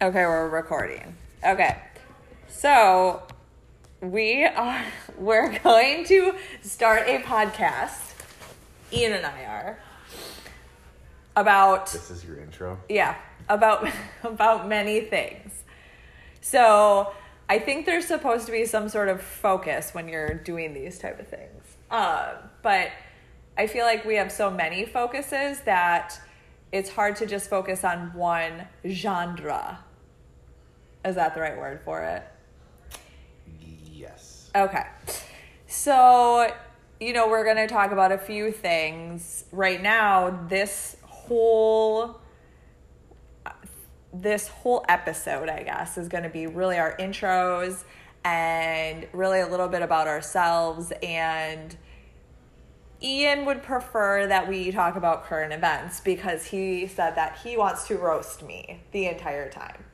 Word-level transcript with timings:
Okay, 0.00 0.26
we're 0.26 0.48
recording. 0.50 1.16
Okay. 1.42 1.78
So 2.48 3.22
we 4.02 4.44
are 4.44 4.84
we're 5.18 5.58
going 5.60 6.04
to 6.06 6.34
start 6.62 7.04
a 7.06 7.20
podcast. 7.20 8.12
Ian 8.92 9.14
and 9.14 9.24
I 9.24 9.44
are 9.44 9.78
about 11.34 11.86
This 11.92 12.10
is 12.10 12.24
your 12.24 12.38
intro. 12.38 12.78
yeah, 12.90 13.16
about 13.48 13.88
about 14.22 14.68
many 14.68 15.00
things. 15.00 15.64
So 16.42 17.14
I 17.48 17.58
think 17.58 17.86
there's 17.86 18.04
supposed 18.06 18.44
to 18.46 18.52
be 18.52 18.66
some 18.66 18.90
sort 18.90 19.08
of 19.08 19.22
focus 19.22 19.94
when 19.94 20.08
you're 20.08 20.34
doing 20.34 20.74
these 20.74 20.98
type 20.98 21.18
of 21.18 21.26
things. 21.26 21.62
Um, 21.90 22.50
but 22.62 22.90
I 23.56 23.66
feel 23.66 23.86
like 23.86 24.04
we 24.04 24.16
have 24.16 24.30
so 24.30 24.50
many 24.50 24.84
focuses 24.84 25.60
that 25.60 26.20
it's 26.70 26.90
hard 26.90 27.16
to 27.16 27.26
just 27.26 27.48
focus 27.48 27.82
on 27.82 28.12
one 28.12 28.66
genre. 28.86 29.78
Is 31.06 31.14
that 31.14 31.34
the 31.34 31.40
right 31.40 31.56
word 31.56 31.80
for 31.84 32.02
it? 32.02 32.22
Yes. 33.60 34.50
Okay. 34.56 34.84
So, 35.66 36.52
you 36.98 37.12
know, 37.12 37.28
we're 37.28 37.44
going 37.44 37.56
to 37.56 37.68
talk 37.68 37.92
about 37.92 38.10
a 38.10 38.18
few 38.18 38.50
things. 38.50 39.44
Right 39.52 39.80
now, 39.80 40.46
this 40.48 40.96
whole 41.02 42.20
this 44.12 44.48
whole 44.48 44.84
episode, 44.88 45.50
I 45.50 45.62
guess, 45.62 45.98
is 45.98 46.08
going 46.08 46.24
to 46.24 46.30
be 46.30 46.46
really 46.46 46.78
our 46.78 46.96
intros 46.96 47.84
and 48.24 49.06
really 49.12 49.40
a 49.40 49.46
little 49.46 49.68
bit 49.68 49.82
about 49.82 50.08
ourselves 50.08 50.92
and 51.02 51.76
Ian 53.02 53.44
would 53.44 53.62
prefer 53.62 54.26
that 54.26 54.48
we 54.48 54.72
talk 54.72 54.96
about 54.96 55.24
current 55.24 55.52
events 55.52 56.00
because 56.00 56.46
he 56.46 56.86
said 56.86 57.14
that 57.16 57.38
he 57.44 57.56
wants 57.56 57.86
to 57.88 57.96
roast 57.96 58.42
me 58.42 58.80
the 58.92 59.06
entire 59.06 59.50
time. 59.50 59.84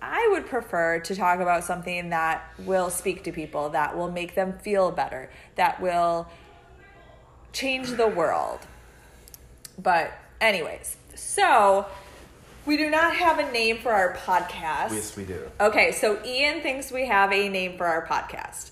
I 0.00 0.28
would 0.32 0.46
prefer 0.46 1.00
to 1.00 1.14
talk 1.16 1.40
about 1.40 1.64
something 1.64 2.10
that 2.10 2.44
will 2.60 2.90
speak 2.90 3.24
to 3.24 3.32
people, 3.32 3.70
that 3.70 3.96
will 3.96 4.10
make 4.10 4.34
them 4.34 4.58
feel 4.58 4.90
better, 4.90 5.30
that 5.56 5.80
will 5.80 6.28
change 7.52 7.90
the 7.90 8.06
world. 8.06 8.60
But, 9.80 10.12
anyways, 10.40 10.96
so 11.14 11.86
we 12.66 12.76
do 12.76 12.90
not 12.90 13.16
have 13.16 13.38
a 13.38 13.50
name 13.50 13.78
for 13.78 13.90
our 13.92 14.14
podcast. 14.14 14.92
Yes, 14.92 15.16
we 15.16 15.24
do. 15.24 15.50
Okay, 15.60 15.92
so 15.92 16.22
Ian 16.24 16.60
thinks 16.60 16.92
we 16.92 17.06
have 17.06 17.32
a 17.32 17.48
name 17.48 17.76
for 17.76 17.86
our 17.86 18.06
podcast. 18.06 18.70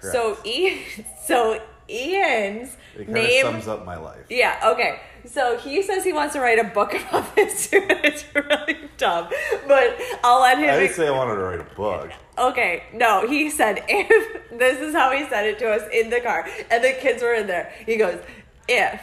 So 0.00 0.36
Ian, 0.44 0.78
so 1.26 1.60
Ian's 1.88 2.76
It 2.96 3.06
kind 3.06 3.08
of 3.10 3.14
name. 3.14 3.44
sums 3.44 3.68
up 3.68 3.84
my 3.84 3.96
life. 3.96 4.24
Yeah, 4.30 4.72
okay. 4.72 5.00
So 5.26 5.56
he 5.56 5.82
says 5.82 6.04
he 6.04 6.12
wants 6.12 6.34
to 6.34 6.40
write 6.40 6.58
a 6.58 6.64
book 6.64 6.94
about 7.08 7.34
this. 7.34 7.70
Too. 7.70 7.86
It's 7.88 8.24
really 8.34 8.78
dumb, 8.96 9.28
but 9.68 9.96
I'll 10.24 10.40
let 10.40 10.58
him. 10.58 10.68
I 10.70 10.78
didn't 10.80 10.94
say 10.94 11.08
I 11.08 11.10
wanted 11.10 11.36
to 11.36 11.42
write 11.42 11.60
a 11.60 11.74
book. 11.74 12.10
Okay, 12.38 12.84
no, 12.92 13.26
he 13.28 13.50
said 13.50 13.84
if 13.88 14.50
this 14.58 14.80
is 14.80 14.94
how 14.94 15.12
he 15.12 15.26
said 15.28 15.46
it 15.46 15.58
to 15.60 15.70
us 15.70 15.82
in 15.92 16.10
the 16.10 16.20
car, 16.20 16.48
and 16.70 16.82
the 16.82 16.92
kids 16.92 17.22
were 17.22 17.34
in 17.34 17.46
there. 17.46 17.72
He 17.86 17.96
goes, 17.96 18.20
if 18.68 19.00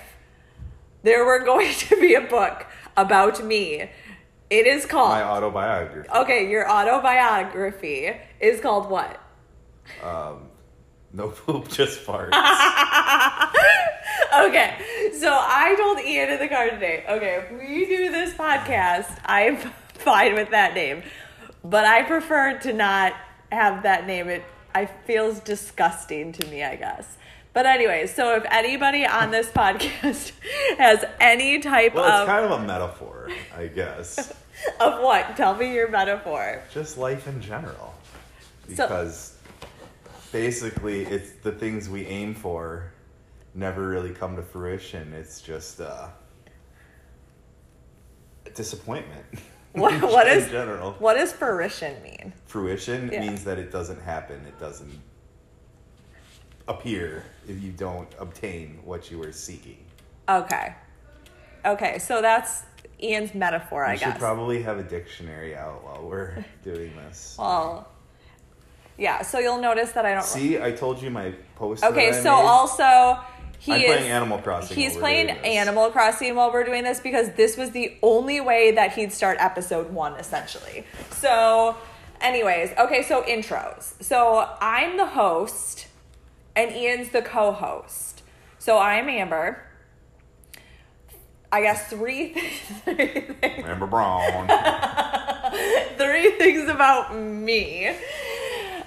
there 1.03 1.25
were 1.25 1.39
going 1.43 1.73
to 1.77 1.99
be 1.99 2.15
a 2.15 2.21
book 2.21 2.65
about 2.97 3.43
me, 3.43 3.89
it 4.49 4.67
is 4.67 4.85
called. 4.85 5.09
My 5.09 5.23
autobiography. 5.23 6.09
okay, 6.09 6.49
your 6.49 6.69
autobiography 6.69 8.11
is 8.39 8.59
called 8.59 8.89
what? 8.89 9.21
Um, 10.03 10.47
no 11.13 11.29
poop, 11.29 11.69
just 11.69 12.05
farts. 12.05 12.31
Okay, 14.47 15.11
so 15.19 15.29
I 15.31 15.75
told 15.75 15.99
Ian 15.99 16.29
in 16.29 16.39
the 16.39 16.47
car 16.47 16.69
today, 16.69 17.03
okay, 17.09 17.43
if 17.43 17.51
we 17.51 17.85
do 17.85 18.11
this 18.11 18.33
podcast, 18.33 19.19
I'm 19.25 19.57
fine 19.95 20.35
with 20.35 20.51
that 20.51 20.73
name. 20.73 21.03
But 21.63 21.85
I 21.85 22.03
prefer 22.03 22.57
to 22.59 22.73
not 22.73 23.13
have 23.51 23.83
that 23.83 24.05
name. 24.07 24.29
It 24.29 24.43
I 24.73 24.85
feels 24.85 25.39
disgusting 25.39 26.31
to 26.33 26.47
me, 26.47 26.63
I 26.63 26.75
guess. 26.75 27.17
But 27.53 27.65
anyway, 27.65 28.05
so 28.07 28.35
if 28.35 28.45
anybody 28.51 29.05
on 29.05 29.31
this 29.31 29.47
podcast 29.51 30.31
has 30.77 31.03
any 31.19 31.59
type 31.59 31.93
of 31.93 31.95
well, 31.95 32.21
it's 32.21 32.21
of 32.21 32.27
kind 32.27 32.45
of 32.45 32.51
a 32.51 32.63
metaphor, 32.65 33.29
I 33.57 33.67
guess. 33.67 34.31
of 34.79 35.01
what? 35.01 35.35
Tell 35.35 35.55
me 35.55 35.73
your 35.73 35.89
metaphor. 35.89 36.61
Just 36.71 36.97
life 36.97 37.27
in 37.27 37.41
general. 37.41 37.93
So- 38.75 38.87
Because 38.87 39.35
basically, 40.31 41.03
it's 41.05 41.31
the 41.43 41.51
things 41.51 41.89
we 41.89 42.05
aim 42.05 42.35
for 42.35 42.91
never 43.53 43.87
really 43.87 44.11
come 44.11 44.35
to 44.35 44.41
fruition. 44.43 45.13
It's 45.13 45.41
just 45.41 45.81
uh, 45.81 46.07
disappointment. 48.55 49.25
What- 49.73 49.93
in 49.93 50.01
what 50.01 50.27
is- 50.27 50.49
general? 50.49 50.93
What 50.97 51.13
does 51.13 51.31
fruition 51.31 52.01
mean? 52.01 52.33
fruition 52.47 53.11
Yeah. 53.13 53.21
means 53.21 53.43
that 53.43 53.59
it 53.59 53.71
doesn't 53.71 54.01
happen. 54.01 54.43
It 54.47 54.59
doesn't 54.59 54.99
appear 56.67 57.23
if 57.47 57.61
you 57.61 57.71
don't 57.71 58.07
obtain 58.17 58.79
what 58.83 59.11
you 59.11 59.19
were 59.19 59.31
seeking. 59.31 59.77
Okay. 60.27 60.73
Okay, 61.65 61.99
so 61.99 62.19
that's 62.19 62.63
Ian's 63.01 63.35
metaphor, 63.35 63.85
I 63.85 63.93
We 63.93 63.99
guess. 63.99 64.11
should 64.13 64.19
probably 64.19 64.63
have 64.63 64.79
a 64.79 64.83
dictionary 64.83 65.55
out 65.55 65.83
while 65.83 66.01
we're 66.09 66.43
doing 66.63 66.95
this. 66.95 67.35
well, 67.37 67.87
yeah, 68.97 69.21
so 69.21 69.37
you'll 69.37 69.61
notice 69.61 69.91
that 69.91 70.03
I 70.03 70.13
don't 70.15 70.23
See, 70.23 70.59
I 70.59 70.71
told 70.71 70.99
you 70.99 71.11
my 71.11 71.31
post. 71.55 71.83
Okay, 71.83 72.09
that 72.09 72.19
I 72.19 72.23
so 72.23 72.35
made? 72.37 72.47
also 72.47 73.19
he 73.59 73.73
I'm 73.73 73.81
is 73.81 73.85
playing 73.87 74.11
Animal 74.11 74.37
Crossing. 74.39 74.75
he's 74.77 74.97
playing. 74.97 75.29
Animal 75.29 75.89
Crossing 75.91 76.35
while 76.35 76.51
we're 76.51 76.63
doing 76.63 76.83
this 76.83 76.99
because 76.99 77.29
this 77.33 77.57
was 77.57 77.71
the 77.71 77.97
only 78.01 78.39
way 78.41 78.71
that 78.71 78.93
he'd 78.93 79.11
start 79.11 79.37
episode 79.39 79.91
one 79.91 80.13
essentially. 80.13 80.85
So, 81.11 81.75
anyways, 82.21 82.71
okay, 82.79 83.03
so 83.03 83.21
intros. 83.23 84.01
So 84.01 84.49
I'm 84.61 84.95
the 84.97 85.07
host, 85.07 85.87
and 86.55 86.71
Ian's 86.73 87.09
the 87.09 87.21
co-host. 87.21 88.23
So 88.59 88.79
I'm 88.79 89.09
Amber. 89.09 89.61
I 91.51 91.61
guess 91.61 91.87
three, 91.89 92.33
three 92.85 92.95
things 93.41 93.65
Amber 93.67 93.87
Brown. 93.87 94.47
three 95.97 96.31
things 96.37 96.69
about 96.69 97.15
me. 97.15 97.87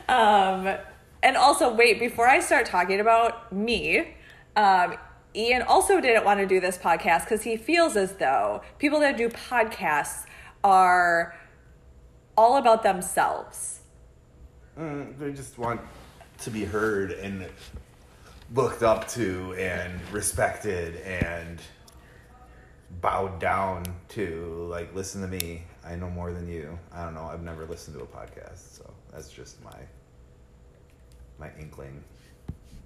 Um, 0.09 0.77
and 1.23 1.37
also, 1.37 1.75
wait, 1.75 1.99
before 1.99 2.29
I 2.29 2.41
start 2.41 2.67
talking 2.67 3.01
about 3.01 3.53
me, 3.53 4.15
um, 4.57 4.97
Ian 5.35 5.63
also 5.63 6.01
didn't 6.01 6.25
want 6.25 6.41
to 6.41 6.47
do 6.47 6.61
this 6.61 6.77
podcast 6.77 7.25
because 7.25 7.43
he 7.43 7.57
feels 7.57 7.97
as 7.97 8.13
though 8.17 8.63
people 8.79 9.01
that 9.01 9.17
do 9.17 9.29
podcasts 9.29 10.27
are 10.63 11.35
all 12.37 12.57
about 12.57 12.83
themselves. 12.83 13.81
Mm, 14.79 15.19
they 15.19 15.33
just 15.33 15.59
want 15.59 15.81
to 16.39 16.51
be 16.51 16.65
heard 16.65 17.13
and 17.13 17.47
looked 18.55 18.83
up 18.83 19.09
to 19.09 19.55
and 19.55 19.93
respected 20.11 20.97
and 20.97 21.61
bowed 23.01 23.39
down 23.39 23.85
to. 24.11 24.67
Like, 24.71 24.95
listen 24.95 25.21
to 25.23 25.29
me. 25.29 25.63
I 25.85 25.97
know 25.97 26.11
more 26.11 26.33
than 26.33 26.49
you. 26.49 26.79
I 26.93 27.05
don't 27.05 27.15
know. 27.15 27.25
I've 27.25 27.43
never 27.43 27.65
listened 27.67 27.97
to 27.97 28.03
a 28.03 28.07
podcast, 28.07 28.77
so 28.77 28.93
that's 29.13 29.31
just 29.31 29.63
my 29.65 29.79
my 31.39 31.51
inkling. 31.59 32.05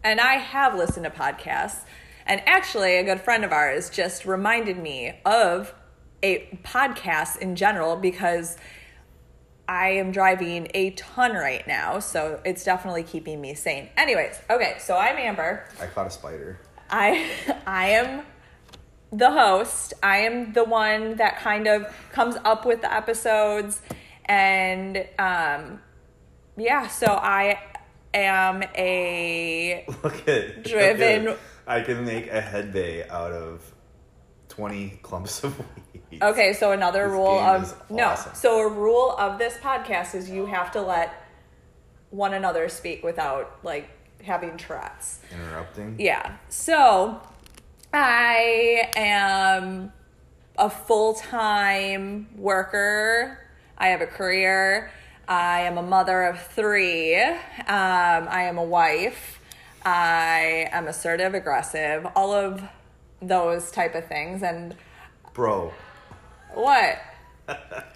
And 0.06 0.20
I 0.20 0.34
have 0.34 0.76
listened 0.76 1.02
to 1.02 1.10
podcasts. 1.10 1.80
And 2.26 2.40
actually, 2.46 2.96
a 2.98 3.02
good 3.02 3.20
friend 3.20 3.44
of 3.44 3.50
ours 3.50 3.90
just 3.90 4.24
reminded 4.24 4.78
me 4.78 5.18
of 5.24 5.74
a 6.22 6.56
podcast 6.62 7.38
in 7.38 7.56
general 7.56 7.96
because 7.96 8.56
I 9.68 9.88
am 9.88 10.12
driving 10.12 10.68
a 10.74 10.90
ton 10.90 11.32
right 11.32 11.66
now. 11.66 11.98
So 11.98 12.40
it's 12.44 12.62
definitely 12.62 13.02
keeping 13.02 13.40
me 13.40 13.54
sane. 13.54 13.88
Anyways, 13.96 14.38
okay, 14.48 14.76
so 14.78 14.96
I'm 14.96 15.16
Amber. 15.16 15.68
I 15.80 15.86
caught 15.86 16.06
a 16.06 16.10
spider. 16.10 16.60
I 16.88 17.28
I 17.66 17.88
am 17.88 18.24
the 19.10 19.32
host. 19.32 19.92
I 20.04 20.18
am 20.18 20.52
the 20.52 20.62
one 20.62 21.16
that 21.16 21.38
kind 21.38 21.66
of 21.66 21.92
comes 22.12 22.36
up 22.44 22.64
with 22.64 22.80
the 22.80 22.94
episodes 22.94 23.82
and 24.26 24.98
um 25.18 25.80
yeah, 26.56 26.86
so 26.86 27.06
I 27.08 27.58
am 28.18 28.62
a 28.76 29.84
Look 30.02 30.28
at 30.28 30.62
Driven- 30.62 31.24
look 31.24 31.34
at- 31.34 31.40
I 31.68 31.80
can 31.82 32.04
make 32.04 32.30
a 32.30 32.40
head 32.40 32.72
bay 32.72 33.08
out 33.08 33.32
of 33.32 33.60
twenty 34.48 34.98
clumps 35.02 35.42
of 35.44 35.58
weeds. 36.10 36.22
Okay, 36.22 36.52
so 36.52 36.70
another 36.72 37.04
This 37.04 37.12
rule 37.12 37.38
of 37.38 37.90
no. 37.90 38.14
So 38.34 38.60
a 38.60 38.68
rule 38.68 39.16
of 39.18 39.38
this 39.38 39.54
podcast 39.58 40.14
is 40.14 40.30
you 40.30 40.46
have 40.46 40.70
to 40.72 40.80
let 40.80 41.12
one 42.10 42.34
another 42.34 42.68
speak 42.68 43.02
without 43.02 43.58
like 43.64 43.88
having 44.22 44.56
Tourette's. 44.56 45.18
Interrupting. 45.32 45.96
Yeah. 45.98 46.36
So 46.48 47.20
I 47.92 48.90
am 48.96 49.92
a 50.56 50.70
full 50.70 51.14
time 51.14 52.28
worker. 52.36 53.38
I 53.76 53.88
have 53.88 54.00
a 54.00 54.06
career. 54.06 54.90
I 55.28 55.60
am 55.62 55.76
a 55.76 55.82
mother 55.82 56.22
of 56.22 56.40
three. 56.40 57.16
Um, 57.16 57.36
I 57.66 58.42
am 58.42 58.58
a 58.58 58.64
wife. 58.64 59.40
I 59.84 60.68
am 60.72 60.86
assertive, 60.88 61.34
aggressive, 61.34 62.06
all 62.14 62.32
of 62.32 62.62
those 63.20 63.70
type 63.70 63.94
of 63.94 64.06
things. 64.06 64.42
And 64.42 64.74
Bro, 65.32 65.72
what? 66.54 66.98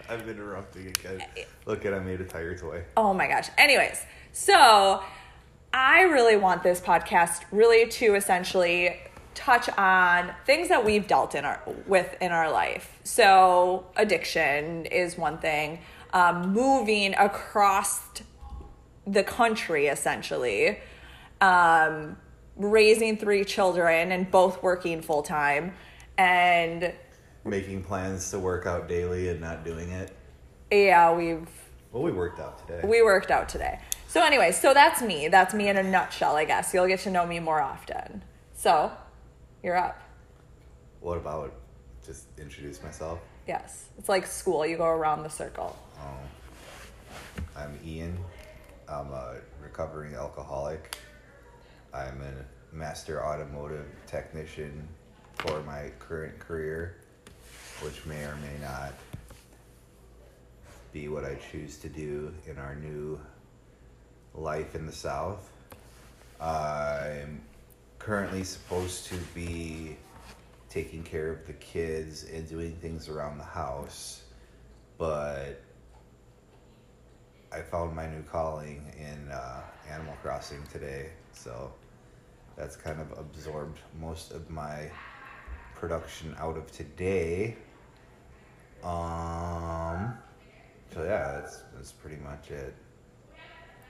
I'm 0.09 0.29
interrupting 0.29 0.87
again. 0.88 1.25
Look 1.67 1.85
at 1.85 1.94
I 1.94 2.00
made 2.00 2.21
a 2.21 2.25
tiger 2.25 2.56
toy. 2.56 2.82
Oh 2.97 3.15
my 3.15 3.27
gosh. 3.27 3.49
Anyways, 3.59 4.05
so 4.33 5.03
I 5.73 6.03
really 6.03 6.37
want 6.37 6.62
this 6.62 6.81
podcast 6.81 7.44
really 7.53 7.88
to 7.91 8.15
essentially 8.15 8.97
touch 9.35 9.69
on 9.79 10.33
things 10.44 10.69
that 10.69 10.85
we've 10.85 11.06
dealt 11.06 11.35
in 11.35 11.44
our 11.44 11.61
with 11.87 12.15
in 12.21 12.33
our 12.33 12.50
life. 12.50 12.99
So 13.05 13.87
addiction 13.97 14.87
is 14.87 15.17
one 15.17 15.38
thing. 15.38 15.81
Um, 16.12 16.53
moving 16.53 17.15
across 17.15 18.01
the 19.07 19.23
country 19.23 19.87
essentially. 19.87 20.79
Um, 21.41 22.17
raising 22.57 23.17
three 23.17 23.45
children 23.45 24.12
and 24.12 24.31
both 24.31 24.62
working 24.62 25.01
full 25.01 25.23
time 25.23 25.73
and 26.19 26.93
Making 27.45 27.83
plans 27.83 28.31
to 28.33 28.39
work 28.39 28.67
out 28.67 28.87
daily 28.89 29.31
and 29.31 29.41
not 29.41 29.65
doing 29.65 29.91
it. 29.93 30.15
yeah 30.71 31.11
we've 31.15 31.49
Well, 31.93 32.03
we 32.03 32.12
worked 32.12 32.39
out 32.39 32.59
today. 32.67 32.87
we 32.87 33.03
worked 33.03 33.31
out 33.31 33.49
today 33.49 33.81
so 34.09 34.23
anyway 34.23 34.53
so 34.53 34.75
that's 34.75 35.01
me 35.01 35.29
that's 35.29 35.55
me 35.55 35.69
in 35.71 35.79
a 35.79 35.83
nutshell 35.83 36.37
i 36.37 36.45
guess 36.45 36.75
you'll 36.75 36.87
get 36.87 37.01
to 37.01 37.11
know 37.11 37.25
me 37.25 37.39
more 37.41 37.62
often 37.62 38.23
so 38.53 38.93
you're 39.62 39.77
up 39.79 39.99
what 41.01 41.17
about 41.17 41.55
just 42.05 42.27
introduce 42.39 42.83
myself? 42.83 43.19
yes 43.49 43.87
it's 43.99 44.09
like 44.11 44.27
school 44.27 44.67
you 44.67 44.77
go 44.77 44.85
around 44.87 45.23
the 45.23 45.31
circle 45.31 45.79
Oh, 46.00 46.19
I'm 47.56 47.79
Ian. 47.85 48.19
I'm 48.88 49.12
a 49.12 49.37
recovering 49.62 50.14
alcoholic. 50.14 50.99
I'm 51.93 52.23
a 52.23 52.75
master 52.75 53.25
automotive 53.25 53.87
technician 54.06 54.88
for 55.35 55.62
my 55.62 55.91
current 55.99 56.38
career, 56.38 56.97
which 57.82 58.05
may 58.06 58.23
or 58.25 58.37
may 58.37 58.58
not 58.62 58.94
be 60.93 61.08
what 61.08 61.25
I 61.25 61.37
choose 61.50 61.76
to 61.79 61.88
do 61.88 62.32
in 62.47 62.58
our 62.58 62.75
new 62.75 63.20
life 64.35 64.75
in 64.75 64.87
the 64.87 64.93
South. 64.93 65.50
I'm 66.41 67.41
currently 67.99 68.44
supposed 68.44 69.06
to 69.06 69.17
be 69.35 69.97
taking 70.69 71.02
care 71.02 71.31
of 71.31 71.47
the 71.47 71.52
kids 71.55 72.25
and 72.25 72.49
doing 72.49 72.76
things 72.76 73.08
around 73.08 73.38
the 73.38 73.44
house, 73.44 74.23
but 74.99 75.61
I 77.52 77.61
found 77.61 77.94
my 77.97 78.06
new 78.06 78.23
calling 78.23 78.93
in 78.97 79.31
uh, 79.31 79.62
Animal 79.91 80.14
Crossing 80.23 80.62
today, 80.73 81.11
so 81.32 81.73
that's 82.56 82.76
kind 82.76 83.00
of 83.00 83.19
absorbed 83.19 83.81
most 84.00 84.32
of 84.32 84.49
my 84.50 84.88
production 85.75 86.35
out 86.38 86.56
of 86.56 86.70
today. 86.70 87.56
Um, 88.85 90.14
so 90.94 91.02
yeah, 91.02 91.41
that's 91.41 91.62
that's 91.75 91.93
pretty 91.93 92.17
much 92.23 92.50
it. 92.50 92.75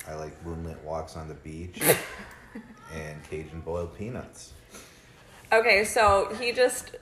I 0.08 0.14
like 0.14 0.44
moonlit 0.44 0.82
walks 0.82 1.16
on 1.16 1.28
the 1.28 1.34
beach 1.34 1.80
and 2.94 3.22
Cajun 3.28 3.60
boiled 3.60 3.96
peanuts. 3.96 4.52
okay 5.52 5.84
so 5.84 6.34
he 6.40 6.52
just 6.52 6.96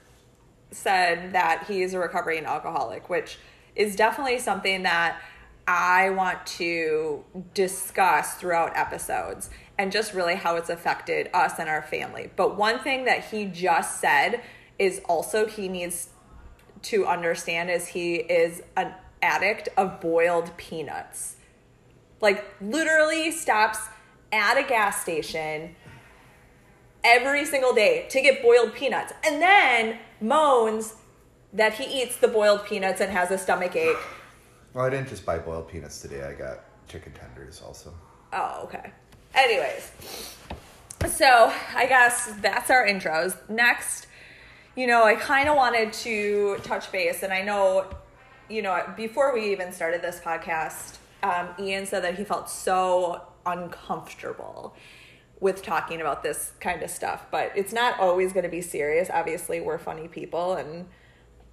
said 0.72 1.32
that 1.32 1.64
he's 1.68 1.94
a 1.94 1.98
recovering 1.98 2.44
alcoholic 2.44 3.08
which 3.08 3.38
is 3.76 3.94
definitely 3.94 4.38
something 4.38 4.82
that 4.82 5.20
i 5.68 6.10
want 6.10 6.44
to 6.46 7.22
discuss 7.54 8.34
throughout 8.34 8.76
episodes 8.76 9.50
and 9.78 9.92
just 9.92 10.14
really 10.14 10.34
how 10.34 10.56
it's 10.56 10.70
affected 10.70 11.28
us 11.34 11.58
and 11.58 11.68
our 11.68 11.82
family 11.82 12.30
but 12.36 12.56
one 12.56 12.78
thing 12.80 13.04
that 13.04 13.24
he 13.26 13.44
just 13.44 14.00
said 14.00 14.40
is 14.78 15.00
also 15.08 15.46
he 15.46 15.68
needs 15.68 16.08
to 16.82 17.06
understand 17.06 17.70
is 17.70 17.88
he 17.88 18.16
is 18.16 18.62
an 18.76 18.92
addict 19.22 19.68
of 19.76 20.00
boiled 20.00 20.56
peanuts 20.56 21.36
like 22.20 22.44
literally 22.60 23.30
stops 23.30 23.78
at 24.32 24.56
a 24.56 24.66
gas 24.66 25.02
station 25.02 25.74
every 27.04 27.44
single 27.44 27.74
day 27.74 28.06
to 28.08 28.20
get 28.20 28.42
boiled 28.42 28.74
peanuts 28.74 29.12
and 29.24 29.40
then 29.42 29.98
moans 30.20 30.94
that 31.52 31.74
he 31.74 32.02
eats 32.02 32.16
the 32.18 32.28
boiled 32.28 32.64
peanuts 32.66 33.00
and 33.00 33.10
has 33.10 33.30
a 33.30 33.38
stomach 33.38 33.74
ache. 33.74 33.96
Well, 34.78 34.86
I 34.86 34.90
didn't 34.90 35.08
just 35.08 35.26
buy 35.26 35.40
boiled 35.40 35.66
peanuts 35.66 36.00
today. 36.00 36.22
I 36.22 36.34
got 36.34 36.60
chicken 36.86 37.12
tenders 37.12 37.60
also. 37.66 37.92
Oh, 38.32 38.60
okay. 38.62 38.92
Anyways, 39.34 39.90
so 41.08 41.52
I 41.74 41.84
guess 41.86 42.30
that's 42.40 42.70
our 42.70 42.86
intros. 42.86 43.36
Next, 43.50 44.06
you 44.76 44.86
know, 44.86 45.02
I 45.02 45.16
kind 45.16 45.48
of 45.48 45.56
wanted 45.56 45.92
to 45.94 46.58
touch 46.62 46.92
base, 46.92 47.24
and 47.24 47.32
I 47.32 47.42
know, 47.42 47.86
you 48.48 48.62
know, 48.62 48.80
before 48.96 49.34
we 49.34 49.50
even 49.50 49.72
started 49.72 50.00
this 50.00 50.20
podcast, 50.20 50.98
um, 51.24 51.48
Ian 51.58 51.84
said 51.84 52.04
that 52.04 52.16
he 52.16 52.22
felt 52.22 52.48
so 52.48 53.22
uncomfortable 53.46 54.76
with 55.40 55.60
talking 55.60 56.00
about 56.00 56.22
this 56.22 56.52
kind 56.60 56.84
of 56.84 56.90
stuff, 56.90 57.26
but 57.32 57.50
it's 57.56 57.72
not 57.72 57.98
always 57.98 58.32
going 58.32 58.44
to 58.44 58.48
be 58.48 58.60
serious. 58.60 59.10
Obviously, 59.12 59.60
we're 59.60 59.78
funny 59.78 60.06
people, 60.06 60.54
and 60.54 60.86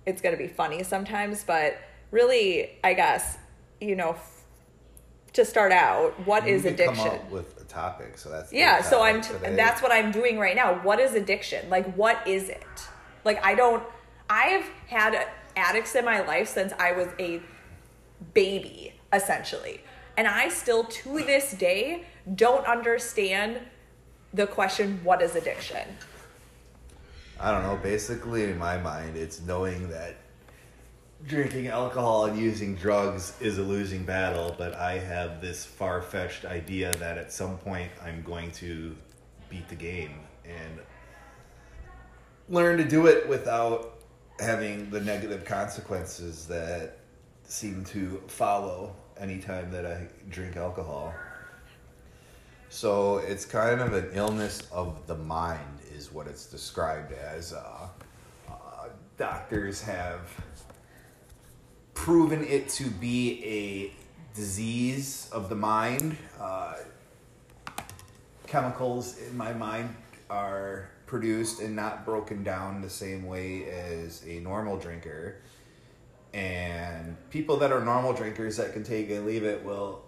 it's 0.05 0.21
going 0.21 0.37
to 0.37 0.39
be 0.39 0.47
funny 0.47 0.83
sometimes, 0.83 1.43
but 1.43 1.79
really, 2.11 2.71
I 2.83 2.93
guess, 2.93 3.37
you 3.81 3.95
know, 3.95 4.11
f- 4.11 4.43
to 5.33 5.43
start 5.45 5.71
out, 5.71 6.13
what 6.25 6.47
is 6.47 6.63
You 6.63 6.71
could 6.71 6.79
addiction? 6.79 7.05
Come 7.05 7.15
up 7.19 7.31
with 7.31 7.61
a 7.61 7.65
topic, 7.65 8.17
so 8.17 8.29
that's 8.29 8.53
Yeah, 8.53 8.81
so 8.81 9.03
I'm 9.03 9.21
t- 9.21 9.33
that's 9.41 9.81
what 9.81 9.91
I'm 9.91 10.11
doing 10.11 10.39
right 10.39 10.55
now. 10.55 10.75
What 10.81 10.99
is 10.99 11.13
addiction? 11.13 11.69
Like 11.69 11.93
what 11.95 12.25
is 12.25 12.49
it? 12.49 12.65
Like 13.25 13.43
I 13.45 13.53
don't 13.55 13.83
I've 14.29 14.65
had 14.87 15.27
addicts 15.55 15.95
in 15.95 16.05
my 16.05 16.21
life 16.21 16.47
since 16.47 16.73
I 16.79 16.93
was 16.93 17.07
a 17.19 17.41
baby 18.33 18.93
essentially. 19.11 19.81
And 20.17 20.27
I 20.27 20.47
still 20.49 20.85
to 20.85 21.19
this 21.19 21.51
day 21.51 22.05
don't 22.35 22.65
understand 22.65 23.59
the 24.33 24.47
question 24.47 24.99
what 25.03 25.21
is 25.21 25.35
addiction? 25.35 25.87
I 27.39 27.51
don't 27.51 27.63
know. 27.63 27.77
Basically, 27.83 28.45
in 28.45 28.57
my 28.57 28.77
mind, 28.77 29.17
it's 29.17 29.41
knowing 29.41 29.89
that 29.89 30.15
drinking 31.27 31.67
alcohol 31.67 32.25
and 32.25 32.37
using 32.37 32.75
drugs 32.75 33.33
is 33.39 33.57
a 33.57 33.61
losing 33.61 34.03
battle, 34.03 34.53
but 34.57 34.75
I 34.75 34.99
have 34.99 35.41
this 35.41 35.65
far 35.65 36.01
fetched 36.01 36.45
idea 36.45 36.91
that 36.99 37.17
at 37.17 37.31
some 37.31 37.57
point 37.57 37.91
I'm 38.03 38.21
going 38.21 38.51
to 38.53 38.95
beat 39.49 39.67
the 39.67 39.75
game 39.75 40.19
and 40.45 40.79
learn 42.47 42.77
to 42.77 42.83
do 42.83 43.07
it 43.07 43.27
without 43.27 44.03
having 44.39 44.89
the 44.91 45.01
negative 45.01 45.45
consequences 45.45 46.45
that 46.47 46.99
seem 47.43 47.83
to 47.85 48.21
follow 48.27 48.95
anytime 49.17 49.71
that 49.71 49.85
I 49.85 50.07
drink 50.29 50.57
alcohol. 50.57 51.13
So 52.69 53.19
it's 53.19 53.45
kind 53.45 53.81
of 53.81 53.93
an 53.93 54.09
illness 54.13 54.67
of 54.71 55.07
the 55.07 55.15
mind, 55.15 55.79
is 55.95 56.11
what 56.11 56.27
it's 56.27 56.45
described 56.45 57.13
as. 57.13 57.53
Uh, 57.53 57.87
uh, 58.49 58.89
doctors 59.17 59.81
have 59.81 60.29
proven 61.95 62.43
it 62.43 62.69
to 62.69 62.89
be 62.91 63.43
a 63.43 64.35
disease 64.35 65.27
of 65.31 65.49
the 65.49 65.55
mind. 65.55 66.15
Uh, 66.39 66.75
chemicals 68.45 69.17
in 69.17 69.35
my 69.35 69.53
mind 69.53 69.95
are 70.29 70.91
produced 71.07 71.61
and 71.61 71.75
not 71.75 72.05
broken 72.05 72.43
down 72.43 72.81
the 72.81 72.89
same 72.89 73.25
way 73.25 73.67
as 73.69 74.23
a 74.27 74.39
normal 74.41 74.77
drinker. 74.77 75.37
And 76.33 77.17
people 77.29 77.57
that 77.57 77.71
are 77.71 77.83
normal 77.83 78.13
drinkers 78.13 78.57
that 78.57 78.73
can 78.73 78.83
take 78.83 79.09
and 79.09 79.25
leave 79.25 79.43
it 79.43 79.63
will 79.63 80.03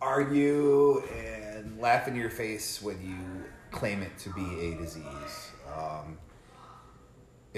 argue 0.00 1.02
and 1.14 1.78
laugh 1.80 2.08
in 2.08 2.16
your 2.16 2.30
face 2.30 2.80
when 2.80 3.00
you 3.02 3.44
claim 3.70 4.02
it 4.02 4.16
to 4.18 4.30
be 4.30 4.72
a 4.72 4.74
disease. 4.76 5.50
Um, 5.76 6.18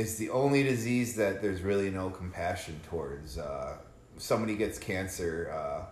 it's 0.00 0.14
the 0.14 0.30
only 0.30 0.62
disease 0.62 1.14
that 1.16 1.42
there's 1.42 1.60
really 1.60 1.90
no 1.90 2.08
compassion 2.08 2.80
towards. 2.88 3.36
Uh, 3.36 3.76
somebody 4.16 4.56
gets 4.56 4.78
cancer, 4.78 5.52
uh, 5.54 5.84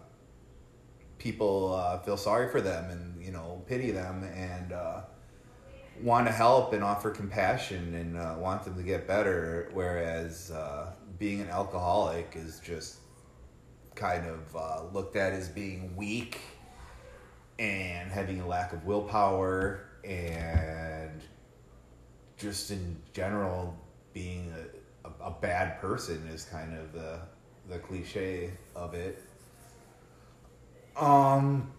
people 1.18 1.74
uh, 1.74 1.98
feel 1.98 2.16
sorry 2.16 2.48
for 2.48 2.62
them 2.62 2.90
and 2.90 3.22
you 3.22 3.30
know 3.30 3.62
pity 3.66 3.90
them 3.90 4.24
and 4.24 4.72
uh, 4.72 5.00
want 6.00 6.26
to 6.26 6.32
help 6.32 6.72
and 6.72 6.82
offer 6.82 7.10
compassion 7.10 7.94
and 7.94 8.16
uh, 8.16 8.36
want 8.38 8.64
them 8.64 8.76
to 8.76 8.82
get 8.82 9.06
better. 9.06 9.68
Whereas 9.74 10.52
uh, 10.52 10.94
being 11.18 11.42
an 11.42 11.50
alcoholic 11.50 12.32
is 12.34 12.60
just 12.60 13.00
kind 13.94 14.24
of 14.26 14.94
looked 14.94 15.16
at 15.16 15.34
as 15.34 15.50
being 15.50 15.94
weak 15.96 16.40
and 17.58 18.10
having 18.10 18.40
a 18.40 18.46
lack 18.46 18.72
of 18.72 18.86
willpower 18.86 19.84
and 20.02 21.20
just 22.38 22.70
in 22.70 22.96
general 23.12 23.76
being 24.12 24.52
a, 25.04 25.08
a, 25.08 25.28
a 25.28 25.30
bad 25.30 25.80
person 25.80 26.26
is 26.32 26.44
kind 26.44 26.76
of 26.76 26.92
the 26.92 27.20
the 27.68 27.78
cliche 27.78 28.50
of 28.74 28.94
it. 28.94 29.22
Um 30.96 31.70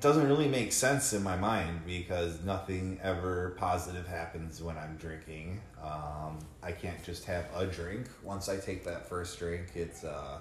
doesn't 0.00 0.26
really 0.26 0.48
make 0.48 0.72
sense 0.72 1.12
in 1.12 1.22
my 1.22 1.36
mind 1.36 1.82
because 1.86 2.42
nothing 2.44 2.98
ever 3.02 3.54
positive 3.58 4.06
happens 4.06 4.62
when 4.62 4.78
I'm 4.78 4.96
drinking. 4.96 5.60
Um, 5.82 6.38
I 6.62 6.72
can't 6.72 7.02
just 7.04 7.24
have 7.26 7.46
a 7.54 7.66
drink. 7.66 8.08
Once 8.22 8.48
I 8.48 8.56
take 8.56 8.84
that 8.84 9.08
first 9.08 9.38
drink, 9.38 9.72
it's 9.74 10.04
uh, 10.04 10.40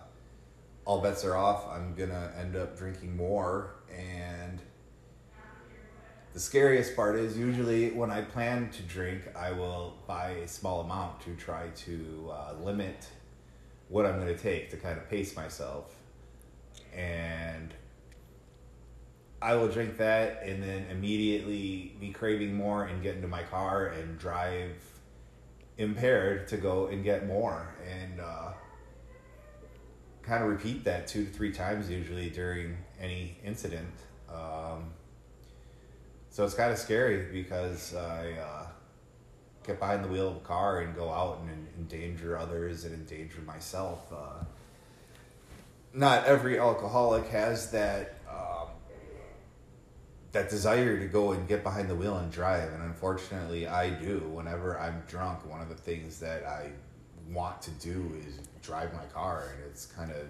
all 0.86 1.02
bets 1.02 1.26
are 1.26 1.36
off. 1.36 1.68
I'm 1.70 1.94
gonna 1.96 2.32
end 2.40 2.56
up 2.56 2.78
drinking 2.78 3.16
more, 3.16 3.76
and 3.96 4.62
the 6.34 6.40
scariest 6.40 6.96
part 6.96 7.18
is 7.18 7.38
usually 7.38 7.92
when 7.92 8.10
I 8.10 8.22
plan 8.22 8.70
to 8.70 8.82
drink, 8.84 9.24
I 9.36 9.52
will 9.52 9.98
buy 10.08 10.32
a 10.32 10.48
small 10.48 10.82
amount 10.82 11.22
to 11.22 11.36
try 11.36 11.68
to 11.68 12.32
uh, 12.32 12.54
limit 12.62 13.08
what 13.90 14.06
I'm 14.06 14.18
gonna 14.18 14.38
take 14.38 14.70
to 14.72 14.78
kind 14.78 14.98
of 14.98 15.10
pace 15.10 15.36
myself, 15.36 15.94
and 16.96 17.74
I 19.42 19.56
will 19.56 19.68
drink 19.68 19.98
that 19.98 20.44
and 20.44 20.64
then 20.64 20.86
immediately 20.90 21.96
be 22.00 22.12
craving 22.12 22.54
more 22.54 22.86
and 22.86 23.02
get 23.02 23.16
into 23.16 23.28
my 23.28 23.44
car 23.44 23.88
and 23.88 24.18
drive 24.18 24.76
impaired 25.78 26.48
to 26.50 26.58
go 26.58 26.88
and 26.88 27.04
get 27.04 27.26
more 27.28 27.74
and 27.90 28.22
uh, 28.22 28.52
kind 30.22 30.44
of 30.44 30.50
repeat 30.50 30.84
that 30.84 31.08
two 31.08 31.26
to 31.26 31.32
three 31.32 31.52
times 31.52 31.90
usually 31.90 32.30
during 32.30 32.78
any 33.00 33.38
incident. 33.44 33.90
Um, 34.30 34.92
so 36.32 36.46
it's 36.46 36.54
kind 36.54 36.72
of 36.72 36.78
scary 36.78 37.26
because 37.32 37.94
I 37.94 38.32
uh, 38.32 38.68
get 39.68 39.80
behind 39.80 40.04
the 40.04 40.08
wheel 40.08 40.30
of 40.30 40.38
a 40.38 40.40
car 40.40 40.80
and 40.80 40.96
go 40.96 41.12
out 41.12 41.40
and 41.42 41.68
endanger 41.78 42.38
others 42.38 42.86
and 42.86 42.94
endanger 42.94 43.42
myself. 43.42 44.12
Uh, 44.12 44.46
not 45.94 46.26
every 46.26 46.58
alcoholic 46.58 47.28
has 47.28 47.70
that 47.72 48.18
that 50.32 50.50
desire 50.50 50.98
to 50.98 51.08
go 51.08 51.34
and 51.34 51.46
get 51.50 51.62
behind 51.62 51.90
the 51.90 51.96
wheel 51.96 52.16
and 52.16 52.32
drive 52.32 52.72
and 52.72 52.82
unfortunately 52.84 53.68
i 53.68 53.90
do. 53.90 54.20
Whenever 54.34 54.80
i'm 54.80 55.04
drunk 55.06 55.46
one 55.46 55.60
of 55.60 55.68
the 55.68 55.76
things 55.76 56.20
that 56.22 56.46
i 56.46 56.72
want 57.30 57.62
to 57.62 57.72
do 57.72 58.14
is 58.26 58.40
drive 58.62 58.94
my 58.94 59.04
car 59.14 59.52
and 59.54 59.66
it's 59.70 59.86
kind 59.86 60.10
of 60.10 60.26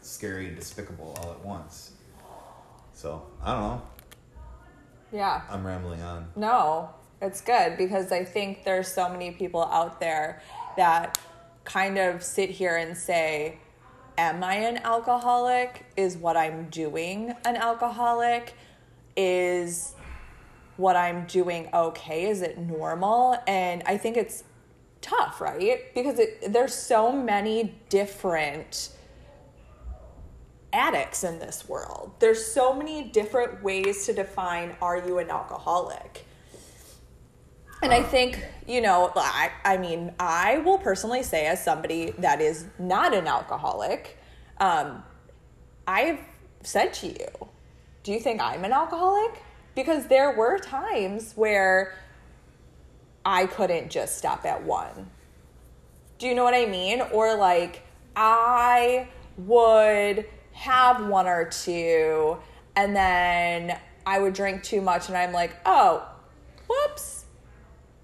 scary 0.00 0.48
and 0.48 0.56
despicable 0.56 1.16
all 1.20 1.30
at 1.30 1.44
once. 1.44 1.92
So 2.92 3.24
i 3.40 3.52
don't 3.52 3.60
know 3.62 3.82
yeah 5.14 5.42
i'm 5.48 5.66
rambling 5.66 6.02
on 6.02 6.26
no 6.36 6.90
it's 7.22 7.40
good 7.40 7.76
because 7.78 8.12
i 8.12 8.24
think 8.24 8.64
there's 8.64 8.88
so 8.88 9.08
many 9.08 9.30
people 9.30 9.64
out 9.66 10.00
there 10.00 10.42
that 10.76 11.18
kind 11.64 11.96
of 11.98 12.22
sit 12.22 12.50
here 12.50 12.76
and 12.76 12.96
say 12.96 13.58
am 14.18 14.42
i 14.42 14.54
an 14.56 14.76
alcoholic 14.78 15.86
is 15.96 16.16
what 16.16 16.36
i'm 16.36 16.68
doing 16.70 17.32
an 17.44 17.56
alcoholic 17.56 18.54
is 19.16 19.94
what 20.76 20.96
I'm 20.96 21.26
doing 21.26 21.68
okay? 21.72 22.28
Is 22.28 22.42
it 22.42 22.58
normal? 22.58 23.36
And 23.46 23.82
I 23.86 23.96
think 23.96 24.16
it's 24.16 24.44
tough, 25.00 25.40
right? 25.40 25.94
Because 25.94 26.18
it, 26.18 26.52
there's 26.52 26.74
so 26.74 27.12
many 27.12 27.74
different 27.88 28.90
addicts 30.74 31.24
in 31.24 31.38
this 31.38 31.68
world. 31.68 32.12
There's 32.18 32.44
so 32.44 32.74
many 32.74 33.04
different 33.04 33.62
ways 33.62 34.04
to 34.06 34.12
define 34.12 34.76
are 34.82 34.98
you 34.98 35.18
an 35.18 35.30
alcoholic? 35.30 36.26
And 37.82 37.92
I 37.92 38.02
think, 38.02 38.42
you 38.66 38.80
know, 38.80 39.12
I, 39.14 39.50
I 39.64 39.76
mean, 39.76 40.12
I 40.18 40.58
will 40.58 40.78
personally 40.78 41.22
say, 41.22 41.46
as 41.46 41.62
somebody 41.62 42.12
that 42.18 42.40
is 42.40 42.64
not 42.78 43.14
an 43.14 43.26
alcoholic, 43.26 44.18
um, 44.58 45.02
I've 45.86 46.20
said 46.62 46.94
to 46.94 47.08
you, 47.08 47.48
do 48.02 48.12
you 48.12 48.20
think 48.20 48.40
I'm 48.40 48.64
an 48.64 48.72
alcoholic? 48.72 49.42
Because 49.74 50.06
there 50.06 50.32
were 50.32 50.58
times 50.58 51.34
where 51.36 51.94
I 53.24 53.46
couldn't 53.46 53.90
just 53.90 54.16
stop 54.16 54.46
at 54.46 54.64
one. 54.64 55.10
Do 56.18 56.26
you 56.26 56.34
know 56.34 56.44
what 56.44 56.54
I 56.54 56.66
mean? 56.66 57.02
Or 57.12 57.34
like 57.34 57.82
I 58.16 59.08
would 59.36 60.26
have 60.54 61.06
one 61.06 61.26
or 61.26 61.44
two 61.44 62.38
and 62.76 62.94
then 62.96 63.76
I 64.06 64.18
would 64.18 64.34
drink 64.34 64.62
too 64.62 64.80
much 64.80 65.08
and 65.08 65.16
I'm 65.16 65.32
like, 65.32 65.56
oh, 65.66 66.06
whoops. 66.68 67.24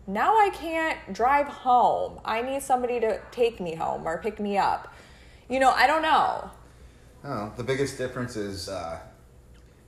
Now 0.07 0.37
I 0.37 0.50
can't 0.50 0.99
drive 1.12 1.47
home. 1.47 2.21
I 2.25 2.42
need 2.42 2.62
somebody 2.62 3.00
to 3.00 3.21
take 3.30 3.61
me 3.61 3.75
home 3.75 4.07
or 4.07 4.19
pick 4.19 4.40
me 4.40 4.59
up. 4.59 4.92
You 5.49 5.61
know, 5.61 5.71
I 5.71 5.87
don't 5.87 6.02
know. 6.02 6.50
Oh, 7.25 7.52
the 7.57 7.62
biggest 7.62 7.99
difference 7.99 8.37
is 8.37 8.69
uh, 8.69 8.99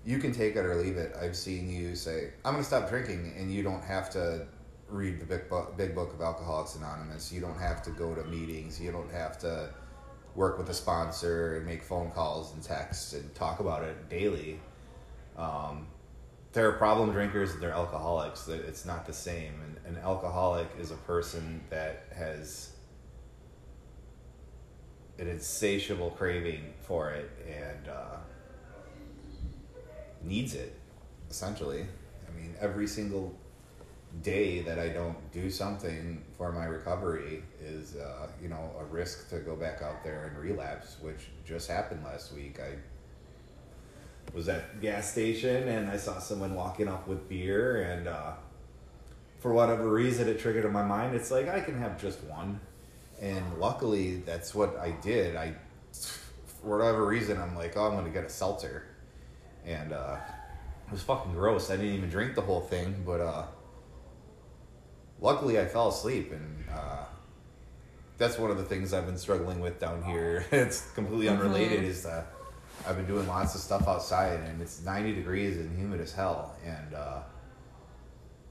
you 0.04 0.18
can 0.18 0.32
take 0.32 0.56
it 0.56 0.64
or 0.64 0.76
leave 0.76 0.96
it. 0.96 1.16
I've 1.20 1.36
seen 1.36 1.70
you 1.70 1.94
say, 1.94 2.30
"I'm 2.44 2.52
going 2.52 2.62
to 2.62 2.66
stop 2.66 2.88
drinking," 2.88 3.34
and 3.38 3.52
you 3.52 3.62
don't 3.62 3.82
have 3.82 4.10
to 4.10 4.46
read 4.88 5.18
the 5.20 5.24
big 5.24 5.48
book, 5.48 5.76
big 5.76 5.94
book 5.94 6.12
of 6.12 6.20
Alcoholics 6.20 6.76
Anonymous. 6.76 7.32
You 7.32 7.40
don't 7.40 7.58
have 7.58 7.82
to 7.84 7.90
go 7.90 8.14
to 8.14 8.22
meetings. 8.24 8.80
You 8.80 8.92
don't 8.92 9.10
have 9.10 9.38
to 9.38 9.70
work 10.34 10.58
with 10.58 10.68
a 10.70 10.74
sponsor 10.74 11.56
and 11.56 11.66
make 11.66 11.82
phone 11.82 12.10
calls 12.10 12.52
and 12.54 12.62
texts 12.62 13.12
and 13.12 13.34
talk 13.34 13.60
about 13.60 13.82
it 13.82 14.08
daily. 14.08 14.60
Um, 15.36 15.86
there 16.52 16.68
are 16.68 16.72
problem 16.72 17.12
drinkers 17.12 17.54
are 17.62 17.70
alcoholics. 17.70 18.44
That 18.44 18.60
it's 18.60 18.84
not 18.84 19.06
the 19.06 19.12
same. 19.12 19.54
And 19.86 19.96
an 19.96 20.02
alcoholic 20.02 20.68
is 20.78 20.90
a 20.90 20.96
person 20.96 21.62
that 21.70 22.06
has 22.14 22.72
an 25.18 25.28
insatiable 25.28 26.10
craving 26.10 26.74
for 26.82 27.10
it 27.10 27.30
and. 27.46 27.88
Uh, 27.88 28.16
needs 30.24 30.54
it, 30.54 30.78
essentially. 31.30 31.86
I 32.28 32.40
mean, 32.40 32.54
every 32.60 32.86
single 32.86 33.34
day 34.20 34.60
that 34.60 34.78
I 34.78 34.88
don't 34.88 35.16
do 35.32 35.50
something 35.50 36.22
for 36.36 36.52
my 36.52 36.64
recovery 36.64 37.42
is, 37.60 37.96
uh, 37.96 38.28
you 38.42 38.48
know, 38.48 38.70
a 38.78 38.84
risk 38.84 39.30
to 39.30 39.38
go 39.38 39.56
back 39.56 39.80
out 39.82 40.04
there 40.04 40.26
and 40.26 40.38
relapse, 40.38 40.96
which 41.00 41.28
just 41.44 41.70
happened 41.70 42.04
last 42.04 42.32
week. 42.34 42.60
I 42.60 42.76
was 44.34 44.48
at 44.48 44.80
gas 44.80 45.10
station 45.10 45.68
and 45.68 45.90
I 45.90 45.96
saw 45.96 46.18
someone 46.18 46.54
walking 46.54 46.88
up 46.88 47.08
with 47.08 47.28
beer 47.28 47.82
and 47.82 48.06
uh, 48.06 48.32
for 49.38 49.52
whatever 49.52 49.90
reason 49.90 50.28
it 50.28 50.38
triggered 50.38 50.64
in 50.64 50.72
my 50.72 50.84
mind. 50.84 51.16
It's 51.16 51.30
like 51.30 51.48
I 51.48 51.60
can 51.60 51.78
have 51.78 52.00
just 52.00 52.22
one, 52.24 52.60
and 53.20 53.58
luckily 53.58 54.16
that's 54.16 54.54
what 54.54 54.76
I 54.78 54.90
did. 55.02 55.36
I, 55.36 55.54
for 56.60 56.78
whatever 56.78 57.06
reason, 57.06 57.40
I'm 57.40 57.56
like, 57.56 57.76
oh, 57.76 57.86
I'm 57.86 57.94
gonna 57.94 58.10
get 58.10 58.24
a 58.24 58.28
seltzer 58.28 58.84
and 59.64 59.92
uh, 59.92 60.16
it 60.86 60.92
was 60.92 61.02
fucking 61.02 61.32
gross. 61.32 61.70
I 61.70 61.76
didn't 61.76 61.94
even 61.94 62.10
drink 62.10 62.34
the 62.34 62.42
whole 62.42 62.60
thing, 62.60 63.02
but 63.06 63.20
uh, 63.20 63.44
luckily 65.22 65.58
I 65.58 65.64
fell 65.64 65.88
asleep, 65.88 66.32
and 66.32 66.64
uh, 66.70 67.04
that's 68.18 68.38
one 68.38 68.50
of 68.50 68.58
the 68.58 68.64
things 68.64 68.92
I've 68.92 69.06
been 69.06 69.16
struggling 69.16 69.60
with 69.60 69.80
down 69.80 70.02
here. 70.02 70.44
it's 70.52 70.90
completely 70.90 71.26
mm-hmm. 71.26 71.40
unrelated. 71.40 71.78
Mm-hmm. 71.78 71.90
Is 71.90 72.02
that 72.02 72.26
I've 72.86 72.96
been 72.96 73.06
doing 73.06 73.26
lots 73.26 73.54
of 73.54 73.60
stuff 73.60 73.88
outside, 73.88 74.40
and 74.40 74.60
it's 74.60 74.82
ninety 74.84 75.14
degrees 75.14 75.56
and 75.56 75.78
humid 75.78 76.00
as 76.00 76.12
hell, 76.12 76.54
and 76.66 76.94
uh, 76.94 77.20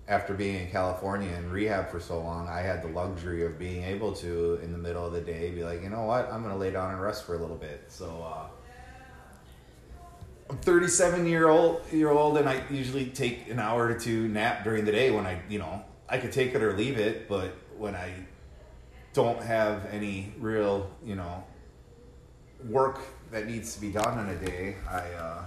after 0.07 0.33
being 0.33 0.55
in 0.55 0.71
California 0.71 1.29
and 1.35 1.51
rehab 1.51 1.89
for 1.89 1.99
so 1.99 2.19
long, 2.19 2.47
I 2.47 2.61
had 2.61 2.81
the 2.81 2.87
luxury 2.87 3.45
of 3.45 3.59
being 3.59 3.83
able 3.83 4.13
to, 4.15 4.59
in 4.63 4.71
the 4.71 4.77
middle 4.77 5.05
of 5.05 5.13
the 5.13 5.21
day, 5.21 5.51
be 5.51 5.63
like, 5.63 5.83
you 5.83 5.89
know 5.89 6.03
what, 6.03 6.31
I'm 6.31 6.41
gonna 6.41 6.57
lay 6.57 6.71
down 6.71 6.91
and 6.91 7.01
rest 7.01 7.25
for 7.25 7.35
a 7.35 7.37
little 7.37 7.55
bit. 7.55 7.85
So 7.87 8.07
uh, 8.07 8.47
I'm 10.49 10.57
37 10.57 11.25
year 11.27 11.47
old 11.47 11.81
year 11.91 12.09
old, 12.09 12.37
and 12.37 12.49
I 12.49 12.63
usually 12.69 13.05
take 13.05 13.49
an 13.49 13.59
hour 13.59 13.85
or 13.85 13.93
two 13.97 14.27
nap 14.27 14.63
during 14.63 14.85
the 14.85 14.91
day 14.91 15.11
when 15.11 15.25
I, 15.25 15.39
you 15.49 15.59
know, 15.59 15.85
I 16.11 16.17
could 16.17 16.33
take 16.33 16.53
it 16.53 16.61
or 16.61 16.73
leave 16.73 16.97
it, 16.97 17.29
but 17.29 17.55
when 17.77 17.95
I 17.95 18.11
don't 19.13 19.41
have 19.41 19.87
any 19.91 20.33
real, 20.37 20.91
you 21.03 21.15
know, 21.15 21.43
work 22.67 22.99
that 23.31 23.47
needs 23.47 23.73
to 23.75 23.81
be 23.81 23.91
done 23.91 24.19
in 24.19 24.35
a 24.35 24.45
day, 24.45 24.75
I 24.89 24.99
uh, 25.13 25.43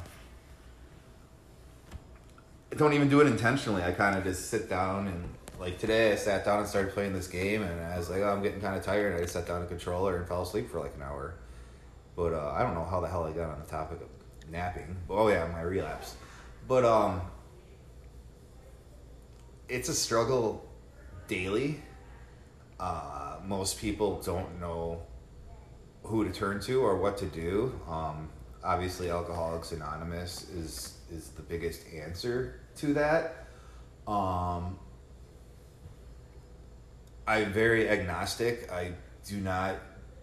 don't 2.79 2.95
even 2.95 3.11
do 3.11 3.21
it 3.21 3.27
intentionally. 3.27 3.83
I 3.83 3.93
kind 3.93 4.17
of 4.17 4.25
just 4.25 4.49
sit 4.49 4.71
down 4.71 5.07
and 5.07 5.29
like 5.61 5.79
today, 5.79 6.13
I 6.13 6.17
sat 6.17 6.47
down 6.47 6.61
and 6.61 6.69
started 6.69 6.93
playing 6.93 7.13
this 7.13 7.29
game, 7.29 7.63
and 7.63 7.81
I 7.81 7.97
was 7.97 8.11
like, 8.11 8.23
oh, 8.23 8.29
I'm 8.29 8.43
getting 8.43 8.61
kind 8.61 8.77
of 8.77 8.83
tired. 8.83 9.13
And 9.13 9.17
I 9.17 9.21
just 9.21 9.35
sat 9.35 9.47
down 9.47 9.63
a 9.63 9.67
controller 9.67 10.17
and 10.17 10.27
fell 10.27 10.43
asleep 10.43 10.71
for 10.71 10.81
like 10.81 10.95
an 10.97 11.03
hour. 11.03 11.35
But 12.17 12.33
uh, 12.33 12.53
I 12.57 12.63
don't 12.63 12.75
know 12.75 12.85
how 12.85 13.01
the 13.01 13.09
hell 13.09 13.25
I 13.25 13.33
got 13.33 13.51
on 13.51 13.61
the 13.61 13.67
topic 13.67 14.01
of 14.01 14.51
napping. 14.51 14.97
Oh 15.11 15.29
yeah, 15.29 15.47
my 15.53 15.61
relapse. 15.61 16.17
But 16.67 16.85
um 16.85 17.21
it's 19.69 19.89
a 19.89 19.95
struggle 19.95 20.69
daily. 21.29 21.83
Uh, 22.79 23.37
most 23.45 23.79
people 23.79 24.21
don't 24.23 24.61
know 24.61 25.03
who 26.03 26.25
to 26.25 26.31
turn 26.31 26.61
to 26.61 26.81
or 26.83 26.97
what 26.97 27.17
to 27.19 27.27
do. 27.27 27.79
Um, 27.89 28.29
obviously, 28.63 29.11
Alcoholics 29.11 29.73
Anonymous 29.73 30.49
is 30.51 30.99
is 31.11 31.29
the 31.31 31.43
biggest 31.43 31.83
answer 31.95 32.61
to 32.77 32.95
that. 32.95 33.47
Um, 34.07 34.79
I'm 37.27 37.53
very 37.53 37.89
agnostic. 37.89 38.71
I 38.71 38.93
do 39.27 39.39
not 39.39 39.77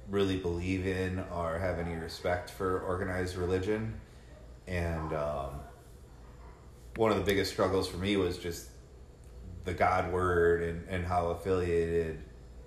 really 0.10 0.38
believe 0.38 0.86
in 0.86 1.24
or 1.34 1.58
have 1.58 1.80
any 1.80 1.96
respect 1.96 2.50
for 2.50 2.82
organized 2.82 3.38
religion 3.38 4.00
and 4.68 5.14
um, 5.14 5.60
one 6.96 7.12
of 7.12 7.18
the 7.18 7.24
biggest 7.24 7.52
struggles 7.52 7.88
for 7.88 7.98
me 7.98 8.18
was 8.18 8.38
just 8.38 8.68
the 9.64 9.74
God 9.74 10.12
word 10.12 10.64
and, 10.64 10.88
and 10.88 11.06
how 11.06 11.28
affiliated 11.28 12.20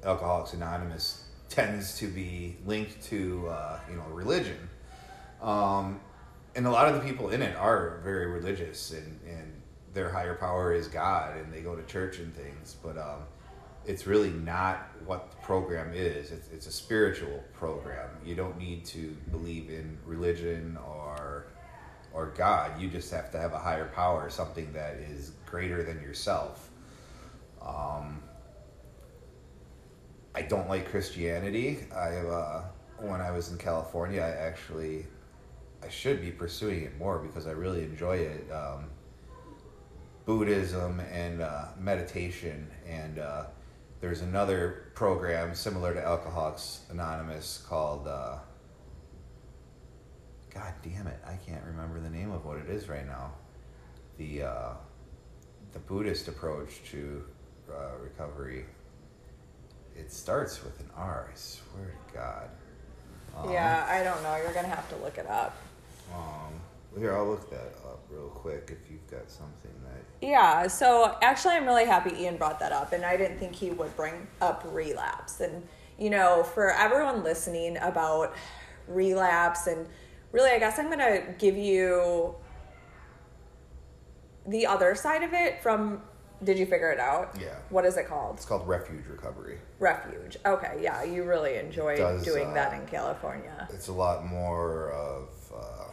Alcoholics 0.04 0.52
Anonymous 0.52 1.24
tends 1.48 1.98
to 1.98 2.08
be 2.08 2.56
linked 2.66 3.02
to 3.04 3.48
uh, 3.48 3.78
you 3.90 3.96
know 3.96 4.04
religion. 4.10 4.68
Um, 5.42 6.00
and 6.56 6.66
a 6.66 6.70
lot 6.70 6.88
of 6.88 6.94
the 6.94 7.00
people 7.00 7.30
in 7.30 7.42
it 7.42 7.56
are 7.56 8.00
very 8.04 8.26
religious 8.26 8.92
and, 8.92 9.20
and 9.28 9.52
their 9.92 10.10
higher 10.10 10.34
power 10.34 10.72
is 10.72 10.88
God 10.88 11.36
and 11.36 11.52
they 11.52 11.60
go 11.60 11.74
to 11.74 11.82
church 11.84 12.18
and 12.18 12.34
things, 12.34 12.76
but 12.82 12.96
um, 12.96 13.22
it's 13.86 14.06
really 14.06 14.30
not 14.30 14.88
what 15.04 15.30
the 15.30 15.36
program 15.38 15.92
is. 15.92 16.30
It's, 16.30 16.48
it's 16.52 16.66
a 16.66 16.72
spiritual 16.72 17.42
program. 17.52 18.08
You 18.24 18.34
don't 18.34 18.58
need 18.58 18.84
to 18.86 19.16
believe 19.30 19.68
in 19.70 19.98
religion 20.06 20.78
or 20.86 21.46
or 22.12 22.26
God. 22.36 22.80
You 22.80 22.88
just 22.88 23.10
have 23.10 23.32
to 23.32 23.38
have 23.38 23.52
a 23.52 23.58
higher 23.58 23.86
power, 23.86 24.30
something 24.30 24.72
that 24.72 24.94
is 24.94 25.32
greater 25.46 25.82
than 25.82 26.00
yourself. 26.00 26.70
Um, 27.64 28.22
I 30.34 30.42
don't 30.42 30.68
like 30.68 30.90
Christianity. 30.90 31.86
I 31.94 32.16
uh, 32.16 32.64
when 32.98 33.20
I 33.20 33.30
was 33.30 33.50
in 33.50 33.58
California, 33.58 34.20
I 34.20 34.30
actually 34.30 35.06
I 35.82 35.88
should 35.88 36.20
be 36.20 36.30
pursuing 36.30 36.82
it 36.82 36.98
more 36.98 37.18
because 37.18 37.46
I 37.46 37.52
really 37.52 37.82
enjoy 37.82 38.16
it. 38.16 38.50
Um, 38.50 38.86
Buddhism 40.24 41.00
and 41.00 41.42
uh, 41.42 41.66
meditation, 41.78 42.70
and 42.88 43.18
uh, 43.18 43.44
there's 44.00 44.22
another 44.22 44.90
program 44.94 45.54
similar 45.54 45.92
to 45.92 46.00
Alcoholics 46.04 46.80
Anonymous 46.90 47.62
called. 47.68 48.08
Uh, 48.08 48.38
God 50.52 50.72
damn 50.82 51.06
it! 51.06 51.18
I 51.26 51.36
can't 51.46 51.64
remember 51.64 52.00
the 52.00 52.10
name 52.10 52.30
of 52.30 52.44
what 52.44 52.58
it 52.58 52.70
is 52.70 52.88
right 52.88 53.06
now. 53.06 53.32
The 54.16 54.42
uh, 54.44 54.70
the 55.72 55.80
Buddhist 55.80 56.28
approach 56.28 56.82
to 56.90 57.24
uh, 57.70 57.98
recovery. 58.02 58.64
It 59.96 60.12
starts 60.12 60.62
with 60.62 60.78
an 60.80 60.90
R. 60.96 61.28
I 61.32 61.36
swear 61.36 61.94
to 62.08 62.14
God. 62.14 62.48
Um, 63.36 63.50
Yeah, 63.50 63.86
I 63.88 64.02
don't 64.02 64.22
know. 64.22 64.36
You're 64.36 64.52
gonna 64.52 64.68
have 64.68 64.88
to 64.90 64.96
look 64.96 65.18
it 65.18 65.26
up. 65.26 65.56
Um, 66.14 66.60
here, 66.98 67.16
I'll 67.16 67.26
look 67.26 67.50
that 67.50 67.74
up 67.84 68.00
real 68.08 68.28
quick 68.28 68.70
if 68.70 68.90
you've 68.90 69.06
got 69.10 69.28
something 69.28 69.70
that. 69.84 70.26
Yeah, 70.26 70.66
so 70.68 71.16
actually, 71.22 71.54
I'm 71.54 71.64
really 71.66 71.86
happy 71.86 72.14
Ian 72.22 72.36
brought 72.36 72.60
that 72.60 72.72
up, 72.72 72.92
and 72.92 73.04
I 73.04 73.16
didn't 73.16 73.38
think 73.38 73.54
he 73.54 73.70
would 73.70 73.94
bring 73.96 74.26
up 74.40 74.64
relapse. 74.70 75.40
And, 75.40 75.66
you 75.98 76.10
know, 76.10 76.44
for 76.44 76.70
everyone 76.70 77.24
listening 77.24 77.76
about 77.78 78.34
relapse, 78.86 79.66
and 79.66 79.86
really, 80.30 80.50
I 80.50 80.58
guess 80.58 80.78
I'm 80.78 80.86
going 80.86 80.98
to 80.98 81.34
give 81.38 81.56
you 81.56 82.36
the 84.46 84.66
other 84.66 84.94
side 84.94 85.22
of 85.22 85.32
it 85.32 85.62
from. 85.62 86.02
Did 86.44 86.58
you 86.58 86.66
figure 86.66 86.92
it 86.92 87.00
out? 87.00 87.36
Yeah. 87.40 87.54
What 87.70 87.84
is 87.84 87.96
it 87.96 88.06
called? 88.06 88.36
It's 88.36 88.44
called 88.44 88.68
refuge 88.68 89.06
recovery. 89.06 89.58
Refuge. 89.78 90.36
Okay, 90.44 90.78
yeah, 90.80 91.02
you 91.02 91.24
really 91.24 91.56
enjoyed 91.56 91.98
Does, 91.98 92.22
doing 92.22 92.48
uh, 92.48 92.54
that 92.54 92.74
in 92.74 92.86
California. 92.86 93.68
It's 93.72 93.88
a 93.88 93.92
lot 93.92 94.26
more 94.26 94.90
of 94.90 95.28
uh, 95.54 95.92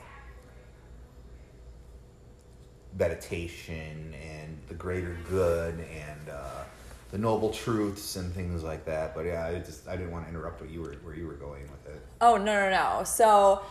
meditation 2.97 4.13
and 4.21 4.57
the 4.67 4.73
greater 4.73 5.17
good 5.29 5.75
and 5.75 6.29
uh, 6.29 6.63
the 7.11 7.17
noble 7.17 7.51
truths 7.51 8.15
and 8.15 8.33
things 8.33 8.63
like 8.63 8.85
that. 8.85 9.15
But 9.15 9.25
yeah, 9.25 9.45
I 9.45 9.59
just 9.59 9.87
I 9.87 9.95
didn't 9.95 10.11
want 10.11 10.25
to 10.25 10.29
interrupt 10.29 10.61
what 10.61 10.69
you 10.69 10.81
were 10.81 10.93
where 11.03 11.15
you 11.15 11.27
were 11.27 11.33
going 11.33 11.63
with 11.63 11.95
it. 11.95 12.01
Oh, 12.19 12.37
no, 12.37 12.53
no, 12.53 12.69
no. 12.69 13.03
So, 13.03 13.61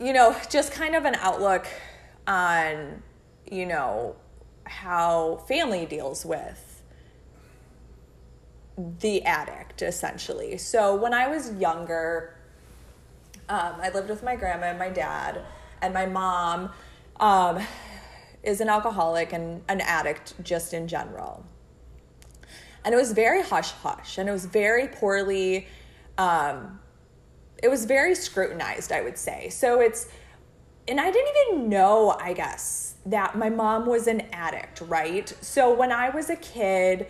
you 0.00 0.12
know, 0.12 0.36
just 0.50 0.72
kind 0.72 0.94
of 0.94 1.04
an 1.04 1.16
outlook 1.16 1.66
on, 2.26 3.02
you 3.50 3.66
know, 3.66 4.16
how 4.64 5.44
family 5.48 5.86
deals 5.86 6.24
with 6.24 6.82
the 9.00 9.22
addict, 9.24 9.82
essentially. 9.82 10.56
So, 10.58 10.94
when 10.96 11.12
I 11.12 11.28
was 11.28 11.54
younger, 11.54 12.36
um, 13.48 13.74
I 13.80 13.90
lived 13.90 14.08
with 14.08 14.22
my 14.22 14.36
grandma 14.36 14.66
and 14.66 14.78
my 14.78 14.88
dad, 14.88 15.42
and 15.80 15.92
my 15.92 16.06
mom 16.06 16.70
um, 17.20 17.60
is 18.42 18.60
an 18.60 18.68
alcoholic 18.68 19.32
and 19.32 19.62
an 19.68 19.80
addict 19.80 20.34
just 20.42 20.72
in 20.74 20.88
general. 20.88 21.44
And 22.84 22.94
it 22.94 22.96
was 22.96 23.12
very 23.12 23.42
hush 23.42 23.70
hush, 23.70 24.18
and 24.18 24.28
it 24.28 24.32
was 24.32 24.46
very 24.46 24.88
poorly. 24.88 25.68
Um, 26.18 26.80
it 27.62 27.68
was 27.68 27.84
very 27.84 28.14
scrutinized, 28.14 28.90
I 28.90 29.02
would 29.02 29.16
say. 29.16 29.48
So 29.50 29.80
it's, 29.80 30.08
and 30.88 31.00
I 31.00 31.10
didn't 31.10 31.34
even 31.48 31.68
know, 31.68 32.16
I 32.20 32.32
guess, 32.32 32.91
that 33.06 33.36
my 33.36 33.48
mom 33.48 33.86
was 33.86 34.06
an 34.06 34.22
addict, 34.32 34.80
right? 34.82 35.28
So 35.40 35.74
when 35.74 35.90
I 35.90 36.10
was 36.10 36.30
a 36.30 36.36
kid, 36.36 37.08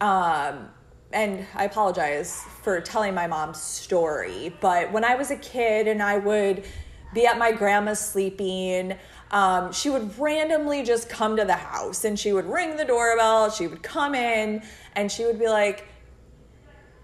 um, 0.00 0.68
and 1.12 1.46
I 1.54 1.64
apologize 1.64 2.42
for 2.62 2.80
telling 2.80 3.14
my 3.14 3.26
mom's 3.26 3.60
story, 3.60 4.54
but 4.60 4.92
when 4.92 5.04
I 5.04 5.14
was 5.14 5.30
a 5.30 5.36
kid 5.36 5.88
and 5.88 6.02
I 6.02 6.18
would 6.18 6.64
be 7.14 7.26
at 7.26 7.38
my 7.38 7.52
grandma's 7.52 8.00
sleeping, 8.00 8.94
um, 9.30 9.72
she 9.72 9.88
would 9.90 10.18
randomly 10.18 10.82
just 10.82 11.08
come 11.08 11.36
to 11.36 11.44
the 11.44 11.54
house 11.54 12.04
and 12.04 12.18
she 12.18 12.32
would 12.32 12.46
ring 12.46 12.76
the 12.76 12.84
doorbell. 12.84 13.50
She 13.50 13.66
would 13.66 13.82
come 13.82 14.14
in 14.14 14.62
and 14.94 15.10
she 15.10 15.24
would 15.24 15.38
be 15.38 15.48
like, 15.48 15.86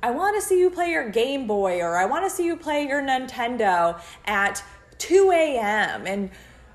I 0.02 0.10
want 0.10 0.36
to 0.36 0.42
see 0.42 0.58
you 0.58 0.68
play 0.68 0.90
your 0.90 1.08
Game 1.08 1.46
Boy 1.46 1.80
or 1.80 1.96
I 1.96 2.06
want 2.06 2.24
to 2.24 2.30
see 2.30 2.44
you 2.44 2.56
play 2.56 2.86
your 2.86 3.00
Nintendo 3.00 4.00
at 4.26 4.62
2 4.98 5.30
a.m. 5.32 6.06
And 6.06 6.30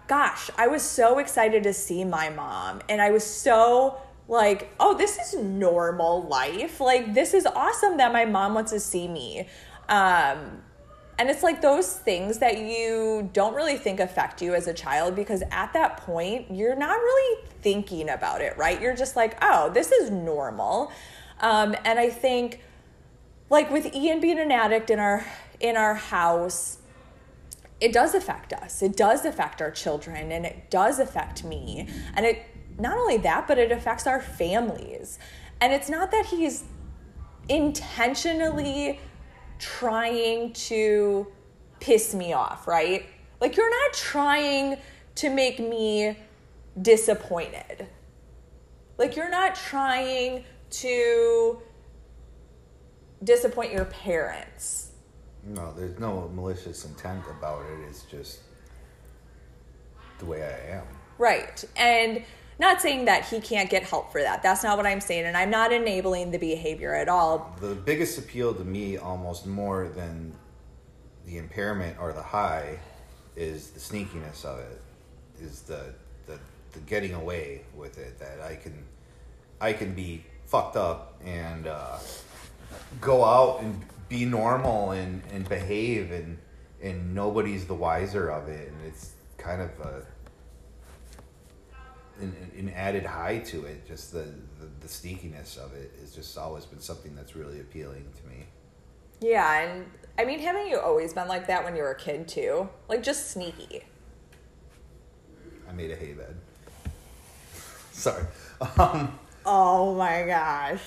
gosh, 0.07 0.49
I 0.57 0.67
was 0.67 0.81
so 0.81 1.19
excited 1.19 1.63
to 1.63 1.73
see 1.73 2.03
my 2.03 2.29
mom. 2.29 2.81
And 2.89 3.01
I 3.01 3.11
was 3.11 3.25
so 3.25 3.97
like, 4.27 4.73
oh, 4.79 4.97
this 4.97 5.17
is 5.17 5.41
normal 5.41 6.23
life. 6.23 6.79
Like, 6.79 7.13
this 7.13 7.33
is 7.33 7.45
awesome 7.45 7.97
that 7.97 8.11
my 8.11 8.25
mom 8.25 8.53
wants 8.53 8.71
to 8.71 8.79
see 8.79 9.07
me. 9.07 9.47
Um, 9.89 10.63
and 11.19 11.29
it's 11.29 11.41
like 11.41 11.61
those 11.61 11.93
things 11.93 12.39
that 12.39 12.59
you 12.59 13.29
don't 13.33 13.55
really 13.55 13.77
think 13.77 13.99
affect 13.99 14.41
you 14.41 14.53
as 14.53 14.67
a 14.67 14.73
child 14.73 15.15
because 15.15 15.43
at 15.51 15.73
that 15.73 15.97
point, 15.97 16.51
you're 16.51 16.75
not 16.75 16.97
really 16.97 17.43
thinking 17.61 18.09
about 18.09 18.41
it, 18.41 18.55
right? 18.57 18.79
You're 18.79 18.95
just 18.95 19.15
like, 19.15 19.37
oh, 19.41 19.71
this 19.71 19.91
is 19.91 20.11
normal. 20.11 20.91
Um, 21.39 21.75
and 21.85 21.99
I 21.99 22.09
think 22.09 22.61
like 23.49 23.71
with 23.71 23.93
Ian 23.95 24.19
being 24.19 24.39
an 24.39 24.51
addict 24.51 24.89
in 24.89 24.99
our 24.99 25.25
in 25.59 25.75
our 25.75 25.95
house, 25.95 26.76
it 27.79 27.93
does 27.93 28.15
affect 28.15 28.53
us. 28.53 28.81
It 28.81 28.97
does 28.97 29.25
affect 29.25 29.61
our 29.61 29.71
children 29.71 30.31
and 30.31 30.45
it 30.45 30.69
does 30.71 30.99
affect 30.99 31.43
me. 31.43 31.87
And 32.15 32.25
it 32.25 32.41
not 32.79 32.97
only 32.97 33.17
that, 33.17 33.47
but 33.47 33.57
it 33.57 33.71
affects 33.71 34.07
our 34.07 34.21
families. 34.21 35.19
And 35.61 35.73
it's 35.73 35.89
not 35.89 36.11
that 36.11 36.25
he's 36.27 36.63
intentionally 37.49 38.99
trying 39.59 40.53
to 40.53 41.27
piss 41.79 42.13
me 42.13 42.33
off, 42.33 42.67
right? 42.67 43.05
Like 43.39 43.55
you're 43.55 43.69
not 43.69 43.93
trying 43.93 44.77
to 45.15 45.29
make 45.29 45.59
me 45.59 46.17
disappointed. 46.81 47.87
Like 48.97 49.15
you're 49.15 49.29
not 49.29 49.55
trying 49.55 50.43
to 50.69 51.61
disappoint 53.23 53.71
your 53.71 53.85
parents. 53.85 54.86
No, 55.49 55.73
there's 55.73 55.97
no 55.99 56.29
malicious 56.33 56.85
intent 56.85 57.23
about 57.29 57.63
it. 57.65 57.87
It's 57.89 58.03
just 58.03 58.39
the 60.19 60.25
way 60.25 60.43
I 60.43 60.77
am. 60.77 60.83
Right. 61.17 61.63
And 61.75 62.23
not 62.59 62.81
saying 62.81 63.05
that 63.05 63.25
he 63.25 63.39
can't 63.39 63.69
get 63.69 63.83
help 63.83 64.11
for 64.11 64.21
that. 64.21 64.43
That's 64.43 64.63
not 64.63 64.77
what 64.77 64.85
I'm 64.85 64.99
saying. 64.99 65.25
And 65.25 65.37
I'm 65.37 65.49
not 65.49 65.71
enabling 65.71 66.31
the 66.31 66.39
behavior 66.39 66.93
at 66.93 67.07
all. 67.07 67.55
The 67.61 67.75
biggest 67.75 68.17
appeal 68.17 68.53
to 68.55 68.63
me, 68.63 68.97
almost 68.97 69.45
more 69.45 69.89
than 69.89 70.33
the 71.25 71.37
impairment 71.37 71.97
or 71.99 72.13
the 72.13 72.23
high, 72.23 72.79
is 73.35 73.69
the 73.71 73.79
sneakiness 73.79 74.43
of 74.43 74.59
it. 74.59 74.81
Is 75.39 75.61
the 75.61 75.93
the, 76.25 76.39
the 76.71 76.79
getting 76.79 77.13
away 77.13 77.61
with 77.75 77.99
it 77.99 78.17
that 78.17 78.41
I 78.41 78.55
can 78.55 78.73
I 79.61 79.73
can 79.73 79.93
be 79.93 80.23
fucked 80.45 80.75
up 80.75 81.21
and 81.23 81.67
uh, 81.67 81.99
go 82.99 83.23
out 83.23 83.61
and 83.61 83.79
be 84.09 84.25
normal 84.25 84.91
and, 84.91 85.21
and 85.33 85.47
behave 85.49 86.11
and 86.11 86.37
and 86.81 87.13
nobody's 87.13 87.65
the 87.65 87.73
wiser 87.73 88.29
of 88.29 88.47
it 88.47 88.69
and 88.69 88.77
it's 88.85 89.13
kind 89.37 89.61
of 89.61 89.69
a 89.79 90.03
an, 92.19 92.35
an 92.57 92.69
added 92.75 93.05
high 93.05 93.39
to 93.39 93.65
it 93.65 93.85
just 93.87 94.11
the, 94.11 94.25
the 94.59 94.67
the 94.81 94.87
sneakiness 94.87 95.57
of 95.57 95.73
it 95.73 95.91
has 95.99 96.13
just 96.13 96.37
always 96.37 96.65
been 96.65 96.79
something 96.79 97.15
that's 97.15 97.35
really 97.35 97.59
appealing 97.59 98.05
to 98.15 98.27
me 98.29 98.45
Yeah. 99.19 99.61
And 99.61 99.85
I 100.19 100.25
mean, 100.25 100.39
haven't 100.39 100.67
you 100.67 100.79
always 100.79 101.13
been 101.13 101.27
like 101.27 101.47
that 101.47 101.63
when 101.63 101.75
you 101.75 101.81
were 101.83 101.91
a 101.91 101.95
kid, 101.97 102.27
too? 102.27 102.69
Like 102.89 103.03
just 103.03 103.31
sneaky. 103.31 103.83
i 105.69 105.73
made 105.73 105.91
a 105.91 105.95
hay 105.95 106.13
bed 106.13 106.35
sorry 107.91 108.25
um 108.77 109.17
Oh 109.49 109.95
my 109.95 110.23
gosh. 110.23 110.81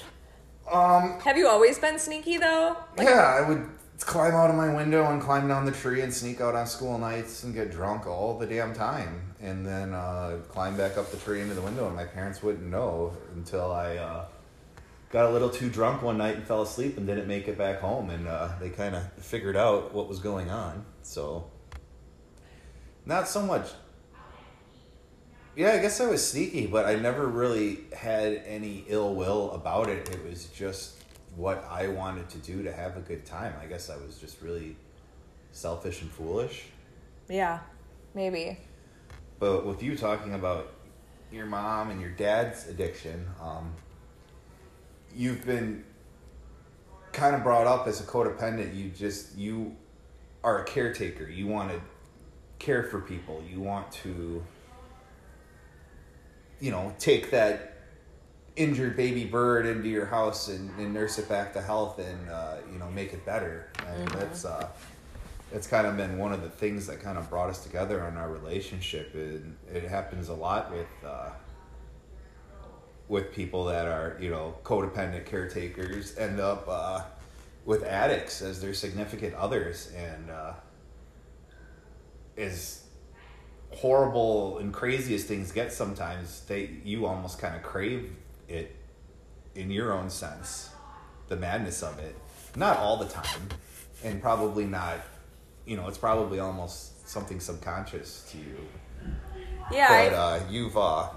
Um 0.72 1.20
Have 1.20 1.36
you 1.36 1.48
always 1.48 1.78
been 1.78 1.98
sneaky, 1.98 2.38
though? 2.38 2.76
Like, 2.96 3.08
yeah 3.08 3.40
i 3.42 3.48
would 3.48 3.68
climb 4.04 4.34
out 4.34 4.50
of 4.50 4.56
my 4.56 4.74
window 4.74 5.04
and 5.10 5.20
climb 5.20 5.48
down 5.48 5.64
the 5.64 5.72
tree 5.72 6.00
and 6.00 6.12
sneak 6.12 6.40
out 6.40 6.54
on 6.54 6.66
school 6.66 6.98
nights 6.98 7.44
and 7.44 7.54
get 7.54 7.70
drunk 7.70 8.06
all 8.06 8.38
the 8.38 8.46
damn 8.46 8.74
time. 8.74 9.34
And 9.40 9.64
then 9.64 9.94
uh, 9.94 10.38
climb 10.48 10.76
back 10.76 10.96
up 10.98 11.10
the 11.10 11.16
tree 11.18 11.40
into 11.40 11.54
the 11.54 11.62
window 11.62 11.86
and 11.86 11.96
my 11.96 12.04
parents 12.04 12.42
wouldn't 12.42 12.66
know 12.66 13.16
until 13.34 13.70
I 13.72 13.96
uh, 13.96 14.24
got 15.10 15.26
a 15.26 15.30
little 15.30 15.50
too 15.50 15.68
drunk 15.70 16.02
one 16.02 16.18
night 16.18 16.36
and 16.36 16.46
fell 16.46 16.62
asleep 16.62 16.96
and 16.96 17.06
didn't 17.06 17.26
make 17.26 17.48
it 17.48 17.56
back 17.56 17.80
home. 17.80 18.10
And 18.10 18.26
uh, 18.26 18.50
they 18.60 18.70
kind 18.70 18.94
of 18.94 19.10
figured 19.14 19.56
out 19.56 19.94
what 19.94 20.08
was 20.08 20.18
going 20.18 20.50
on. 20.50 20.84
So 21.02 21.50
not 23.06 23.28
so 23.28 23.42
much 23.42 23.70
yeah 25.60 25.72
i 25.72 25.78
guess 25.78 26.00
i 26.00 26.06
was 26.06 26.26
sneaky 26.26 26.66
but 26.66 26.86
i 26.86 26.94
never 26.94 27.26
really 27.26 27.80
had 27.96 28.42
any 28.46 28.84
ill 28.88 29.14
will 29.14 29.50
about 29.52 29.88
it 29.88 30.08
it 30.08 30.24
was 30.28 30.46
just 30.46 30.94
what 31.36 31.64
i 31.70 31.86
wanted 31.88 32.28
to 32.28 32.38
do 32.38 32.62
to 32.62 32.72
have 32.72 32.96
a 32.96 33.00
good 33.00 33.24
time 33.26 33.52
i 33.62 33.66
guess 33.66 33.90
i 33.90 33.96
was 33.96 34.18
just 34.18 34.40
really 34.40 34.76
selfish 35.52 36.02
and 36.02 36.10
foolish 36.10 36.66
Yeah, 37.28 37.58
maybe. 38.14 38.58
but 39.38 39.66
with 39.66 39.82
you 39.82 39.96
talking 39.96 40.34
about 40.34 40.72
your 41.32 41.46
mom 41.46 41.90
and 41.90 42.00
your 42.00 42.10
dad's 42.10 42.66
addiction, 42.66 43.24
um, 43.40 43.72
you've 45.14 45.44
been 45.46 45.84
kind 47.12 47.36
of 47.36 47.42
brought 47.44 47.66
up 47.68 47.86
as 47.86 48.00
a 48.00 48.04
codependent. 48.04 48.74
You 48.74 48.90
just 48.90 49.36
you 49.36 49.76
are 50.42 50.62
a 50.62 50.64
caretaker. 50.64 51.28
You 51.28 51.46
want 51.46 51.70
to 51.70 51.80
care 52.58 52.82
for 52.82 53.00
people. 53.00 53.42
You 53.48 53.60
want 53.60 53.90
to, 54.02 54.42
you 56.60 56.70
know, 56.70 56.94
take 56.98 57.30
that 57.30 57.70
injured 58.56 58.96
baby 58.96 59.24
bird 59.24 59.64
into 59.64 59.88
your 59.88 60.06
house 60.06 60.48
and, 60.48 60.70
and 60.78 60.92
nurse 60.92 61.18
it 61.18 61.28
back 61.28 61.52
to 61.54 61.62
health 61.62 61.98
and 61.98 62.28
uh, 62.28 62.56
you 62.70 62.78
know 62.78 62.90
make 62.90 63.12
it 63.12 63.24
better. 63.24 63.68
And 63.86 64.08
that's 64.08 64.44
uh, 64.44 64.68
it's 65.52 65.66
kind 65.66 65.86
of 65.86 65.96
been 65.96 66.18
one 66.18 66.32
of 66.32 66.42
the 66.42 66.48
things 66.48 66.86
that 66.86 67.00
kind 67.00 67.18
of 67.18 67.28
brought 67.30 67.50
us 67.50 67.62
together 67.62 68.06
in 68.06 68.16
our 68.16 68.30
relationship. 68.30 69.14
And 69.14 69.56
it 69.72 69.84
happens 69.84 70.28
a 70.28 70.34
lot 70.34 70.70
with 70.70 70.88
uh, 71.04 71.30
with 73.08 73.32
people 73.32 73.64
that 73.64 73.86
are 73.86 74.16
you 74.20 74.30
know 74.30 74.54
codependent 74.62 75.26
caretakers 75.26 76.16
end 76.16 76.40
up 76.40 76.66
uh, 76.68 77.02
with 77.64 77.82
addicts 77.84 78.42
as 78.42 78.60
their 78.60 78.74
significant 78.74 79.34
others, 79.34 79.92
and 79.96 80.30
uh, 80.30 80.52
as 82.36 82.84
horrible 83.72 84.58
and 84.58 84.72
crazy 84.72 85.14
as 85.14 85.24
things 85.24 85.52
get 85.52 85.72
sometimes, 85.72 86.42
they 86.42 86.70
you 86.84 87.06
almost 87.06 87.38
kind 87.38 87.54
of 87.54 87.62
crave 87.62 88.12
it 88.48 88.74
in 89.54 89.70
your 89.70 89.92
own 89.92 90.10
sense, 90.10 90.70
the 91.28 91.36
madness 91.36 91.82
of 91.82 91.98
it. 91.98 92.16
Not 92.56 92.78
all 92.78 92.96
the 92.96 93.06
time, 93.06 93.48
and 94.04 94.20
probably 94.20 94.66
not. 94.66 94.98
You 95.66 95.76
know, 95.76 95.88
it's 95.88 95.98
probably 95.98 96.40
almost 96.40 97.08
something 97.08 97.38
subconscious 97.38 98.28
to 98.32 98.38
you. 98.38 98.56
Yeah, 99.70 100.08
but 100.08 100.16
uh, 100.16 100.40
you've, 100.50 100.76
uh, 100.76 101.08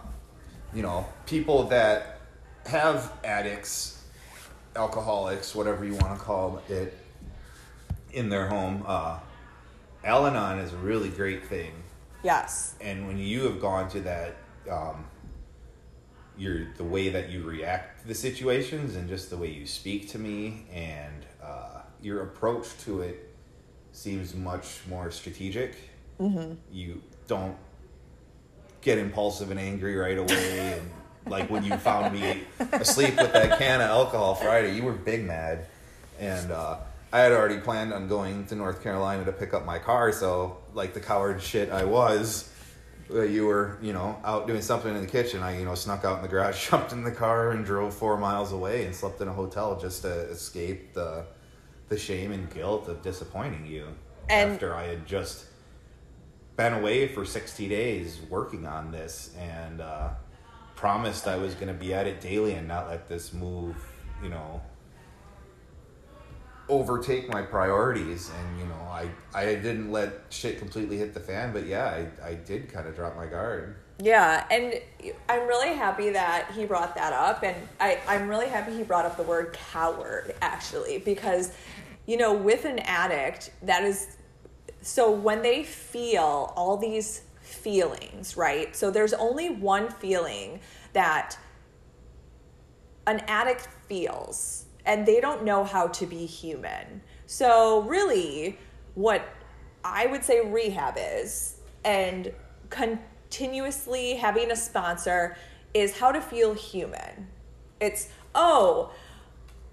you 0.73 0.83
know, 0.83 1.07
people 1.25 1.63
that 1.69 2.19
have 2.67 3.11
addicts, 3.23 4.03
alcoholics, 4.75 5.55
whatever 5.55 5.83
you 5.83 5.95
want 5.95 6.17
to 6.17 6.23
call 6.23 6.61
it, 6.69 6.95
in 8.11 8.29
their 8.29 8.47
home. 8.47 8.83
Uh, 8.85 9.19
Al-Anon 10.03 10.59
is 10.59 10.73
a 10.73 10.77
really 10.77 11.09
great 11.09 11.45
thing 11.45 11.71
yes. 12.23 12.75
and 12.81 13.07
when 13.07 13.17
you 13.17 13.43
have 13.43 13.59
gone 13.61 13.89
to 13.89 13.99
that 14.01 14.35
um, 14.69 15.05
your 16.37 16.67
the 16.77 16.83
way 16.83 17.09
that 17.09 17.29
you 17.29 17.43
react 17.43 18.01
to 18.01 18.07
the 18.07 18.15
situations 18.15 18.95
and 18.95 19.07
just 19.07 19.29
the 19.29 19.37
way 19.37 19.49
you 19.49 19.65
speak 19.65 20.09
to 20.09 20.17
me 20.17 20.65
and 20.73 21.25
uh, 21.43 21.81
your 22.01 22.23
approach 22.23 22.67
to 22.79 23.01
it 23.01 23.29
seems 23.91 24.33
much 24.33 24.79
more 24.89 25.11
strategic 25.11 25.75
mm-hmm. 26.19 26.53
you 26.71 27.01
don't 27.27 27.55
get 28.81 28.97
impulsive 28.97 29.51
and 29.51 29.59
angry 29.59 29.95
right 29.95 30.17
away 30.17 30.73
and 30.73 30.91
like 31.31 31.49
when 31.49 31.63
you 31.63 31.75
found 31.77 32.13
me 32.13 32.43
asleep 32.73 33.15
with 33.17 33.31
that 33.31 33.57
can 33.59 33.79
of 33.79 33.89
alcohol 33.89 34.35
friday 34.35 34.75
you 34.75 34.83
were 34.83 34.91
big 34.91 35.23
mad 35.23 35.67
and 36.19 36.51
uh, 36.51 36.77
i 37.13 37.19
had 37.19 37.31
already 37.31 37.59
planned 37.59 37.93
on 37.93 38.07
going 38.07 38.45
to 38.45 38.55
north 38.55 38.81
carolina 38.81 39.23
to 39.23 39.31
pick 39.31 39.53
up 39.53 39.65
my 39.65 39.77
car 39.77 40.11
so 40.11 40.57
like 40.73 40.93
the 40.93 40.99
coward 40.99 41.41
shit 41.41 41.69
i 41.69 41.83
was 41.83 42.49
you 43.09 43.45
were 43.45 43.77
you 43.81 43.93
know 43.93 44.17
out 44.23 44.47
doing 44.47 44.61
something 44.61 44.95
in 44.95 45.01
the 45.01 45.07
kitchen. 45.07 45.43
I 45.43 45.59
you 45.59 45.65
know 45.65 45.75
snuck 45.75 46.03
out 46.05 46.15
in 46.17 46.21
the 46.23 46.29
garage 46.29 46.69
jumped 46.71 46.93
in 46.93 47.03
the 47.03 47.11
car 47.11 47.51
and 47.51 47.63
drove 47.63 47.93
four 47.93 48.17
miles 48.17 48.53
away 48.53 48.85
and 48.85 48.95
slept 48.95 49.21
in 49.21 49.27
a 49.27 49.33
hotel 49.33 49.79
just 49.79 50.01
to 50.03 50.09
escape 50.29 50.93
the 50.93 51.25
the 51.89 51.97
shame 51.97 52.31
and 52.31 52.49
guilt 52.49 52.87
of 52.87 53.01
disappointing 53.03 53.67
you 53.67 53.87
And- 54.29 54.53
after 54.53 54.73
i 54.73 54.85
had 54.85 55.05
just 55.05 55.45
been 56.55 56.73
away 56.73 57.07
for 57.07 57.25
60 57.25 57.67
days 57.67 58.19
working 58.29 58.65
on 58.65 58.91
this 58.91 59.35
and 59.39 59.81
uh, 59.81 60.09
promised 60.75 61.27
I 61.27 61.37
was 61.37 61.55
going 61.55 61.67
to 61.67 61.73
be 61.73 61.93
at 61.93 62.07
it 62.07 62.21
daily 62.21 62.53
and 62.53 62.67
not 62.67 62.87
let 62.89 63.09
this 63.09 63.33
move, 63.33 63.75
you 64.21 64.29
know, 64.29 64.61
overtake 66.69 67.29
my 67.29 67.41
priorities. 67.41 68.31
And, 68.39 68.59
you 68.59 68.65
know, 68.65 68.81
I, 68.89 69.09
I 69.33 69.55
didn't 69.55 69.91
let 69.91 70.25
shit 70.29 70.59
completely 70.59 70.97
hit 70.97 71.13
the 71.13 71.19
fan, 71.19 71.53
but 71.53 71.65
yeah, 71.65 71.85
I, 71.85 72.29
I 72.29 72.33
did 72.35 72.71
kind 72.71 72.87
of 72.87 72.95
drop 72.95 73.15
my 73.15 73.25
guard. 73.25 73.75
Yeah, 74.01 74.45
and 74.49 74.81
I'm 75.29 75.47
really 75.47 75.75
happy 75.75 76.09
that 76.09 76.51
he 76.55 76.65
brought 76.65 76.95
that 76.95 77.13
up, 77.13 77.43
and 77.43 77.55
I, 77.79 77.99
I'm 78.07 78.27
really 78.27 78.47
happy 78.47 78.75
he 78.75 78.83
brought 78.83 79.05
up 79.05 79.17
the 79.17 79.23
word 79.23 79.53
coward, 79.53 80.33
actually, 80.41 80.97
because, 80.97 81.53
you 82.07 82.17
know, 82.17 82.33
with 82.33 82.65
an 82.65 82.79
addict, 82.79 83.51
that 83.61 83.83
is 83.83 84.17
so 84.81 85.11
when 85.11 85.41
they 85.41 85.63
feel 85.63 86.53
all 86.55 86.75
these 86.75 87.21
feelings, 87.41 88.35
right? 88.35 88.75
So 88.75 88.89
there's 88.89 89.13
only 89.13 89.51
one 89.51 89.89
feeling 89.89 90.59
that 90.93 91.37
an 93.05 93.19
addict 93.27 93.67
feels 93.87 94.62
and 94.85 95.05
they 95.05 95.19
don't 95.21 95.43
know 95.43 95.63
how 95.63 95.87
to 95.87 96.05
be 96.05 96.25
human. 96.25 97.01
So, 97.25 97.81
really, 97.83 98.57
what 98.95 99.27
I 99.83 100.05
would 100.07 100.23
say 100.23 100.41
rehab 100.41 100.95
is, 100.97 101.57
and 101.83 102.31
continuously 102.69 104.15
having 104.15 104.51
a 104.51 104.55
sponsor, 104.55 105.35
is 105.73 105.97
how 105.97 106.11
to 106.11 106.21
feel 106.21 106.53
human. 106.53 107.27
It's, 107.79 108.09
oh, 108.35 108.91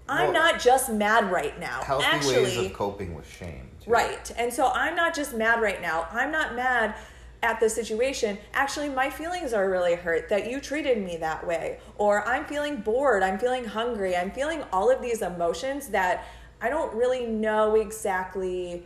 I'm 0.09 0.33
Well, 0.33 0.33
not 0.33 0.59
just 0.59 0.91
mad 0.91 1.31
right 1.31 1.57
now. 1.59 1.81
Healthy 1.83 2.05
Actually, 2.05 2.43
ways 2.43 2.57
of 2.57 2.73
coping 2.73 3.13
with 3.13 3.29
shame. 3.29 3.69
too. 3.83 3.91
Right. 3.91 4.31
And 4.37 4.51
so 4.51 4.67
I'm 4.73 4.95
not 4.95 5.13
just 5.15 5.33
mad 5.33 5.61
right 5.61 5.81
now. 5.81 6.07
I'm 6.11 6.31
not 6.31 6.55
mad 6.55 6.95
at 7.43 7.59
the 7.59 7.69
situation. 7.69 8.37
Actually, 8.53 8.89
my 8.89 9.09
feelings 9.09 9.53
are 9.53 9.69
really 9.69 9.95
hurt 9.95 10.29
that 10.29 10.49
you 10.49 10.59
treated 10.59 11.03
me 11.03 11.17
that 11.17 11.45
way. 11.45 11.79
Or 11.97 12.27
I'm 12.27 12.45
feeling 12.45 12.77
bored. 12.77 13.23
I'm 13.23 13.39
feeling 13.39 13.65
hungry. 13.65 14.15
I'm 14.15 14.31
feeling 14.31 14.63
all 14.71 14.91
of 14.91 15.01
these 15.01 15.21
emotions 15.21 15.87
that 15.89 16.25
I 16.61 16.69
don't 16.69 16.93
really 16.93 17.25
know 17.25 17.75
exactly 17.75 18.85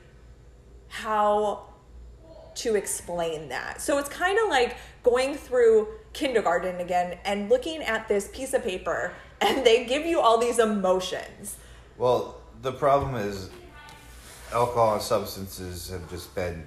how 0.88 1.66
to 2.56 2.76
explain 2.76 3.50
that. 3.50 3.82
So 3.82 3.98
it's 3.98 4.08
kind 4.08 4.40
of 4.40 4.50
like 4.50 4.78
going 5.04 5.36
through 5.36 5.90
kindergarten 6.14 6.80
again 6.80 7.18
and 7.26 7.50
looking 7.50 7.84
at 7.84 8.08
this 8.08 8.30
piece 8.30 8.54
of 8.54 8.64
paper 8.64 9.14
and 9.42 9.66
they 9.66 9.86
give 9.86 10.06
you 10.06 10.22
all 10.22 10.38
these 10.38 10.60
emotions. 10.60 11.58
Well, 11.98 12.40
the 12.62 12.72
problem 12.72 13.16
is 13.16 13.50
alcohol 14.54 14.94
and 14.94 15.02
substances 15.02 15.90
have 15.90 16.10
just 16.10 16.34
been 16.34 16.66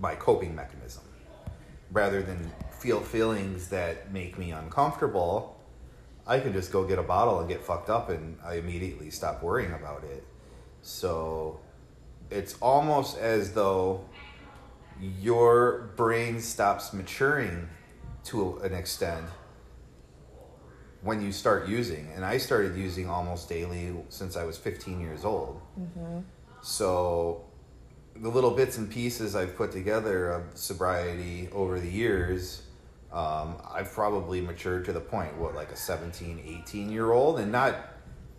my 0.00 0.16
coping 0.16 0.54
mechanism. 0.54 1.04
Rather 1.90 2.22
than 2.22 2.50
feel 2.78 3.00
feelings 3.00 3.68
that 3.68 4.12
make 4.12 4.38
me 4.38 4.52
uncomfortable, 4.52 5.60
I 6.26 6.38
can 6.38 6.52
just 6.52 6.70
go 6.70 6.84
get 6.84 6.98
a 6.98 7.02
bottle 7.02 7.40
and 7.40 7.48
get 7.48 7.62
fucked 7.62 7.90
up 7.90 8.08
and 8.08 8.38
I 8.44 8.54
immediately 8.54 9.10
stop 9.10 9.42
worrying 9.42 9.72
about 9.72 10.04
it. 10.04 10.24
So 10.82 11.60
it's 12.30 12.56
almost 12.60 13.18
as 13.18 13.52
though 13.52 14.04
your 15.20 15.92
brain 15.96 16.40
stops 16.40 16.92
maturing 16.92 17.68
to 18.24 18.58
an 18.58 18.74
extent 18.74 19.26
when 21.02 21.22
you 21.22 21.32
start 21.32 21.68
using. 21.68 22.10
And 22.14 22.24
I 22.24 22.38
started 22.38 22.76
using 22.76 23.08
almost 23.08 23.48
daily 23.48 23.94
since 24.08 24.36
I 24.36 24.44
was 24.44 24.56
15 24.58 25.00
years 25.00 25.24
old. 25.24 25.60
Mm-hmm. 25.78 26.20
So 26.62 27.44
the 28.20 28.28
little 28.28 28.50
bits 28.50 28.76
and 28.76 28.90
pieces 28.90 29.34
I've 29.34 29.56
put 29.56 29.72
together 29.72 30.30
of 30.30 30.42
sobriety 30.54 31.48
over 31.52 31.80
the 31.80 31.88
years, 31.90 32.62
um, 33.12 33.56
I've 33.72 33.90
probably 33.92 34.40
matured 34.40 34.84
to 34.84 34.92
the 34.92 35.00
point, 35.00 35.36
what, 35.38 35.54
like 35.54 35.72
a 35.72 35.76
17, 35.76 36.62
18 36.62 36.92
year 36.92 37.12
old? 37.12 37.38
And 37.38 37.50
not. 37.50 37.76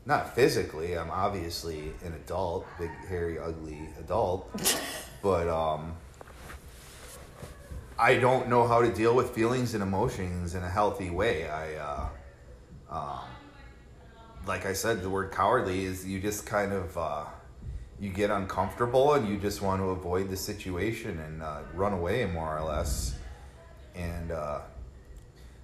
Not 0.04 0.34
physically, 0.34 0.98
I'm 0.98 1.12
obviously 1.12 1.92
an 2.04 2.14
adult, 2.14 2.66
big, 2.80 2.90
hairy, 3.08 3.38
ugly 3.38 3.88
adult, 4.00 4.50
but 5.22 5.48
um, 5.48 5.94
I 8.00 8.16
don't 8.16 8.50
know 8.50 8.68
how 8.68 8.82
to 8.82 8.92
deal 8.92 9.16
with 9.16 9.30
feelings 9.30 9.76
and 9.76 9.84
emotions 9.84 10.56
in 10.56 10.64
a 10.64 10.70
healthy 10.70 11.12
way. 11.12 11.48
I, 11.48 11.76
uh, 11.76 12.10
um, 12.90 13.30
like 14.48 14.66
I 14.66 14.74
said, 14.74 15.04
the 15.04 15.10
word 15.10 15.32
cowardly 15.32 15.86
is 15.86 16.04
you 16.04 16.20
just 16.20 16.48
kind 16.48 16.74
of, 16.74 16.98
uh, 16.98 17.26
you 18.02 18.10
get 18.10 18.30
uncomfortable 18.30 19.14
and 19.14 19.30
you 19.30 19.38
just 19.38 19.62
want 19.62 19.80
to 19.80 19.92
avoid 19.92 20.30
the 20.30 20.36
situation 20.36 21.20
and 21.20 21.42
uh, 21.42 21.60
run 21.74 21.94
away 21.94 22.26
more 22.26 22.58
or 22.58 22.64
less. 22.64 23.16
And 23.96 24.32
uh, 24.32 24.62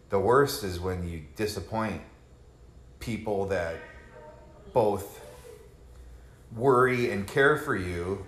the 0.10 0.20
worst 0.20 0.64
is 0.64 0.80
when 0.80 1.06
you 1.06 1.24
disappoint 1.36 2.02
people 3.00 3.48
that 3.48 3.76
both 4.72 5.22
worry 6.56 7.12
and 7.12 7.28
care 7.28 7.58
for 7.58 7.76
you 7.76 8.26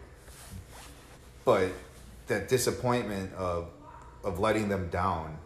but 1.46 1.72
that 2.28 2.48
disappointment 2.48 3.34
of 3.34 3.70
of 4.24 4.40
letting 4.40 4.70
them 4.70 4.90
down 4.90 5.38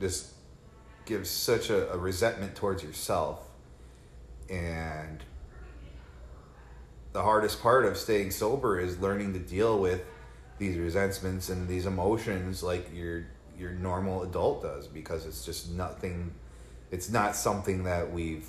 just 0.00 0.32
gives 1.06 1.28
such 1.28 1.70
a, 1.70 1.92
a 1.92 1.96
resentment 1.96 2.54
towards 2.54 2.82
yourself. 2.82 3.40
And 4.48 5.22
the 7.14 7.22
hardest 7.22 7.62
part 7.62 7.86
of 7.86 7.96
staying 7.96 8.30
sober 8.30 8.78
is 8.78 8.98
learning 8.98 9.32
to 9.32 9.38
deal 9.38 9.78
with 9.78 10.04
these 10.58 10.76
resentments 10.76 11.48
and 11.48 11.66
these 11.66 11.86
emotions 11.86 12.62
like 12.62 12.94
your 12.94 13.24
your 13.58 13.72
normal 13.72 14.22
adult 14.22 14.62
does 14.62 14.86
because 14.86 15.24
it's 15.24 15.44
just 15.44 15.70
nothing 15.70 16.30
it's 16.90 17.10
not 17.10 17.34
something 17.34 17.84
that 17.84 18.12
we've 18.12 18.48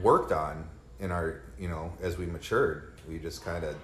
worked 0.00 0.32
on 0.32 0.66
in 1.00 1.10
our 1.10 1.42
you 1.58 1.68
know 1.68 1.92
as 2.00 2.16
we 2.16 2.24
matured 2.26 2.94
we 3.06 3.18
just 3.18 3.44
kind 3.44 3.64
of 3.64 3.76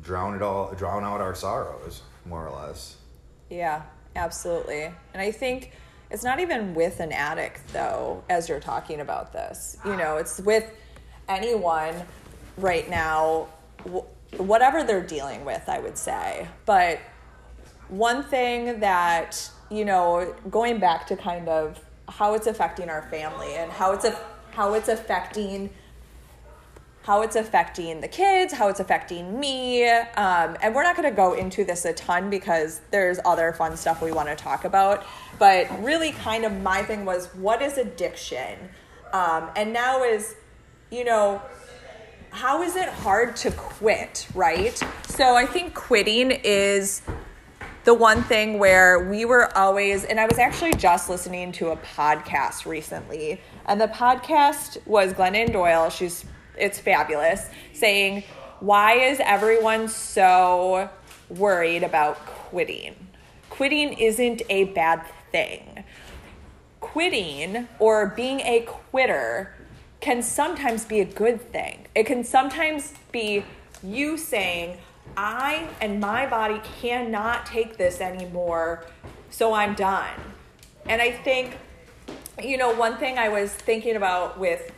drown 0.00 0.34
it 0.34 0.42
all 0.42 0.72
drown 0.72 1.04
out 1.04 1.20
our 1.20 1.34
sorrows 1.34 2.02
more 2.24 2.48
or 2.48 2.66
less 2.66 2.96
Yeah, 3.50 3.82
absolutely. 4.16 4.82
And 4.82 5.22
I 5.22 5.30
think 5.30 5.72
it's 6.10 6.24
not 6.24 6.40
even 6.40 6.74
with 6.74 7.00
an 7.00 7.12
addict, 7.12 7.66
though, 7.72 8.22
as 8.28 8.48
you're 8.48 8.60
talking 8.60 9.00
about 9.00 9.32
this. 9.32 9.76
You 9.84 9.96
know, 9.96 10.16
it's 10.16 10.40
with 10.40 10.70
anyone 11.28 11.94
right 12.56 12.88
now, 12.88 13.48
whatever 14.36 14.84
they're 14.84 15.06
dealing 15.06 15.44
with, 15.44 15.68
I 15.68 15.78
would 15.78 15.98
say. 15.98 16.48
But 16.64 17.00
one 17.88 18.22
thing 18.22 18.80
that, 18.80 19.50
you 19.70 19.84
know, 19.84 20.34
going 20.50 20.78
back 20.78 21.06
to 21.08 21.16
kind 21.16 21.48
of 21.48 21.80
how 22.08 22.34
it's 22.34 22.46
affecting 22.46 22.88
our 22.88 23.02
family 23.02 23.54
and 23.54 23.70
how 23.70 23.92
it's, 23.92 24.04
a, 24.04 24.18
how 24.52 24.74
it's 24.74 24.88
affecting 24.88 25.70
how 27.06 27.22
it's 27.22 27.36
affecting 27.36 28.00
the 28.00 28.08
kids, 28.08 28.52
how 28.52 28.66
it's 28.66 28.80
affecting 28.80 29.38
me. 29.38 29.88
Um, 29.88 30.56
and 30.60 30.74
we're 30.74 30.82
not 30.82 30.96
going 30.96 31.08
to 31.08 31.14
go 31.14 31.34
into 31.34 31.64
this 31.64 31.84
a 31.84 31.92
ton 31.92 32.30
because 32.30 32.80
there's 32.90 33.20
other 33.24 33.52
fun 33.52 33.76
stuff 33.76 34.02
we 34.02 34.10
want 34.10 34.28
to 34.28 34.34
talk 34.34 34.64
about. 34.64 35.06
But 35.38 35.68
really, 35.84 36.10
kind 36.10 36.44
of 36.44 36.52
my 36.62 36.82
thing 36.82 37.04
was 37.04 37.28
what 37.36 37.62
is 37.62 37.78
addiction? 37.78 38.58
Um, 39.12 39.50
and 39.54 39.72
now 39.72 40.02
is, 40.02 40.34
you 40.90 41.04
know, 41.04 41.42
how 42.30 42.62
is 42.62 42.76
it 42.76 42.88
hard 42.88 43.36
to 43.36 43.50
quit, 43.52 44.26
right? 44.34 44.80
So 45.08 45.34
I 45.34 45.46
think 45.46 45.74
quitting 45.74 46.30
is 46.30 47.02
the 47.84 47.94
one 47.94 48.22
thing 48.24 48.58
where 48.58 49.08
we 49.08 49.24
were 49.24 49.56
always, 49.56 50.04
and 50.04 50.20
I 50.20 50.26
was 50.26 50.38
actually 50.38 50.74
just 50.74 51.08
listening 51.08 51.52
to 51.52 51.68
a 51.68 51.76
podcast 51.76 52.66
recently, 52.66 53.40
and 53.66 53.80
the 53.80 53.88
podcast 53.88 54.84
was 54.86 55.12
Glennon 55.12 55.52
Doyle. 55.52 55.90
She's 55.90 56.24
it's 56.56 56.78
fabulous, 56.78 57.48
saying, 57.72 58.24
Why 58.60 58.94
is 58.94 59.20
everyone 59.20 59.88
so 59.88 60.88
worried 61.28 61.82
about 61.82 62.16
quitting? 62.26 62.94
Quitting 63.50 63.92
isn't 63.94 64.42
a 64.48 64.64
bad 64.64 65.02
thing. 65.32 65.84
Quitting 66.80 67.68
or 67.78 68.06
being 68.06 68.40
a 68.40 68.60
quitter 68.60 69.55
can 70.06 70.22
sometimes 70.22 70.84
be 70.84 71.00
a 71.00 71.04
good 71.04 71.40
thing. 71.50 71.84
It 71.96 72.04
can 72.06 72.22
sometimes 72.22 72.94
be 73.10 73.44
you 73.82 74.16
saying, 74.16 74.78
I 75.16 75.68
and 75.80 75.98
my 75.98 76.26
body 76.26 76.60
cannot 76.80 77.44
take 77.44 77.76
this 77.76 78.00
anymore, 78.00 78.86
so 79.30 79.52
I'm 79.52 79.74
done. 79.74 80.14
And 80.88 81.02
I 81.02 81.10
think, 81.10 81.56
you 82.40 82.56
know, 82.56 82.72
one 82.72 82.98
thing 82.98 83.18
I 83.18 83.30
was 83.30 83.50
thinking 83.50 83.96
about 83.96 84.38
with 84.38 84.70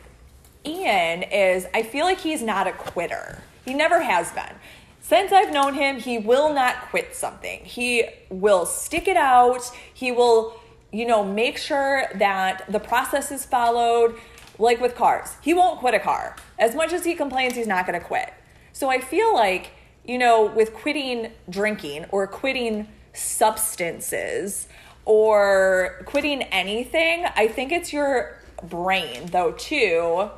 Ian 0.65 1.21
is 1.21 1.67
I 1.75 1.83
feel 1.83 2.05
like 2.05 2.21
he's 2.21 2.41
not 2.41 2.65
a 2.65 2.71
quitter. 2.71 3.43
He 3.65 3.75
never 3.75 4.01
has 4.01 4.31
been. 4.31 4.55
Since 4.99 5.31
I've 5.31 5.53
known 5.53 5.75
him, 5.75 5.99
he 5.99 6.17
will 6.17 6.51
not 6.51 6.89
quit 6.89 7.15
something. 7.15 7.59
He 7.65 8.05
will 8.31 8.65
stick 8.65 9.07
it 9.07 9.15
out. 9.15 9.61
He 9.93 10.11
will, 10.11 10.59
you 10.91 11.05
know, 11.05 11.23
make 11.23 11.59
sure 11.59 12.07
that 12.15 12.65
the 12.67 12.79
process 12.79 13.31
is 13.31 13.45
followed. 13.45 14.15
Like 14.59 14.81
with 14.81 14.93
cars, 14.95 15.35
he 15.41 15.53
won't 15.53 15.79
quit 15.79 15.93
a 15.93 15.99
car. 15.99 16.35
As 16.59 16.75
much 16.75 16.91
as 16.91 17.05
he 17.05 17.15
complains, 17.15 17.55
he's 17.55 17.65
not 17.67 17.87
going 17.87 17.99
to 17.99 18.05
quit. 18.05 18.33
So 18.73 18.89
I 18.89 18.99
feel 18.99 19.33
like, 19.33 19.71
you 20.05 20.17
know, 20.17 20.45
with 20.45 20.73
quitting 20.73 21.31
drinking 21.49 22.05
or 22.11 22.27
quitting 22.27 22.89
substances 23.13 24.67
or 25.05 26.03
quitting 26.05 26.43
anything, 26.43 27.25
I 27.35 27.47
think 27.47 27.71
it's 27.71 27.93
your 27.93 28.37
brain, 28.63 29.27
though, 29.27 29.53
too, 29.53 30.29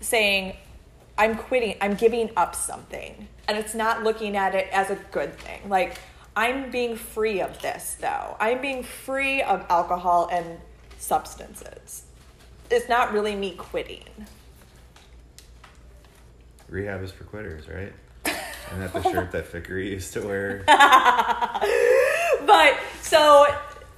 saying, 0.00 0.56
I'm 1.18 1.36
quitting, 1.36 1.76
I'm 1.80 1.94
giving 1.94 2.30
up 2.36 2.54
something. 2.54 3.28
And 3.48 3.56
it's 3.56 3.74
not 3.74 4.02
looking 4.02 4.36
at 4.36 4.54
it 4.54 4.68
as 4.72 4.90
a 4.90 4.96
good 5.10 5.38
thing. 5.38 5.68
Like, 5.68 5.98
I'm 6.36 6.70
being 6.70 6.96
free 6.96 7.40
of 7.40 7.62
this, 7.62 7.96
though. 7.98 8.36
I'm 8.38 8.60
being 8.60 8.82
free 8.82 9.40
of 9.40 9.64
alcohol 9.70 10.28
and 10.30 10.58
substances. 10.98 12.05
It's 12.70 12.88
not 12.88 13.12
really 13.12 13.34
me 13.34 13.52
quitting. 13.52 14.04
rehab 16.68 17.02
is 17.02 17.12
for 17.12 17.24
quitters 17.24 17.68
right? 17.68 17.92
And 18.72 18.82
that 18.82 18.92
the 18.92 19.02
shirt 19.02 19.30
that 19.30 19.50
Fickery 19.50 19.90
used 19.90 20.12
to 20.14 20.26
wear? 20.26 20.64
But 22.46 22.78
so 23.02 23.46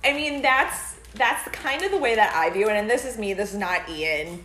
i 0.04 0.12
mean 0.12 0.42
that's 0.42 0.94
that's 1.14 1.48
kind 1.50 1.82
of 1.82 1.90
the 1.90 1.98
way 1.98 2.14
that 2.14 2.34
i 2.34 2.48
view 2.50 2.68
it 2.68 2.72
and 2.76 2.88
this 2.88 3.04
is 3.04 3.18
me 3.18 3.32
this 3.34 3.52
is 3.52 3.58
not 3.58 3.88
ian. 3.88 4.44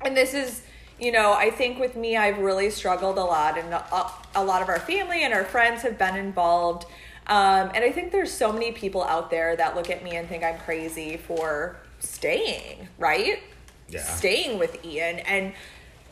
And 0.00 0.16
this 0.16 0.34
is 0.34 0.62
you 0.98 1.12
know 1.12 1.32
i 1.32 1.50
think 1.50 1.78
with 1.78 1.96
me 1.96 2.16
i've 2.16 2.38
really 2.38 2.70
struggled 2.70 3.18
a 3.18 3.24
lot 3.24 3.58
and 3.58 3.72
a, 3.74 4.10
a 4.34 4.44
lot 4.44 4.62
of 4.62 4.68
our 4.68 4.78
family 4.80 5.22
and 5.24 5.34
our 5.34 5.44
friends 5.44 5.82
have 5.82 5.98
been 5.98 6.16
involved. 6.16 6.86
Um, 7.26 7.70
and 7.74 7.84
i 7.84 7.90
think 7.92 8.12
there's 8.12 8.32
so 8.32 8.52
many 8.52 8.72
people 8.72 9.02
out 9.04 9.30
there 9.30 9.56
that 9.56 9.74
look 9.76 9.90
at 9.90 10.02
me 10.04 10.16
and 10.16 10.28
think 10.28 10.42
i'm 10.44 10.58
crazy 10.58 11.16
for 11.16 11.76
staying 11.98 12.88
right 12.98 13.42
Yeah. 13.88 14.02
staying 14.02 14.58
with 14.58 14.84
ian 14.84 15.20
and 15.20 15.52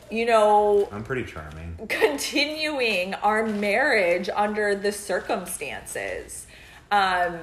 you 0.09 0.25
know 0.25 0.87
i'm 0.91 1.03
pretty 1.03 1.23
charming 1.23 1.77
continuing 1.89 3.13
our 3.15 3.45
marriage 3.45 4.29
under 4.33 4.75
the 4.75 4.91
circumstances. 4.91 6.47
Um, 6.91 7.39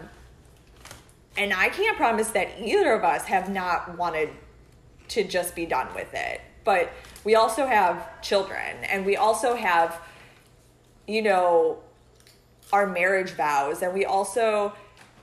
and 1.36 1.52
I 1.52 1.68
can't 1.68 1.96
promise 1.96 2.28
that 2.30 2.48
either 2.60 2.92
of 2.92 3.04
us 3.04 3.24
have 3.24 3.48
not 3.48 3.96
wanted 3.96 4.30
to 5.08 5.24
just 5.24 5.54
be 5.54 5.66
done 5.66 5.88
with 5.94 6.12
it. 6.14 6.40
But 6.64 6.90
we 7.24 7.34
also 7.34 7.66
have 7.66 8.20
children 8.22 8.84
and 8.84 9.04
we 9.04 9.16
also 9.16 9.56
have, 9.56 10.00
you 11.06 11.22
know, 11.22 11.78
our 12.72 12.86
marriage 12.86 13.30
vows. 13.30 13.82
And 13.82 13.92
we 13.92 14.04
also, 14.04 14.72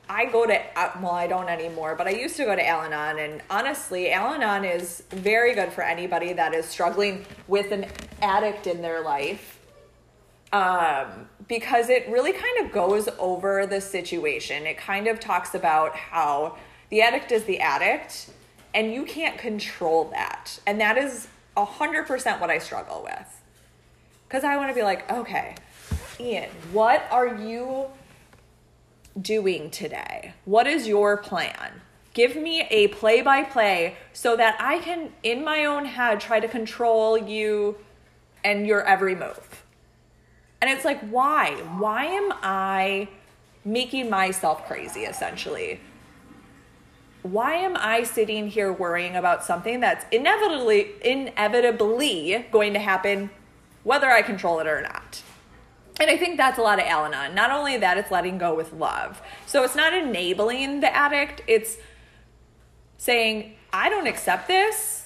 I 0.09 0.25
go 0.25 0.47
to, 0.47 0.59
uh, 0.75 0.91
well, 1.01 1.11
I 1.11 1.27
don't 1.27 1.47
anymore, 1.47 1.93
but 1.95 2.07
I 2.07 2.11
used 2.11 2.35
to 2.37 2.45
go 2.45 2.55
to 2.55 2.67
Al 2.67 2.81
Anon. 2.81 3.19
And 3.19 3.41
honestly, 3.49 4.11
Al 4.11 4.33
Anon 4.33 4.65
is 4.65 5.03
very 5.11 5.53
good 5.53 5.71
for 5.71 5.83
anybody 5.83 6.33
that 6.33 6.55
is 6.55 6.65
struggling 6.65 7.25
with 7.47 7.71
an 7.71 7.85
addict 8.21 8.65
in 8.65 8.81
their 8.81 9.01
life 9.01 9.59
um, 10.51 11.29
because 11.47 11.89
it 11.89 12.09
really 12.09 12.33
kind 12.33 12.65
of 12.65 12.71
goes 12.71 13.07
over 13.19 13.67
the 13.67 13.79
situation. 13.79 14.65
It 14.65 14.77
kind 14.77 15.07
of 15.07 15.19
talks 15.19 15.53
about 15.53 15.95
how 15.95 16.57
the 16.89 17.01
addict 17.01 17.31
is 17.31 17.43
the 17.43 17.59
addict 17.59 18.31
and 18.73 18.91
you 18.91 19.03
can't 19.03 19.37
control 19.37 20.05
that. 20.05 20.59
And 20.65 20.81
that 20.81 20.97
is 20.97 21.27
100% 21.55 22.39
what 22.39 22.49
I 22.49 22.57
struggle 22.57 23.03
with. 23.03 23.41
Because 24.27 24.43
I 24.43 24.57
want 24.57 24.69
to 24.69 24.75
be 24.75 24.83
like, 24.83 25.09
okay, 25.11 25.55
Ian, 26.19 26.49
what 26.71 27.07
are 27.11 27.35
you 27.35 27.87
doing 29.21 29.69
today? 29.69 30.33
What 30.45 30.67
is 30.67 30.87
your 30.87 31.17
plan? 31.17 31.81
Give 32.13 32.35
me 32.35 32.67
a 32.69 32.87
play 32.87 33.21
by 33.21 33.43
play 33.43 33.95
so 34.13 34.35
that 34.35 34.57
I 34.59 34.79
can, 34.79 35.13
in 35.23 35.43
my 35.43 35.65
own 35.65 35.85
head, 35.85 36.19
try 36.19 36.39
to 36.39 36.47
control 36.47 37.17
you 37.17 37.77
and 38.43 38.65
your 38.65 38.83
every 38.83 39.15
move. 39.15 39.63
And 40.61 40.69
it's 40.69 40.83
like, 40.83 40.99
why? 41.09 41.51
Why 41.77 42.05
am 42.05 42.33
I 42.41 43.09
making 43.63 44.09
myself 44.09 44.65
crazy 44.65 45.01
essentially? 45.01 45.79
Why 47.21 47.55
am 47.55 47.75
I 47.77 48.03
sitting 48.03 48.47
here 48.47 48.71
worrying 48.71 49.15
about 49.15 49.43
something 49.43 49.81
that's 49.81 50.05
inevitably 50.11 50.91
inevitably 51.03 52.45
going 52.51 52.73
to 52.73 52.79
happen 52.79 53.29
whether 53.83 54.09
I 54.09 54.21
control 54.21 54.59
it 54.59 54.67
or 54.67 54.81
not? 54.81 55.21
And 55.99 56.09
I 56.09 56.17
think 56.17 56.37
that's 56.37 56.57
a 56.57 56.61
lot 56.61 56.79
of 56.79 56.85
Al 56.85 57.05
Anon. 57.05 57.35
Not 57.35 57.51
only 57.51 57.77
that, 57.77 57.97
it's 57.97 58.09
letting 58.11 58.37
go 58.37 58.55
with 58.55 58.71
love. 58.73 59.21
So 59.45 59.63
it's 59.63 59.75
not 59.75 59.93
enabling 59.93 60.79
the 60.79 60.95
addict, 60.95 61.41
it's 61.47 61.77
saying, 62.97 63.55
I 63.73 63.89
don't 63.89 64.07
accept 64.07 64.47
this. 64.47 65.05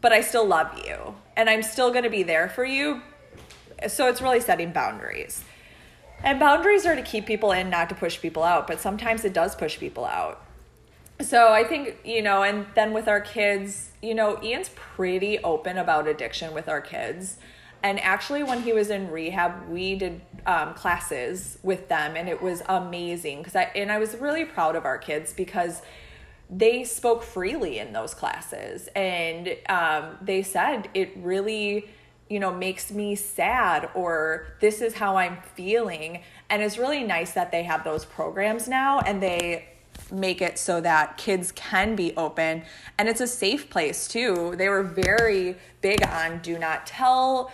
but 0.00 0.12
I 0.12 0.20
still 0.20 0.46
love 0.46 0.78
you 0.86 1.14
and 1.36 1.48
I'm 1.50 1.62
still 1.62 1.90
going 1.90 2.04
to 2.04 2.10
be 2.10 2.22
there 2.22 2.48
for 2.48 2.64
you. 2.64 3.02
So 3.88 4.08
it's 4.08 4.20
really 4.20 4.40
setting 4.40 4.72
boundaries. 4.72 5.44
And 6.22 6.40
boundaries 6.40 6.84
are 6.84 6.96
to 6.96 7.02
keep 7.02 7.26
people 7.26 7.52
in, 7.52 7.70
not 7.70 7.88
to 7.90 7.94
push 7.94 8.20
people 8.20 8.42
out, 8.42 8.66
but 8.66 8.80
sometimes 8.80 9.24
it 9.24 9.32
does 9.32 9.54
push 9.54 9.78
people 9.78 10.04
out. 10.04 10.44
So 11.20 11.52
I 11.52 11.64
think, 11.64 11.98
you 12.04 12.22
know, 12.22 12.42
and 12.42 12.66
then 12.74 12.92
with 12.92 13.08
our 13.08 13.20
kids, 13.20 13.90
you 14.02 14.14
know, 14.14 14.42
Ian's 14.42 14.70
pretty 14.70 15.38
open 15.40 15.78
about 15.78 16.06
addiction 16.08 16.54
with 16.54 16.68
our 16.68 16.80
kids. 16.80 17.38
And 17.82 18.00
actually, 18.00 18.42
when 18.42 18.62
he 18.62 18.72
was 18.72 18.90
in 18.90 19.10
rehab, 19.10 19.68
we 19.68 19.94
did 19.94 20.20
um, 20.46 20.74
classes 20.74 21.58
with 21.62 21.88
them, 21.88 22.16
and 22.16 22.28
it 22.28 22.42
was 22.42 22.62
amazing. 22.68 23.38
Because 23.38 23.54
I 23.56 23.70
and 23.74 23.92
I 23.92 23.98
was 23.98 24.16
really 24.16 24.44
proud 24.44 24.74
of 24.74 24.84
our 24.84 24.98
kids 24.98 25.32
because 25.32 25.82
they 26.50 26.82
spoke 26.82 27.22
freely 27.22 27.78
in 27.78 27.92
those 27.92 28.14
classes, 28.14 28.88
and 28.96 29.56
um, 29.68 30.16
they 30.20 30.42
said 30.42 30.88
it 30.94 31.12
really, 31.18 31.88
you 32.28 32.40
know, 32.40 32.52
makes 32.52 32.90
me 32.90 33.14
sad, 33.14 33.90
or 33.94 34.48
this 34.60 34.80
is 34.80 34.94
how 34.94 35.16
I'm 35.16 35.38
feeling. 35.54 36.22
And 36.50 36.62
it's 36.62 36.78
really 36.78 37.04
nice 37.04 37.32
that 37.32 37.52
they 37.52 37.62
have 37.62 37.84
those 37.84 38.04
programs 38.04 38.66
now, 38.66 39.00
and 39.00 39.22
they 39.22 39.68
make 40.10 40.40
it 40.40 40.58
so 40.58 40.80
that 40.80 41.16
kids 41.16 41.52
can 41.52 41.94
be 41.94 42.16
open 42.16 42.62
and 42.98 43.08
it's 43.08 43.20
a 43.20 43.26
safe 43.26 43.70
place 43.70 44.08
too. 44.08 44.54
They 44.56 44.68
were 44.68 44.82
very 44.82 45.56
big 45.80 46.04
on 46.06 46.40
do 46.40 46.58
not 46.58 46.86
tell 46.86 47.50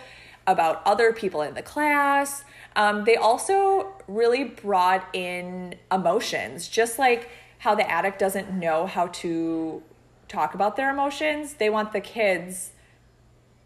about 0.47 0.81
other 0.85 1.11
people 1.11 1.41
in 1.41 1.53
the 1.53 1.61
class. 1.61 2.43
Um, 2.75 3.03
they 3.05 3.15
also 3.15 3.93
really 4.07 4.43
brought 4.43 5.07
in 5.13 5.75
emotions, 5.91 6.67
just 6.67 6.99
like 6.99 7.29
how 7.59 7.73
the 7.75 7.89
addict 7.89 8.19
doesn't 8.19 8.51
know 8.51 8.85
how 8.85 9.07
to 9.07 9.81
talk 10.27 10.53
about 10.53 10.75
their 10.75 10.91
emotions. 10.91 11.53
They 11.53 11.69
want 11.69 11.93
the 11.93 12.01
kids 12.01 12.71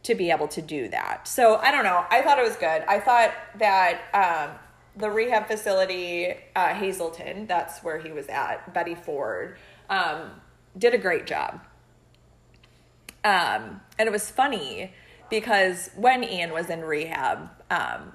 to 0.03 0.15
be 0.15 0.31
able 0.31 0.47
to 0.47 0.61
do 0.61 0.87
that. 0.89 1.27
So 1.27 1.57
I 1.57 1.71
don't 1.71 1.83
know. 1.83 2.05
I 2.09 2.21
thought 2.21 2.39
it 2.39 2.47
was 2.47 2.55
good. 2.55 2.83
I 2.87 2.99
thought 2.99 3.33
that 3.57 3.99
um, 4.13 4.57
the 4.95 5.09
rehab 5.09 5.47
facility, 5.47 6.33
uh, 6.55 6.73
Hazelden, 6.73 7.47
that's 7.47 7.83
where 7.83 7.99
he 7.99 8.11
was 8.11 8.27
at, 8.27 8.73
Betty 8.73 8.95
Ford, 8.95 9.57
um, 9.89 10.31
did 10.77 10.93
a 10.93 10.97
great 10.97 11.25
job. 11.25 11.61
Um, 13.23 13.81
and 13.97 14.07
it 14.07 14.11
was 14.11 14.29
funny 14.29 14.93
because 15.29 15.89
when 15.95 16.23
Ian 16.23 16.53
was 16.53 16.69
in 16.69 16.81
rehab, 16.81 17.49
um, 17.69 18.13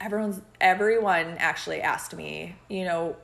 everyone's 0.00 0.40
everyone 0.60 1.36
actually 1.38 1.80
asked 1.80 2.14
me, 2.14 2.56
you 2.68 2.84
know, 2.84 3.16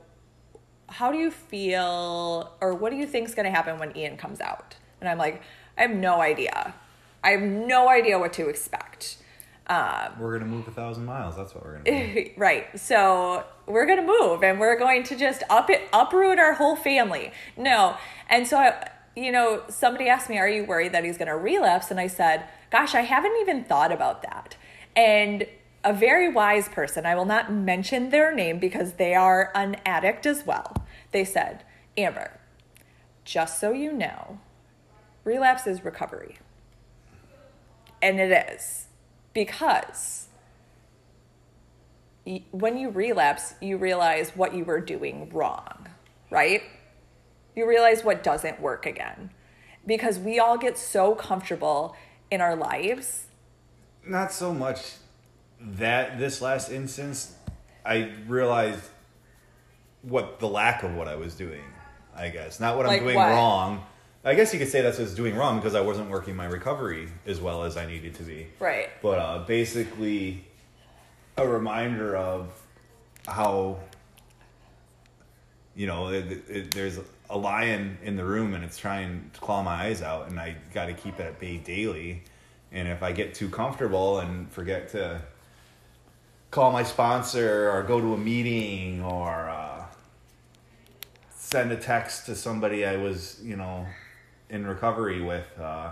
how 0.87 1.11
do 1.11 1.17
you 1.17 1.29
feel 1.29 2.51
or 2.61 2.73
what 2.73 2.89
do 2.89 2.95
you 2.95 3.05
think 3.05 3.27
is 3.27 3.35
going 3.35 3.45
to 3.45 3.51
happen 3.51 3.77
when 3.77 3.95
Ian 3.95 4.17
comes 4.17 4.41
out? 4.41 4.75
And 4.99 5.07
I'm 5.07 5.17
like, 5.17 5.41
I 5.77 5.83
have 5.83 5.91
no 5.91 6.21
idea. 6.21 6.73
I 7.23 7.31
have 7.31 7.41
no 7.41 7.89
idea 7.89 8.17
what 8.17 8.33
to 8.33 8.49
expect. 8.49 9.17
Um, 9.69 10.19
we're 10.19 10.39
gonna 10.39 10.49
move 10.49 10.67
a 10.67 10.71
thousand 10.71 11.05
miles. 11.05 11.35
That's 11.37 11.53
what 11.53 11.63
we're 11.63 11.77
gonna 11.77 12.13
do. 12.13 12.31
right. 12.37 12.67
So 12.77 13.45
we're 13.67 13.85
gonna 13.85 14.05
move, 14.05 14.43
and 14.43 14.59
we're 14.59 14.79
going 14.79 15.03
to 15.03 15.15
just 15.15 15.43
up 15.47 15.69
it, 15.69 15.87
uproot 15.93 16.39
our 16.39 16.53
whole 16.53 16.75
family. 16.75 17.31
No, 17.55 17.95
and 18.29 18.47
so 18.47 18.57
I, 18.57 18.89
you 19.15 19.31
know, 19.31 19.61
somebody 19.69 20.09
asked 20.09 20.27
me, 20.27 20.39
"Are 20.39 20.49
you 20.49 20.65
worried 20.65 20.91
that 20.93 21.03
he's 21.03 21.19
gonna 21.19 21.37
relapse?" 21.37 21.91
And 21.91 21.99
I 21.99 22.07
said, 22.07 22.45
"Gosh, 22.71 22.95
I 22.95 23.01
haven't 23.01 23.35
even 23.41 23.63
thought 23.63 23.91
about 23.91 24.23
that." 24.23 24.57
And 24.95 25.45
a 25.83 25.93
very 25.93 26.29
wise 26.29 26.67
person, 26.67 27.05
I 27.05 27.13
will 27.13 27.25
not 27.25 27.53
mention 27.53 28.09
their 28.09 28.33
name 28.33 28.57
because 28.57 28.93
they 28.93 29.13
are 29.13 29.51
an 29.53 29.77
addict 29.85 30.25
as 30.25 30.47
well. 30.47 30.73
They 31.11 31.23
said, 31.23 31.63
"Amber, 31.95 32.39
just 33.23 33.59
so 33.59 33.71
you 33.71 33.93
know, 33.93 34.39
relapse 35.23 35.67
is 35.67 35.85
recovery." 35.85 36.39
And 38.01 38.19
it 38.19 38.31
is 38.31 38.88
because 39.33 40.27
when 42.51 42.77
you 42.77 42.89
relapse, 42.89 43.55
you 43.61 43.77
realize 43.77 44.31
what 44.35 44.53
you 44.53 44.63
were 44.63 44.79
doing 44.79 45.29
wrong, 45.31 45.87
right? 46.29 46.61
You 47.55 47.67
realize 47.67 48.03
what 48.03 48.23
doesn't 48.23 48.61
work 48.61 48.85
again. 48.85 49.31
Because 49.85 50.19
we 50.19 50.39
all 50.39 50.57
get 50.57 50.77
so 50.77 51.15
comfortable 51.15 51.95
in 52.29 52.41
our 52.41 52.55
lives. 52.55 53.25
Not 54.05 54.31
so 54.31 54.53
much 54.53 54.93
that 55.59 56.19
this 56.19 56.41
last 56.41 56.69
instance, 56.69 57.33
I 57.85 58.11
realized 58.27 58.83
what 60.01 60.39
the 60.39 60.47
lack 60.47 60.83
of 60.83 60.93
what 60.95 61.07
I 61.07 61.15
was 61.15 61.35
doing, 61.35 61.63
I 62.15 62.29
guess. 62.29 62.59
Not 62.59 62.77
what 62.77 62.85
I'm 62.85 62.99
doing 62.99 63.15
what? 63.15 63.29
wrong 63.29 63.83
I 64.23 64.35
guess 64.35 64.51
you 64.51 64.59
could 64.59 64.67
say 64.67 64.81
that's 64.81 64.97
what 64.97 65.03
I 65.03 65.07
was 65.07 65.15
doing 65.15 65.35
wrong 65.35 65.57
because 65.57 65.75
I 65.75 65.81
wasn't 65.81 66.09
working 66.09 66.35
my 66.35 66.45
recovery 66.45 67.07
as 67.25 67.39
well 67.39 67.63
as 67.63 67.77
I 67.77 67.85
needed 67.85 68.15
to 68.15 68.23
be. 68.23 68.47
Right. 68.59 68.89
But 69.01 69.19
uh, 69.19 69.39
basically, 69.47 70.43
a 71.37 71.47
reminder 71.47 72.17
of 72.17 72.51
how, 73.25 73.79
you 75.73 75.87
know, 75.87 76.09
it, 76.09 76.43
it, 76.49 76.71
there's 76.71 76.99
a 77.29 77.37
lion 77.37 77.97
in 78.03 78.17
the 78.17 78.25
room 78.25 78.53
and 78.55 78.63
it's 78.63 78.77
trying 78.77 79.29
to 79.33 79.39
claw 79.39 79.63
my 79.63 79.85
eyes 79.85 80.01
out, 80.01 80.29
and 80.29 80.37
I 80.37 80.57
got 80.73 80.87
to 80.87 80.93
keep 80.93 81.19
it 81.19 81.23
at 81.25 81.39
bay 81.39 81.57
daily. 81.57 82.23
And 82.73 82.87
if 82.87 83.01
I 83.01 83.13
get 83.13 83.33
too 83.33 83.49
comfortable 83.49 84.19
and 84.19 84.51
forget 84.51 84.89
to 84.89 85.21
call 86.51 86.71
my 86.71 86.83
sponsor 86.83 87.71
or 87.71 87.83
go 87.83 88.01
to 88.01 88.13
a 88.13 88.17
meeting 88.17 89.01
or 89.01 89.49
uh, 89.49 89.85
send 91.35 91.71
a 91.71 91.77
text 91.77 92.25
to 92.25 92.35
somebody 92.35 92.85
I 92.85 92.97
was, 92.97 93.39
you 93.41 93.55
know, 93.55 93.85
in 94.49 94.65
recovery 94.65 95.21
with, 95.21 95.47
uh, 95.59 95.91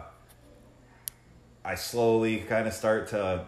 I 1.63 1.75
slowly 1.75 2.39
kind 2.39 2.67
of 2.67 2.73
start 2.73 3.09
to 3.09 3.45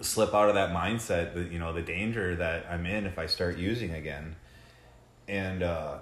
slip 0.00 0.34
out 0.34 0.48
of 0.48 0.54
that 0.54 0.70
mindset 0.70 1.34
that 1.34 1.50
you 1.52 1.58
know 1.58 1.72
the 1.72 1.82
danger 1.82 2.34
that 2.36 2.66
I'm 2.68 2.86
in 2.86 3.06
if 3.06 3.18
I 3.18 3.26
start 3.26 3.56
using 3.56 3.92
again, 3.94 4.36
and 5.28 5.62
uh, 5.62 5.98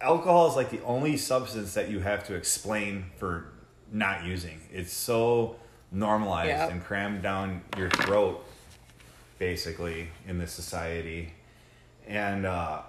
alcohol 0.00 0.48
is 0.48 0.56
like 0.56 0.70
the 0.70 0.82
only 0.82 1.16
substance 1.16 1.74
that 1.74 1.90
you 1.90 2.00
have 2.00 2.26
to 2.26 2.34
explain 2.34 3.06
for 3.16 3.52
not 3.92 4.24
using. 4.24 4.60
It's 4.72 4.92
so 4.92 5.56
normalized 5.90 6.48
yep. 6.48 6.70
and 6.70 6.82
crammed 6.82 7.22
down 7.22 7.62
your 7.76 7.90
throat, 7.90 8.44
basically 9.38 10.08
in 10.26 10.38
this 10.38 10.52
society, 10.52 11.32
and 12.06 12.46
uh, 12.46 12.82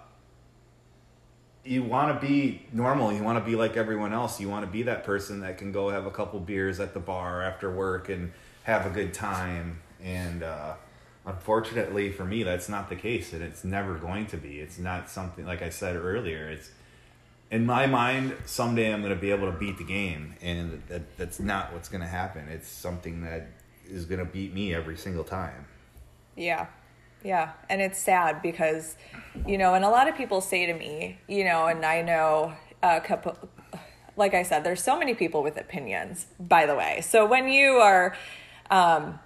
you 1.63 1.83
want 1.83 2.19
to 2.19 2.27
be 2.27 2.65
normal. 2.73 3.13
You 3.13 3.23
want 3.23 3.43
to 3.43 3.49
be 3.49 3.55
like 3.55 3.77
everyone 3.77 4.13
else. 4.13 4.39
You 4.39 4.49
want 4.49 4.65
to 4.65 4.71
be 4.71 4.83
that 4.83 5.03
person 5.03 5.41
that 5.41 5.57
can 5.57 5.71
go 5.71 5.89
have 5.89 6.05
a 6.05 6.11
couple 6.11 6.39
beers 6.39 6.79
at 6.79 6.93
the 6.93 6.99
bar 6.99 7.43
after 7.43 7.71
work 7.71 8.09
and 8.09 8.31
have 8.63 8.85
a 8.85 8.89
good 8.89 9.13
time. 9.13 9.81
And 10.03 10.43
uh, 10.43 10.73
unfortunately 11.25 12.11
for 12.11 12.25
me, 12.25 12.43
that's 12.43 12.67
not 12.67 12.89
the 12.89 12.95
case, 12.95 13.33
and 13.33 13.43
it's 13.43 13.63
never 13.63 13.95
going 13.95 14.25
to 14.27 14.37
be. 14.37 14.59
It's 14.59 14.79
not 14.79 15.09
something 15.09 15.45
like 15.45 15.61
I 15.61 15.69
said 15.69 15.95
earlier. 15.95 16.49
It's 16.49 16.71
in 17.51 17.65
my 17.65 17.85
mind, 17.85 18.33
someday 18.45 18.93
I'm 18.93 19.01
going 19.01 19.13
to 19.13 19.19
be 19.19 19.29
able 19.29 19.51
to 19.51 19.57
beat 19.57 19.77
the 19.77 19.83
game, 19.83 20.35
and 20.41 20.81
that, 20.87 21.17
that's 21.17 21.39
not 21.39 21.73
what's 21.73 21.89
going 21.89 22.01
to 22.01 22.07
happen. 22.07 22.47
It's 22.47 22.67
something 22.67 23.23
that 23.23 23.47
is 23.85 24.05
going 24.05 24.19
to 24.19 24.25
beat 24.25 24.53
me 24.53 24.73
every 24.73 24.95
single 24.95 25.25
time. 25.25 25.65
Yeah, 26.37 26.67
yeah, 27.23 27.51
and 27.69 27.81
it's 27.81 27.99
sad 27.99 28.41
because, 28.41 28.95
you 29.47 29.57
know, 29.57 29.73
and 29.73 29.85
a 29.85 29.89
lot 29.89 30.07
of 30.07 30.15
people 30.15 30.41
say 30.41 30.65
to 30.65 30.73
me, 30.73 31.19
you 31.27 31.43
know, 31.43 31.67
and 31.67 31.85
I 31.85 32.01
know 32.01 32.53
a 32.81 32.99
couple, 32.99 33.37
like 34.17 34.33
I 34.33 34.43
said, 34.43 34.63
there's 34.63 34.83
so 34.83 34.97
many 34.97 35.13
people 35.13 35.43
with 35.43 35.57
opinions, 35.57 36.27
by 36.39 36.65
the 36.65 36.75
way. 36.75 37.01
So 37.01 37.25
when 37.25 37.47
you 37.47 37.73
are 37.73 38.15
um, 38.71 39.19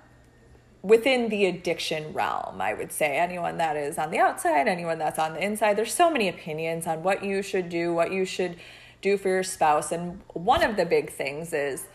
within 0.81 1.29
the 1.29 1.45
addiction 1.45 2.13
realm, 2.13 2.59
I 2.61 2.73
would 2.73 2.91
say 2.91 3.17
anyone 3.17 3.57
that 3.57 3.77
is 3.77 3.97
on 3.97 4.11
the 4.11 4.19
outside, 4.19 4.67
anyone 4.67 4.97
that's 4.97 5.19
on 5.19 5.33
the 5.33 5.43
inside, 5.43 5.77
there's 5.77 5.93
so 5.93 6.09
many 6.11 6.27
opinions 6.27 6.87
on 6.87 7.01
what 7.01 7.23
you 7.23 7.41
should 7.41 7.69
do, 7.69 7.93
what 7.93 8.11
you 8.11 8.25
should 8.25 8.57
do 9.01 9.17
for 9.17 9.29
your 9.29 9.43
spouse. 9.43 9.91
And 9.91 10.21
one 10.33 10.63
of 10.63 10.75
the 10.75 10.85
big 10.85 11.11
things 11.11 11.53
is 11.53 11.85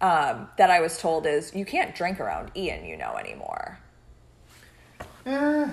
um, 0.00 0.48
that 0.58 0.70
I 0.70 0.80
was 0.80 0.98
told 0.98 1.26
is 1.26 1.54
you 1.54 1.64
can't 1.64 1.94
drink 1.94 2.20
around 2.20 2.52
Ian, 2.56 2.84
you 2.84 2.96
know, 2.96 3.16
anymore 3.16 3.80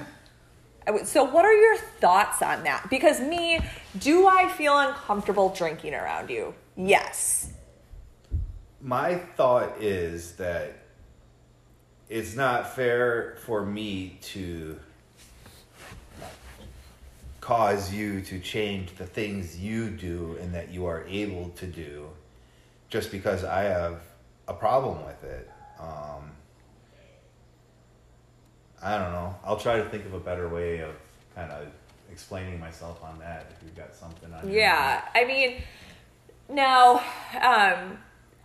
So, 1.05 1.23
what 1.23 1.45
are 1.45 1.53
your 1.53 1.77
thoughts 1.77 2.41
on 2.41 2.63
that? 2.63 2.89
Because, 2.89 3.21
me, 3.21 3.59
do 3.99 4.27
I 4.27 4.49
feel 4.49 4.77
uncomfortable 4.77 5.49
drinking 5.49 5.93
around 5.93 6.31
you? 6.31 6.55
Yes. 6.75 7.53
My 8.81 9.15
thought 9.15 9.79
is 9.79 10.33
that 10.33 10.75
it's 12.09 12.35
not 12.35 12.75
fair 12.75 13.37
for 13.45 13.63
me 13.63 14.17
to 14.21 14.79
cause 17.41 17.93
you 17.93 18.21
to 18.21 18.39
change 18.39 18.95
the 18.95 19.05
things 19.05 19.59
you 19.59 19.89
do 19.89 20.37
and 20.41 20.53
that 20.53 20.71
you 20.71 20.85
are 20.85 21.05
able 21.07 21.49
to 21.49 21.67
do 21.67 22.07
just 22.89 23.11
because 23.11 23.43
I 23.43 23.63
have 23.63 24.01
a 24.47 24.53
problem 24.53 25.05
with 25.05 25.23
it. 25.23 25.49
Um, 25.79 26.31
I 28.83 28.97
don't 28.97 29.11
know. 29.11 29.35
I'll 29.43 29.57
try 29.57 29.77
to 29.77 29.85
think 29.85 30.05
of 30.05 30.13
a 30.13 30.19
better 30.19 30.49
way 30.49 30.79
of 30.79 30.95
kind 31.35 31.51
of 31.51 31.67
explaining 32.11 32.59
myself 32.59 33.03
on 33.03 33.19
that 33.19 33.47
if 33.55 33.63
you've 33.63 33.75
got 33.75 33.95
something 33.95 34.33
on 34.33 34.49
Yeah. 34.49 35.03
I 35.15 35.25
mean, 35.25 35.61
Now, 36.49 36.95
um, 37.41 37.97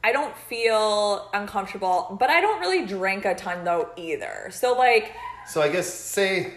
I 0.05 0.13
don't 0.13 0.37
feel 0.37 1.29
uncomfortable, 1.35 2.17
but 2.21 2.31
I 2.31 2.41
don't 2.41 2.61
really 2.61 2.87
drink 2.87 3.25
a 3.25 3.35
ton 3.35 3.65
though 3.65 3.91
either. 3.97 4.49
So 4.53 4.75
like, 4.75 5.13
So 5.49 5.61
I 5.61 5.69
guess 5.69 5.93
say 5.93 6.55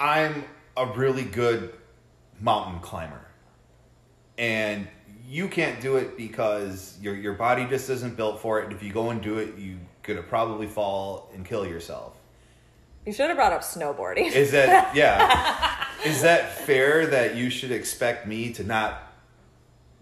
I'm 0.00 0.44
a 0.76 0.86
really 0.86 1.24
good 1.24 1.74
mountain 2.40 2.80
climber. 2.80 3.20
And 4.38 4.88
you 5.28 5.48
can't 5.48 5.80
do 5.80 5.96
it 5.96 6.16
because 6.16 6.96
your 7.02 7.14
your 7.14 7.34
body 7.34 7.66
just 7.66 7.90
isn't 7.90 8.16
built 8.16 8.40
for 8.40 8.60
it. 8.60 8.64
And 8.64 8.72
if 8.72 8.82
you 8.82 8.92
go 8.92 9.10
and 9.10 9.20
do 9.20 9.36
it, 9.38 9.58
you 9.58 9.78
gonna 10.02 10.22
probably 10.22 10.66
fall 10.66 11.30
and 11.34 11.44
kill 11.44 11.66
yourself. 11.66 12.14
You 13.06 13.12
should 13.12 13.28
have 13.28 13.36
brought 13.36 13.52
up 13.52 13.62
snowboarding. 13.62 14.32
Is 14.32 14.52
that 14.52 14.94
yeah? 14.96 15.86
Is 16.04 16.22
that 16.22 16.52
fair 16.58 17.06
that 17.06 17.36
you 17.36 17.50
should 17.50 17.70
expect 17.70 18.26
me 18.26 18.52
to 18.54 18.64
not 18.64 19.12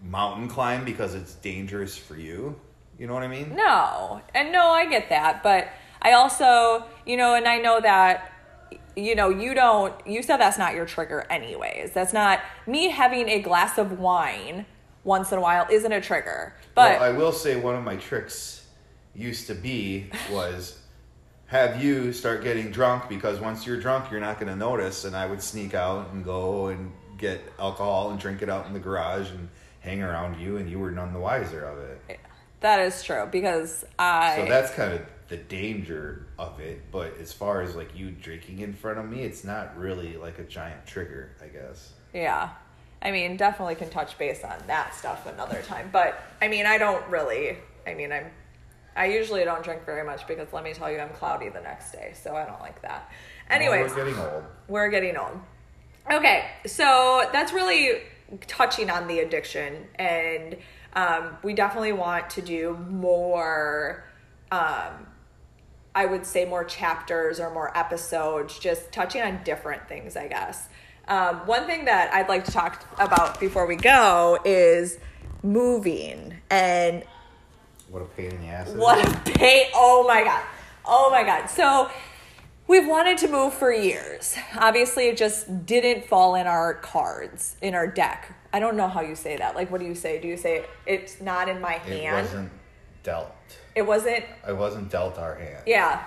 mountain 0.03 0.47
climb 0.47 0.85
because 0.85 1.15
it's 1.15 1.35
dangerous 1.35 1.97
for 1.97 2.15
you? 2.15 2.59
You 2.99 3.07
know 3.07 3.13
what 3.13 3.23
I 3.23 3.27
mean? 3.27 3.55
No, 3.55 4.21
and 4.33 4.51
no, 4.51 4.69
I 4.69 4.85
get 4.89 5.09
that, 5.09 5.43
but 5.43 5.69
I 6.01 6.13
also, 6.13 6.85
you 7.05 7.17
know, 7.17 7.35
and 7.35 7.47
I 7.47 7.57
know 7.57 7.79
that, 7.79 8.31
you 8.95 9.15
know, 9.15 9.29
you 9.29 9.53
don't. 9.53 9.93
You 10.05 10.23
said 10.23 10.37
that's 10.37 10.57
not 10.57 10.73
your 10.73 10.85
trigger, 10.85 11.25
anyways. 11.29 11.91
That's 11.91 12.13
not 12.13 12.39
me 12.65 12.89
having 12.89 13.29
a 13.29 13.39
glass 13.41 13.77
of 13.77 13.99
wine 13.99 14.65
once 15.03 15.31
in 15.31 15.37
a 15.37 15.41
while 15.41 15.67
isn't 15.71 15.91
a 15.91 16.01
trigger. 16.01 16.55
But 16.75 16.99
well, 16.99 17.03
I 17.03 17.17
will 17.17 17.31
say 17.31 17.55
one 17.55 17.75
of 17.75 17.83
my 17.83 17.95
tricks 17.95 18.65
used 19.15 19.47
to 19.47 19.55
be 19.55 20.09
was 20.31 20.79
have 21.47 21.81
you 21.83 22.13
start 22.13 22.43
getting 22.43 22.71
drunk 22.71 23.09
because 23.09 23.39
once 23.39 23.65
you're 23.65 23.79
drunk 23.79 24.11
you're 24.11 24.19
not 24.19 24.39
going 24.39 24.51
to 24.51 24.55
notice 24.55 25.05
and 25.05 25.15
I 25.15 25.25
would 25.25 25.41
sneak 25.41 25.73
out 25.73 26.11
and 26.11 26.23
go 26.23 26.67
and 26.67 26.91
get 27.17 27.41
alcohol 27.59 28.11
and 28.11 28.19
drink 28.19 28.41
it 28.41 28.49
out 28.49 28.67
in 28.67 28.73
the 28.73 28.79
garage 28.79 29.29
and 29.31 29.49
hang 29.79 30.01
around 30.01 30.39
you 30.39 30.57
and 30.57 30.69
you 30.69 30.79
were 30.79 30.91
none 30.91 31.13
the 31.13 31.19
wiser 31.19 31.65
of 31.65 31.79
it. 31.79 32.19
that 32.59 32.79
is 32.79 33.01
true 33.03 33.27
because 33.31 33.85
I. 33.97 34.35
So 34.37 34.45
that's 34.45 34.71
kind 34.73 34.93
of 34.93 35.01
the 35.29 35.37
danger 35.37 36.27
of 36.39 36.59
it, 36.59 36.91
but 36.91 37.17
as 37.19 37.33
far 37.33 37.61
as 37.61 37.75
like 37.75 37.97
you 37.97 38.11
drinking 38.11 38.59
in 38.59 38.73
front 38.73 38.99
of 38.99 39.09
me, 39.09 39.23
it's 39.23 39.43
not 39.43 39.77
really 39.77 40.17
like 40.17 40.39
a 40.39 40.43
giant 40.43 40.85
trigger, 40.85 41.31
I 41.41 41.47
guess. 41.47 41.93
Yeah. 42.13 42.49
I 43.01 43.11
mean, 43.11 43.37
definitely 43.37 43.75
can 43.75 43.89
touch 43.89 44.17
base 44.17 44.43
on 44.43 44.57
that 44.67 44.95
stuff 44.95 45.27
another 45.27 45.61
time. 45.61 45.89
But 45.91 46.19
I 46.41 46.47
mean, 46.47 46.65
I 46.65 46.77
don't 46.77 47.05
really. 47.09 47.57
I 47.85 47.93
mean, 47.93 48.11
I'm. 48.11 48.25
I 48.97 49.05
usually 49.05 49.43
don't 49.45 49.63
drink 49.63 49.85
very 49.85 50.03
much 50.03 50.27
because 50.27 50.51
let 50.51 50.63
me 50.63 50.73
tell 50.73 50.91
you, 50.91 50.99
I'm 50.99 51.09
cloudy 51.09 51.49
the 51.49 51.61
next 51.61 51.91
day, 51.91 52.13
so 52.13 52.35
I 52.35 52.45
don't 52.45 52.59
like 52.59 52.81
that. 52.81 53.11
Anyways, 53.49 53.91
we're 53.91 54.05
getting 54.05 54.19
old. 54.19 54.43
we're 54.67 54.89
getting 54.89 55.17
old. 55.17 55.39
Okay, 56.11 56.45
so 56.65 57.29
that's 57.31 57.53
really 57.53 58.01
touching 58.47 58.89
on 58.89 59.07
the 59.07 59.19
addiction, 59.19 59.87
and 59.95 60.57
um, 60.93 61.37
we 61.43 61.53
definitely 61.53 61.93
want 61.93 62.29
to 62.31 62.41
do 62.41 62.77
more. 62.89 64.03
Um, 64.51 65.07
I 65.93 66.05
would 66.05 66.25
say 66.25 66.45
more 66.45 66.63
chapters 66.63 67.39
or 67.39 67.53
more 67.53 67.75
episodes, 67.77 68.59
just 68.59 68.91
touching 68.91 69.21
on 69.21 69.43
different 69.43 69.87
things, 69.87 70.15
I 70.15 70.27
guess. 70.27 70.69
Um, 71.07 71.37
one 71.47 71.65
thing 71.65 71.85
that 71.85 72.13
I'd 72.13 72.29
like 72.29 72.45
to 72.45 72.51
talk 72.51 72.85
about 72.99 73.39
before 73.39 73.65
we 73.65 73.75
go 73.75 74.37
is 74.43 74.99
moving 75.41 76.35
and 76.49 77.03
What 77.89 78.01
a 78.01 78.05
pain 78.05 78.31
in 78.31 78.41
the 78.41 78.47
ass. 78.47 78.69
What 78.69 79.05
a 79.05 79.31
pain. 79.31 79.67
Oh 79.73 80.05
my 80.07 80.23
God. 80.23 80.43
Oh 80.85 81.09
my 81.09 81.23
God. 81.23 81.47
So 81.47 81.89
we've 82.67 82.87
wanted 82.87 83.17
to 83.19 83.27
move 83.29 83.53
for 83.53 83.71
years. 83.71 84.35
Obviously, 84.55 85.07
it 85.07 85.17
just 85.17 85.65
didn't 85.65 86.05
fall 86.05 86.35
in 86.35 86.47
our 86.47 86.73
cards, 86.75 87.55
in 87.61 87.73
our 87.75 87.87
deck. 87.87 88.35
I 88.51 88.59
don't 88.59 88.75
know 88.75 88.87
how 88.87 89.01
you 89.01 89.15
say 89.15 89.37
that. 89.37 89.55
Like, 89.55 89.71
what 89.71 89.79
do 89.79 89.87
you 89.87 89.95
say? 89.95 90.19
Do 90.19 90.27
you 90.27 90.37
say 90.37 90.65
it's 90.85 91.21
not 91.21 91.47
in 91.47 91.61
my 91.61 91.73
hand? 91.73 92.17
It 92.17 92.21
wasn't 92.21 92.51
dealt. 93.03 93.31
It 93.75 93.85
wasn't 93.85 94.25
I 94.45 94.51
wasn't 94.51 94.89
dealt 94.89 95.17
our 95.17 95.35
hand. 95.35 95.63
Yeah. 95.65 96.03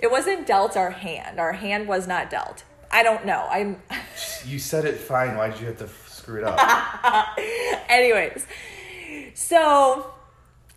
It 0.00 0.10
wasn't 0.10 0.46
dealt 0.46 0.76
our 0.76 0.90
hand. 0.90 1.40
Our 1.40 1.52
hand 1.52 1.88
was 1.88 2.06
not 2.06 2.30
dealt. 2.30 2.64
I 2.90 3.02
don't 3.02 3.26
know. 3.26 3.46
I'm 3.50 3.82
You 4.46 4.58
said 4.58 4.86
it 4.86 4.96
fine. 4.96 5.36
Why 5.36 5.50
did 5.50 5.60
you 5.60 5.66
have 5.66 5.78
to 5.78 5.88
screw 6.06 6.38
it 6.38 6.44
up? 6.44 7.38
anyways. 7.88 8.46
So 9.34 10.12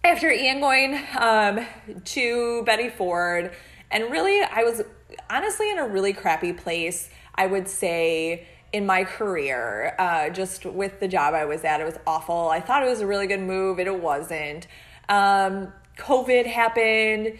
after 0.03 0.31
Ian 0.31 0.59
going 0.59 0.99
um, 1.19 1.65
to 2.05 2.63
Betty 2.63 2.89
Ford, 2.89 3.51
and 3.89 4.11
really 4.11 4.41
I 4.43 4.63
was 4.63 4.81
honestly 5.29 5.71
in 5.71 5.77
a 5.77 5.87
really 5.87 6.13
crappy 6.13 6.53
place, 6.53 7.09
I 7.35 7.45
would 7.47 7.67
say 7.67 8.47
in 8.73 8.85
my 8.85 9.03
career, 9.03 9.95
uh, 9.99 10.29
just 10.29 10.65
with 10.65 10.99
the 10.99 11.07
job 11.07 11.33
I 11.33 11.45
was 11.45 11.63
at, 11.63 11.81
it 11.81 11.85
was 11.85 11.97
awful. 12.07 12.49
I 12.49 12.61
thought 12.61 12.83
it 12.83 12.89
was 12.89 13.01
a 13.01 13.07
really 13.07 13.27
good 13.27 13.41
move, 13.41 13.79
and 13.79 13.87
it 13.87 14.01
wasn't. 14.01 14.67
Um, 15.09 15.73
COVID 15.97 16.45
happened. 16.45 17.37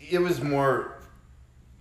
it 0.00 0.18
was 0.20 0.42
more. 0.42 0.92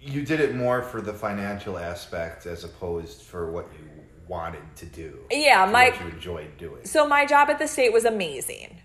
You 0.01 0.25
did 0.25 0.41
it 0.41 0.53
more 0.53 0.81
for 0.81 1.01
the 1.01 1.13
financial 1.13 1.77
aspect 1.77 2.45
as 2.45 2.65
opposed 2.65 3.21
for 3.21 3.49
what 3.49 3.67
you 3.79 3.87
wanted 4.27 4.63
to 4.77 4.85
do. 4.85 5.19
Yeah, 5.31 5.65
my- 5.65 5.91
what 5.91 5.99
you 6.01 6.07
enjoyed 6.07 6.57
doing. 6.57 6.83
So 6.85 7.07
my 7.07 7.25
job 7.25 7.49
at 7.49 7.57
the 7.59 7.67
state 7.67 7.93
was 7.93 8.03
amazing. 8.03 8.79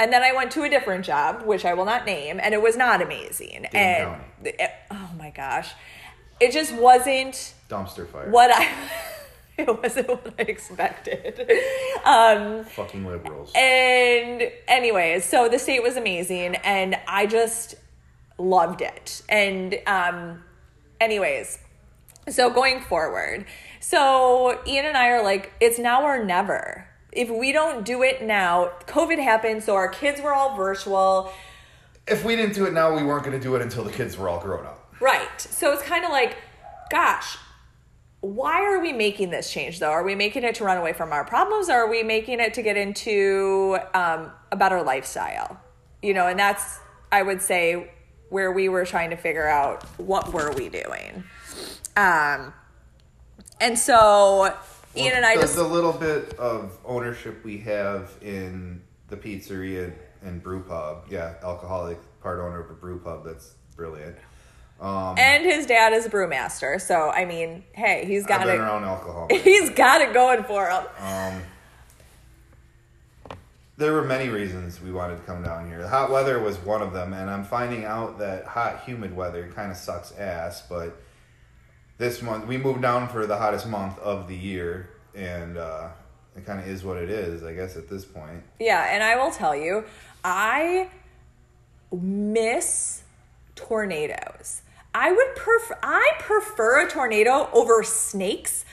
And 0.00 0.10
then 0.12 0.22
I 0.22 0.32
went 0.32 0.50
to 0.52 0.62
a 0.62 0.68
different 0.70 1.04
job, 1.04 1.42
which 1.44 1.64
I 1.66 1.74
will 1.74 1.84
not 1.84 2.06
name, 2.06 2.40
and 2.42 2.54
it 2.54 2.62
was 2.62 2.76
not 2.76 3.00
amazing. 3.02 3.66
And 3.66 4.16
it- 4.42 4.72
oh 4.90 5.10
my 5.18 5.30
gosh. 5.30 5.70
It 6.40 6.52
just 6.52 6.72
wasn't 6.74 7.54
Dumpster 7.68 8.08
fire. 8.08 8.30
what 8.30 8.50
I 8.50 8.66
it 9.58 9.82
wasn't 9.82 10.08
what 10.08 10.34
I 10.38 10.42
expected. 10.42 11.48
Um 12.02 12.64
Fucking 12.64 13.04
liberals. 13.06 13.52
and 13.54 14.50
anyways, 14.66 15.26
so 15.26 15.50
the 15.50 15.58
state 15.58 15.82
was 15.82 15.96
amazing 15.98 16.54
and 16.64 16.96
I 17.06 17.26
just 17.26 17.74
loved 18.38 18.80
it. 18.80 19.20
And 19.28 19.78
um 19.86 20.42
anyways, 20.98 21.58
so 22.28 22.48
going 22.48 22.80
forward. 22.80 23.44
So 23.80 24.58
Ian 24.66 24.86
and 24.86 24.96
I 24.96 25.08
are 25.10 25.22
like 25.22 25.52
it's 25.60 25.78
now 25.78 26.04
or 26.04 26.24
never. 26.24 26.86
If 27.12 27.28
we 27.28 27.52
don't 27.52 27.84
do 27.84 28.02
it 28.02 28.22
now, 28.22 28.72
COVID 28.86 29.22
happened, 29.22 29.62
so 29.62 29.74
our 29.74 29.88
kids 29.88 30.20
were 30.20 30.32
all 30.32 30.56
virtual. 30.56 31.32
if 32.06 32.24
we 32.24 32.36
didn't 32.36 32.54
do 32.54 32.66
it 32.66 32.72
now, 32.72 32.94
we 32.94 33.02
weren't 33.02 33.24
going 33.24 33.38
to 33.38 33.42
do 33.42 33.54
it 33.56 33.62
until 33.62 33.84
the 33.84 33.92
kids 33.92 34.16
were 34.16 34.28
all 34.28 34.40
grown 34.40 34.64
up. 34.66 34.94
Right. 35.00 35.40
So 35.40 35.72
it's 35.72 35.82
kind 35.82 36.04
of 36.04 36.10
like, 36.10 36.36
gosh, 36.90 37.36
why 38.20 38.62
are 38.62 38.80
we 38.80 38.92
making 38.92 39.30
this 39.30 39.50
change 39.50 39.78
though? 39.78 39.90
Are 39.90 40.04
we 40.04 40.14
making 40.14 40.44
it 40.44 40.54
to 40.56 40.64
run 40.64 40.76
away 40.76 40.92
from 40.92 41.12
our 41.12 41.24
problems 41.24 41.68
or 41.68 41.74
are 41.74 41.90
we 41.90 42.02
making 42.02 42.38
it 42.40 42.54
to 42.54 42.62
get 42.62 42.76
into 42.76 43.78
um, 43.94 44.30
a 44.52 44.56
better 44.56 44.82
lifestyle? 44.82 45.58
You 46.02 46.14
know, 46.14 46.26
and 46.26 46.38
that's, 46.38 46.78
I 47.10 47.22
would 47.22 47.40
say, 47.40 47.90
where 48.28 48.52
we 48.52 48.68
were 48.68 48.84
trying 48.84 49.10
to 49.10 49.16
figure 49.16 49.48
out 49.48 49.82
what 49.98 50.32
were 50.32 50.52
we 50.52 50.68
doing. 50.68 51.24
Um, 51.96 52.52
and 53.60 53.78
so 53.78 54.54
Ian 54.96 55.16
and 55.16 55.24
I 55.24 55.36
the, 55.36 55.42
just, 55.42 55.56
the 55.56 55.62
little 55.62 55.92
bit 55.92 56.34
of 56.38 56.76
ownership 56.84 57.44
we 57.44 57.58
have 57.58 58.10
in 58.20 58.82
the 59.08 59.16
pizzeria 59.16 59.92
and 60.22 60.42
brew 60.42 60.62
pub. 60.62 61.04
Yeah, 61.10 61.34
alcoholic 61.42 61.98
part 62.20 62.40
owner 62.40 62.60
of 62.60 62.70
a 62.70 62.74
brew 62.74 62.98
pub. 62.98 63.24
That's 63.24 63.54
brilliant. 63.76 64.16
Um, 64.80 65.18
and 65.18 65.44
his 65.44 65.66
dad 65.66 65.92
is 65.92 66.06
a 66.06 66.10
brewmaster. 66.10 66.80
So, 66.80 67.10
I 67.10 67.24
mean, 67.26 67.64
hey, 67.72 68.04
he's 68.06 68.24
got 68.24 68.40
been 68.46 68.56
it. 68.56 68.58
around 68.58 68.84
alcohol. 68.84 69.28
He's 69.30 69.68
got 69.70 70.00
it 70.00 70.14
going 70.14 70.42
for 70.44 70.70
him. 70.70 70.84
Um, 70.98 71.42
there 73.76 73.92
were 73.92 74.04
many 74.04 74.30
reasons 74.30 74.80
we 74.80 74.90
wanted 74.90 75.16
to 75.16 75.22
come 75.24 75.42
down 75.42 75.68
here. 75.68 75.82
The 75.82 75.88
hot 75.88 76.10
weather 76.10 76.38
was 76.40 76.56
one 76.58 76.80
of 76.80 76.94
them, 76.94 77.12
and 77.12 77.28
I'm 77.28 77.44
finding 77.44 77.84
out 77.84 78.18
that 78.20 78.46
hot, 78.46 78.84
humid 78.84 79.14
weather 79.14 79.50
kind 79.54 79.70
of 79.70 79.76
sucks 79.76 80.12
ass. 80.12 80.62
But 80.66 80.98
this 82.00 82.22
month, 82.22 82.46
we 82.46 82.56
moved 82.56 82.80
down 82.80 83.08
for 83.08 83.26
the 83.26 83.36
hottest 83.36 83.68
month 83.68 83.98
of 83.98 84.26
the 84.26 84.34
year, 84.34 84.88
and 85.14 85.58
uh, 85.58 85.88
it 86.34 86.46
kind 86.46 86.58
of 86.58 86.66
is 86.66 86.82
what 86.82 86.96
it 86.96 87.10
is, 87.10 87.44
I 87.44 87.52
guess, 87.52 87.76
at 87.76 87.88
this 87.88 88.06
point. 88.06 88.42
Yeah, 88.58 88.88
and 88.90 89.04
I 89.04 89.16
will 89.16 89.30
tell 89.30 89.54
you, 89.54 89.84
I 90.24 90.88
miss 91.92 93.02
tornadoes. 93.54 94.62
I 94.94 95.12
would 95.12 95.36
prefer 95.36 95.78
I 95.82 96.12
prefer 96.18 96.86
a 96.86 96.90
tornado 96.90 97.48
over 97.52 97.82
snakes 97.84 98.64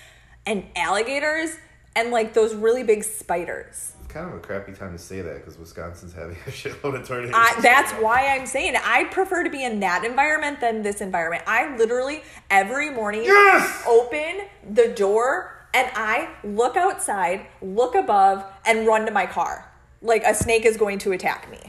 and 0.46 0.66
alligators 0.76 1.58
and 1.96 2.12
like 2.12 2.34
those 2.34 2.56
really 2.56 2.84
big 2.84 3.04
spiders. 3.04 3.94
Kind 4.18 4.30
of 4.32 4.38
a 4.38 4.40
crappy 4.40 4.74
time 4.74 4.94
to 4.94 4.98
say 4.98 5.22
that 5.22 5.36
because 5.36 5.60
Wisconsin's 5.60 6.12
having 6.12 6.38
a 6.38 6.40
shitload 6.50 7.00
of 7.00 7.08
tornadoes. 7.08 7.36
I, 7.36 7.62
that's 7.62 7.92
why 8.02 8.26
I'm 8.26 8.48
saying 8.48 8.76
I 8.76 9.04
prefer 9.04 9.44
to 9.44 9.50
be 9.52 9.64
in 9.64 9.80
that 9.82 10.04
environment 10.04 10.60
than 10.60 10.82
this 10.82 11.02
environment. 11.02 11.44
I 11.46 11.78
literally 11.78 12.24
every 12.50 12.90
morning 12.90 13.26
Yes! 13.26 13.84
open 13.88 14.48
the 14.68 14.88
door 14.88 15.68
and 15.72 15.88
I 15.94 16.30
look 16.44 16.76
outside, 16.76 17.46
look 17.62 17.94
above, 17.94 18.44
and 18.66 18.88
run 18.88 19.06
to 19.06 19.12
my 19.12 19.28
car. 19.28 19.72
Like 20.02 20.24
a 20.24 20.34
snake 20.34 20.66
is 20.66 20.78
going 20.78 20.98
to 21.00 21.12
attack 21.12 21.52
me. 21.52 21.60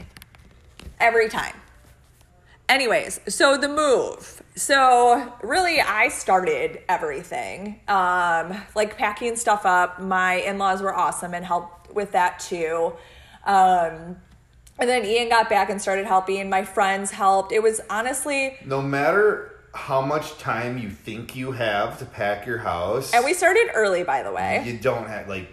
Every 0.99 1.29
time. 1.29 1.53
Anyways, 2.69 3.19
so 3.27 3.57
the 3.57 3.67
move. 3.67 4.41
So 4.55 5.33
really, 5.41 5.81
I 5.81 6.07
started 6.09 6.81
everything, 6.87 7.81
um, 7.87 8.55
like 8.75 8.97
packing 8.97 9.35
stuff 9.35 9.65
up. 9.65 9.99
My 10.01 10.35
in-laws 10.35 10.81
were 10.81 10.93
awesome 10.95 11.33
and 11.33 11.45
helped 11.45 11.93
with 11.93 12.11
that 12.13 12.39
too. 12.39 12.93
Um, 13.45 14.17
and 14.77 14.87
then 14.87 15.03
Ian 15.05 15.29
got 15.29 15.49
back 15.49 15.69
and 15.69 15.81
started 15.81 16.05
helping. 16.05 16.49
My 16.49 16.63
friends 16.63 17.11
helped. 17.11 17.51
It 17.51 17.61
was 17.61 17.81
honestly, 17.89 18.57
No 18.65 18.81
matter 18.81 19.55
how 19.73 20.01
much 20.01 20.37
time 20.37 20.77
you 20.77 20.89
think 20.89 21.35
you 21.35 21.51
have 21.51 21.99
to 21.99 22.05
pack 22.05 22.45
your 22.45 22.59
house, 22.59 23.13
and 23.13 23.25
we 23.25 23.33
started 23.33 23.69
early, 23.73 24.03
by 24.03 24.23
the 24.23 24.31
way. 24.31 24.63
you 24.65 24.77
don't 24.77 25.07
have 25.07 25.27
like. 25.27 25.47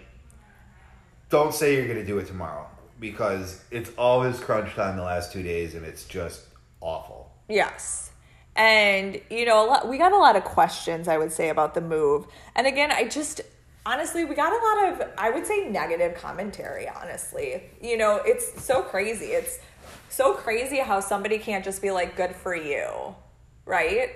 Don't 1.29 1.53
say 1.53 1.75
you're 1.75 1.87
gonna 1.89 2.05
do 2.05 2.19
it 2.19 2.27
tomorrow 2.27 2.67
because 2.99 3.61
it's 3.69 3.91
always 3.97 4.39
crunch 4.39 4.73
time 4.73 4.95
the 4.95 5.03
last 5.03 5.31
two 5.31 5.43
days 5.43 5.75
and 5.75 5.85
it's 5.85 6.05
just 6.05 6.46
awful. 6.87 7.31
Yes. 7.49 8.11
And, 8.55 9.21
you 9.29 9.45
know, 9.45 9.63
a 9.63 9.67
lot, 9.67 9.87
we 9.87 9.97
got 9.97 10.11
a 10.13 10.17
lot 10.17 10.35
of 10.35 10.43
questions, 10.43 11.07
I 11.07 11.17
would 11.17 11.31
say, 11.31 11.49
about 11.49 11.73
the 11.75 11.81
move. 11.81 12.25
And 12.55 12.65
again, 12.65 12.91
I 12.91 13.07
just, 13.07 13.41
honestly, 13.85 14.25
we 14.25 14.33
got 14.35 14.51
a 14.51 14.55
lot 14.65 15.01
of, 15.01 15.09
I 15.17 15.29
would 15.29 15.45
say, 15.45 15.67
negative 15.69 16.15
commentary, 16.15 16.89
honestly. 16.89 17.63
You 17.81 17.97
know, 17.97 18.21
it's 18.25 18.63
so 18.63 18.81
crazy. 18.81 19.27
It's 19.27 19.59
so 20.09 20.33
crazy 20.33 20.79
how 20.79 20.99
somebody 21.01 21.37
can't 21.37 21.63
just 21.63 21.81
be 21.81 21.91
like, 21.91 22.15
good 22.15 22.35
for 22.35 22.55
you, 22.55 23.15
right? 23.65 24.09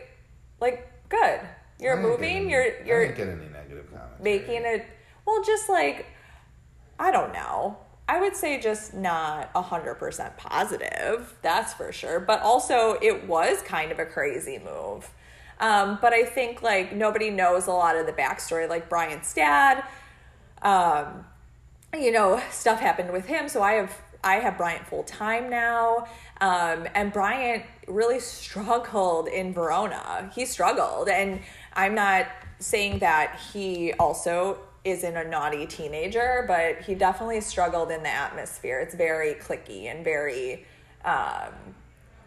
Like, 0.60 0.90
good. 1.10 1.42
You're 1.80 2.00
I 2.00 2.02
moving, 2.02 2.38
any- 2.38 2.50
you're, 2.52 2.64
I 2.64 2.86
you're 2.86 3.06
didn't 3.08 3.18
get 3.18 3.28
any 3.28 3.50
negative 3.52 3.92
comments. 3.92 4.24
making 4.24 4.64
it, 4.66 4.86
well, 5.26 5.44
just 5.44 5.70
like, 5.70 6.08
I 6.98 7.12
don't 7.12 7.34
know. 7.34 7.78
I 8.12 8.20
would 8.20 8.36
say 8.36 8.60
just 8.60 8.94
not 8.94 9.54
100% 9.54 10.36
positive, 10.36 11.34
that's 11.42 11.74
for 11.74 11.94
sure. 11.94 12.20
But 12.20 12.42
also, 12.42 12.98
it 13.02 13.26
was 13.26 13.62
kind 13.62 13.90
of 13.90 14.00
a 14.00 14.06
crazy 14.06 14.60
move. 14.60 15.10
Um, 15.62 15.98
but 16.02 16.12
I 16.12 16.26
think 16.26 16.62
like 16.62 16.94
nobody 16.94 17.30
knows 17.30 17.68
a 17.68 17.72
lot 17.72 17.96
of 17.96 18.06
the 18.08 18.12
backstory, 18.12 18.68
like 18.68 18.90
Bryant's 18.90 19.34
dad. 19.34 19.86
Um, 20.62 21.24
you 21.98 22.12
know, 22.12 22.44
stuff 22.52 22.82
happened 22.82 23.14
with 23.14 23.28
him, 23.28 23.48
so 23.48 23.62
I 23.62 23.74
have 23.76 23.98
I 24.26 24.36
have 24.36 24.58
Bryant 24.58 24.86
full 24.88 25.04
time 25.04 25.50
now. 25.50 26.06
Um, 26.42 26.90
and 26.94 27.14
Bryant 27.14 27.64
really 27.88 28.20
struggled 28.20 29.30
in 29.30 29.54
Verona. 29.54 30.30
He 30.36 30.46
struggled, 30.46 31.08
and 31.08 31.40
I'm 31.72 31.96
not 31.96 32.28
saying 32.60 33.00
that 33.00 33.40
he 33.54 33.94
also 33.94 34.58
isn't 34.84 35.16
a 35.16 35.24
naughty 35.24 35.66
teenager, 35.68 36.46
but 36.48 36.82
he 36.82 36.96
definitely 36.96 37.42
struggled 37.42 37.92
in 37.92 38.02
the 38.04 38.10
atmosphere. 38.10 38.80
It's 38.80 38.96
very 38.96 39.36
clicky 39.36 39.86
and 39.86 40.04
very 40.04 40.66
um, 41.06 41.54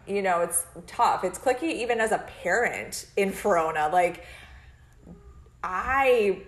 you 0.07 0.21
know, 0.21 0.41
it's 0.41 0.65
tough. 0.87 1.23
It's 1.23 1.39
clicky 1.39 1.63
even 1.63 1.99
as 1.99 2.11
a 2.11 2.19
parent 2.43 3.07
in 3.17 3.31
Verona. 3.31 3.89
Like 3.91 4.25
I 5.63 6.41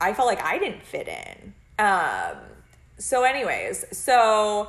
I 0.00 0.14
felt 0.14 0.26
like 0.26 0.42
I 0.42 0.58
didn't 0.58 0.82
fit 0.82 1.08
in. 1.08 1.54
Um 1.78 2.38
so 2.98 3.24
anyways, 3.24 3.84
so 3.96 4.68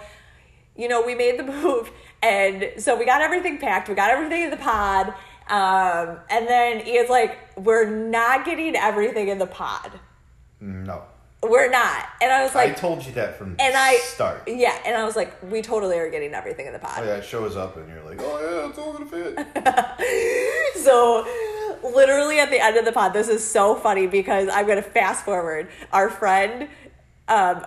you 0.75 0.87
know, 0.87 1.01
we 1.01 1.15
made 1.15 1.39
the 1.39 1.43
move 1.61 1.91
and 2.21 2.73
so 2.77 2.97
we 2.97 3.05
got 3.05 3.21
everything 3.21 3.57
packed, 3.57 3.89
we 3.89 3.95
got 3.95 4.09
everything 4.09 4.43
in 4.43 4.49
the 4.49 4.57
pod. 4.57 5.07
Um 5.47 6.19
and 6.29 6.47
then 6.47 6.85
Ian's 6.85 7.09
like, 7.09 7.37
We're 7.57 7.89
not 7.89 8.45
getting 8.45 8.75
everything 8.75 9.29
in 9.29 9.39
the 9.39 9.47
pod. 9.47 9.91
No. 10.63 11.03
We're 11.41 11.69
not. 11.69 12.07
And 12.21 12.31
I 12.31 12.43
was 12.43 12.55
like, 12.55 12.71
I 12.71 12.73
told 12.73 13.05
you 13.05 13.11
that 13.13 13.37
from 13.37 13.57
and 13.59 13.75
I 13.75 13.97
start. 13.97 14.43
Yeah, 14.47 14.77
and 14.85 14.95
I 14.95 15.03
was 15.03 15.17
like, 15.17 15.35
we 15.51 15.61
totally 15.61 15.97
are 15.97 16.09
getting 16.09 16.33
everything 16.33 16.67
in 16.67 16.73
the 16.73 16.79
pod. 16.79 16.99
Oh, 16.99 17.03
yeah, 17.03 17.15
it 17.15 17.25
shows 17.25 17.57
up 17.57 17.75
and 17.75 17.89
you're 17.89 18.03
like, 18.03 18.19
oh 18.21 18.39
yeah, 18.39 18.69
it's 18.69 18.79
all 18.79 18.93
gonna 18.93 19.05
fit. 19.05 20.75
so 20.83 21.27
literally 21.83 22.39
at 22.39 22.49
the 22.49 22.63
end 22.63 22.77
of 22.77 22.85
the 22.85 22.91
pod 22.91 23.13
this 23.13 23.27
is 23.27 23.45
so 23.45 23.75
funny 23.75 24.07
because 24.07 24.47
i'm 24.49 24.65
going 24.65 24.81
to 24.81 24.89
fast 24.89 25.25
forward 25.25 25.67
our 25.91 26.09
friend 26.09 26.69
um 27.27 27.65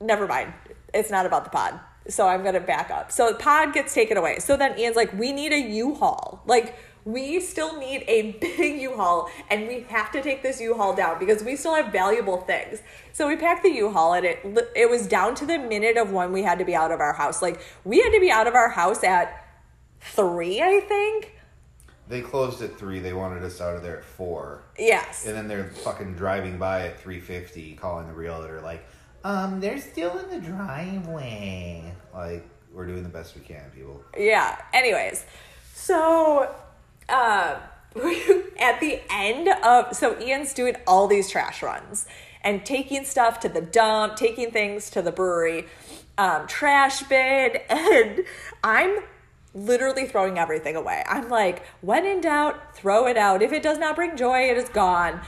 never 0.00 0.26
mind 0.26 0.52
it's 0.92 1.10
not 1.10 1.26
about 1.26 1.44
the 1.44 1.50
pod 1.50 1.78
so 2.08 2.28
i'm 2.28 2.42
going 2.42 2.54
to 2.54 2.60
back 2.60 2.90
up 2.90 3.10
so 3.10 3.32
the 3.32 3.38
pod 3.38 3.72
gets 3.72 3.94
taken 3.94 4.16
away 4.16 4.38
so 4.38 4.56
then 4.56 4.78
ian's 4.78 4.96
like 4.96 5.12
we 5.14 5.32
need 5.32 5.52
a 5.52 5.58
u-haul 5.58 6.42
like 6.46 6.76
we 7.12 7.40
still 7.40 7.78
need 7.78 8.04
a 8.06 8.32
big 8.40 8.80
u-haul 8.80 9.30
and 9.50 9.66
we 9.68 9.80
have 9.88 10.10
to 10.12 10.22
take 10.22 10.42
this 10.42 10.60
u-haul 10.60 10.94
down 10.94 11.18
because 11.18 11.42
we 11.42 11.56
still 11.56 11.74
have 11.74 11.92
valuable 11.92 12.38
things 12.42 12.82
so 13.12 13.26
we 13.26 13.36
packed 13.36 13.62
the 13.62 13.70
u-haul 13.70 14.14
and 14.14 14.24
it 14.26 14.38
it 14.76 14.88
was 14.88 15.06
down 15.06 15.34
to 15.34 15.46
the 15.46 15.58
minute 15.58 15.96
of 15.96 16.12
when 16.12 16.32
we 16.32 16.42
had 16.42 16.58
to 16.58 16.64
be 16.64 16.74
out 16.74 16.90
of 16.90 17.00
our 17.00 17.12
house 17.12 17.42
like 17.42 17.60
we 17.84 18.00
had 18.00 18.10
to 18.10 18.20
be 18.20 18.30
out 18.30 18.46
of 18.46 18.54
our 18.54 18.68
house 18.68 19.02
at 19.04 19.46
three 20.00 20.60
i 20.60 20.80
think 20.80 21.34
they 22.08 22.22
closed 22.22 22.60
at 22.60 22.76
three. 22.76 22.98
They 22.98 23.12
wanted 23.12 23.44
us 23.44 23.60
out 23.60 23.76
of 23.76 23.84
there 23.84 23.96
at 23.98 24.04
four. 24.04 24.62
yes 24.76 25.26
And 25.26 25.36
then 25.36 25.46
they're 25.46 25.68
fucking 25.68 26.14
driving 26.14 26.58
by 26.58 26.88
at 26.88 26.98
three 26.98 27.20
fifty, 27.20 27.74
calling 27.74 28.08
the 28.08 28.12
realtor 28.12 28.60
like, 28.60 28.84
um, 29.22 29.60
they're 29.60 29.78
still 29.78 30.18
in 30.18 30.28
the 30.28 30.40
driveway. 30.44 31.94
Like, 32.12 32.44
we're 32.72 32.86
doing 32.86 33.04
the 33.04 33.08
best 33.08 33.36
we 33.36 33.42
can, 33.42 33.70
people. 33.70 34.02
yeah 34.18 34.60
anyways 34.72 35.24
so 35.72 36.52
uh, 37.10 37.58
at 38.58 38.80
the 38.80 39.00
end 39.10 39.48
of 39.64 39.94
so 39.94 40.18
ian's 40.20 40.54
doing 40.54 40.76
all 40.86 41.08
these 41.08 41.28
trash 41.28 41.62
runs 41.62 42.06
and 42.42 42.64
taking 42.64 43.04
stuff 43.04 43.40
to 43.40 43.48
the 43.48 43.60
dump 43.60 44.16
taking 44.16 44.50
things 44.50 44.90
to 44.90 45.02
the 45.02 45.12
brewery 45.12 45.66
um, 46.18 46.46
trash 46.46 47.02
bin. 47.04 47.58
And 47.70 48.24
i'm 48.62 49.00
literally 49.54 50.06
throwing 50.06 50.38
everything 50.38 50.76
away. 50.76 51.02
I'm 51.08 51.28
like 51.28 51.66
when 51.80 52.06
in 52.06 52.20
doubt 52.20 52.76
throw 52.76 53.06
it 53.06 53.16
out. 53.16 53.42
If 53.42 53.52
it 53.52 53.62
does 53.62 53.78
not 53.78 53.96
bring 53.96 54.16
joy 54.16 54.48
it 54.48 54.56
is 54.56 54.68
gone. 54.68 55.20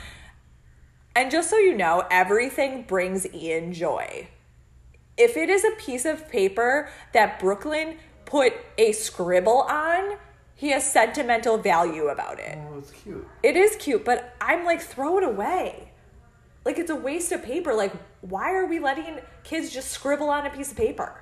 And 1.15 1.31
just 1.31 1.51
so 1.51 1.59
you 1.59 1.77
know 1.77 2.05
everything 2.11 2.85
brings 2.85 3.27
ian 3.35 3.73
joy. 3.73 4.29
If 5.17 5.37
it 5.37 5.51
is 5.51 5.65
a 5.65 5.73
piece 5.73 6.05
of 6.05 6.29
paper 6.31 6.89
that 7.13 7.39
Brooklyn 7.39 7.99
put 8.25 8.55
a 8.79 8.93
scribble 8.93 9.63
on, 9.63 10.17
he 10.55 10.71
has 10.71 10.91
sentimental 10.91 11.59
value 11.59 12.09
about 12.09 12.39
it. 12.39 12.59
Oh, 12.71 12.79
it's 12.79 12.91
cute. 12.91 13.27
It 13.43 13.57
is 13.57 13.77
cute, 13.77 14.05
but 14.05 14.35
I'm 14.41 14.65
like, 14.65 14.81
throw 14.81 15.19
it 15.19 15.25
away. 15.25 15.91
Like, 16.65 16.79
it's 16.79 16.91
a 16.91 16.97
waste 16.97 17.33
of 17.33 17.43
paper. 17.43 17.75
Like, 17.75 17.93
why 18.21 18.55
are 18.55 18.67
we 18.67 18.79
letting 18.79 19.19
kids 19.43 19.71
just 19.71 19.91
scribble 19.91 20.29
on 20.29 20.47
a 20.47 20.51
piece 20.51 20.71
of 20.71 20.77
paper? 20.77 21.21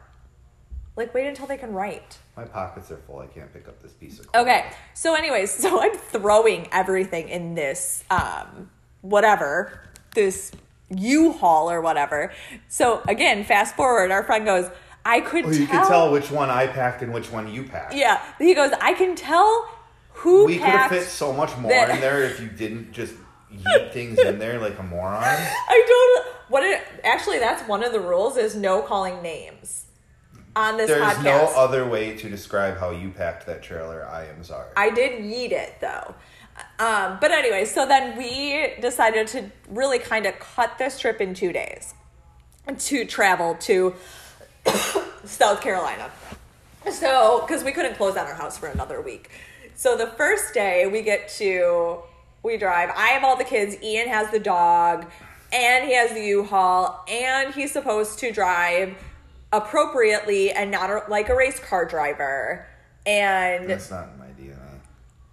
Like, 0.96 1.14
wait 1.14 1.26
until 1.26 1.46
they 1.46 1.56
can 1.56 1.72
write. 1.72 2.18
My 2.36 2.44
pockets 2.44 2.90
are 2.90 2.98
full. 2.98 3.20
I 3.20 3.26
can't 3.26 3.50
pick 3.52 3.66
up 3.66 3.80
this 3.80 3.92
piece 3.92 4.20
of. 4.20 4.26
Okay. 4.34 4.70
So, 4.92 5.14
anyways, 5.14 5.50
so 5.62 5.80
I'm 5.80 5.96
throwing 5.96 6.68
everything 6.72 7.28
in 7.30 7.54
this, 7.54 8.04
um, 8.10 8.70
whatever, 9.00 9.80
this 10.14 10.52
U-Haul 10.90 11.70
or 11.70 11.80
whatever. 11.80 12.32
So 12.68 13.02
again, 13.06 13.44
fast 13.44 13.76
forward, 13.76 14.10
our 14.10 14.22
friend 14.22 14.44
goes, 14.44 14.70
I 15.04 15.20
could 15.20 15.46
Oh, 15.46 15.50
you 15.50 15.66
tell. 15.66 15.80
can 15.80 15.88
tell 15.88 16.12
which 16.12 16.30
one 16.30 16.50
I 16.50 16.66
packed 16.66 17.02
and 17.02 17.12
which 17.12 17.30
one 17.32 17.48
you 17.52 17.64
packed. 17.64 17.94
Yeah. 17.94 18.20
He 18.38 18.54
goes, 18.54 18.72
I 18.80 18.92
can 18.94 19.16
tell 19.16 19.68
who 20.12 20.44
we 20.46 20.54
could 20.58 20.66
have 20.66 20.80
packed. 20.90 20.94
fit 20.94 21.04
so 21.08 21.32
much 21.32 21.56
more 21.56 21.70
that- 21.70 21.90
in 21.90 22.00
there 22.00 22.22
if 22.24 22.40
you 22.40 22.48
didn't 22.48 22.92
just 22.92 23.14
yeet 23.52 23.92
things 23.92 24.18
in 24.18 24.38
there 24.38 24.58
like 24.60 24.78
a 24.78 24.82
moron. 24.82 25.22
I 25.24 25.84
don't. 25.88 26.34
What 26.50 26.62
it 26.64 26.82
actually? 27.04 27.38
That's 27.38 27.66
one 27.68 27.82
of 27.82 27.92
the 27.92 28.00
rules 28.00 28.36
is 28.36 28.54
no 28.56 28.82
calling 28.82 29.22
names 29.22 29.86
on 30.56 30.76
this 30.76 30.88
There's 30.88 31.02
podcast. 31.02 31.24
no 31.24 31.52
other 31.56 31.86
way 31.88 32.16
to 32.16 32.28
describe 32.28 32.76
how 32.78 32.90
you 32.90 33.10
packed 33.10 33.46
that 33.46 33.62
trailer. 33.62 34.06
I 34.06 34.26
am 34.26 34.42
sorry. 34.44 34.68
I 34.76 34.90
did 34.90 35.22
yeet 35.22 35.52
it 35.52 35.74
though. 35.80 36.14
Um, 36.78 37.18
but 37.20 37.30
anyway, 37.30 37.64
so 37.64 37.86
then 37.86 38.18
we 38.18 38.74
decided 38.80 39.26
to 39.28 39.50
really 39.68 39.98
kind 39.98 40.26
of 40.26 40.38
cut 40.40 40.76
this 40.76 40.98
trip 40.98 41.20
in 41.20 41.32
two 41.34 41.52
days 41.52 41.94
to 42.78 43.04
travel 43.06 43.54
to 43.60 43.94
South 45.24 45.60
Carolina. 45.60 46.10
So, 46.90 47.44
because 47.46 47.62
we 47.62 47.72
couldn't 47.72 47.96
close 47.96 48.14
down 48.14 48.26
our 48.26 48.34
house 48.34 48.56
for 48.58 48.68
another 48.68 49.00
week. 49.00 49.30
So 49.74 49.96
the 49.96 50.06
first 50.06 50.54
day 50.54 50.86
we 50.86 51.02
get 51.02 51.28
to, 51.38 51.98
we 52.42 52.56
drive. 52.56 52.90
I 52.96 53.08
have 53.08 53.24
all 53.24 53.36
the 53.36 53.44
kids. 53.44 53.76
Ian 53.82 54.08
has 54.08 54.30
the 54.30 54.38
dog, 54.38 55.10
and 55.52 55.84
he 55.84 55.94
has 55.94 56.12
the 56.12 56.20
U-Haul, 56.22 57.04
and 57.08 57.54
he's 57.54 57.72
supposed 57.72 58.18
to 58.20 58.32
drive 58.32 58.96
appropriately 59.52 60.50
and 60.50 60.70
not 60.70 60.90
a, 60.90 61.02
like 61.08 61.28
a 61.28 61.34
race 61.34 61.58
car 61.58 61.84
driver. 61.84 62.66
And 63.06 63.68
That's 63.68 63.90
not 63.90 64.18
my 64.18 64.26
DNA. 64.38 64.56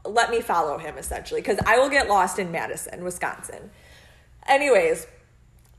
let 0.06 0.32
me 0.32 0.42
follow 0.42 0.78
him 0.78 0.98
essentially 0.98 1.42
because 1.42 1.60
I 1.66 1.78
will 1.78 1.90
get 1.90 2.08
lost 2.08 2.40
in 2.40 2.52
Madison, 2.52 3.04
Wisconsin. 3.04 3.70
Anyways, 4.48 5.06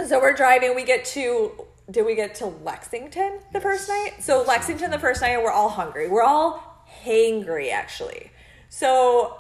so 0.07 0.21
we're 0.21 0.35
driving. 0.35 0.75
We 0.77 0.85
get 0.85 1.05
to 1.07 1.65
did 1.91 2.05
we 2.05 2.15
get 2.15 2.35
to 2.37 2.47
Lexington 2.47 3.41
the 3.53 3.61
first 3.61 3.89
night? 3.89 4.17
So 4.21 4.43
Lexington 4.43 4.91
the 4.91 4.99
first 4.99 5.23
night, 5.23 5.31
and 5.31 5.43
we're 5.43 5.53
all 5.53 5.71
hungry. 5.71 6.09
We're 6.09 6.23
all 6.23 6.85
hangry 7.05 7.73
actually. 7.73 8.31
So 8.69 9.39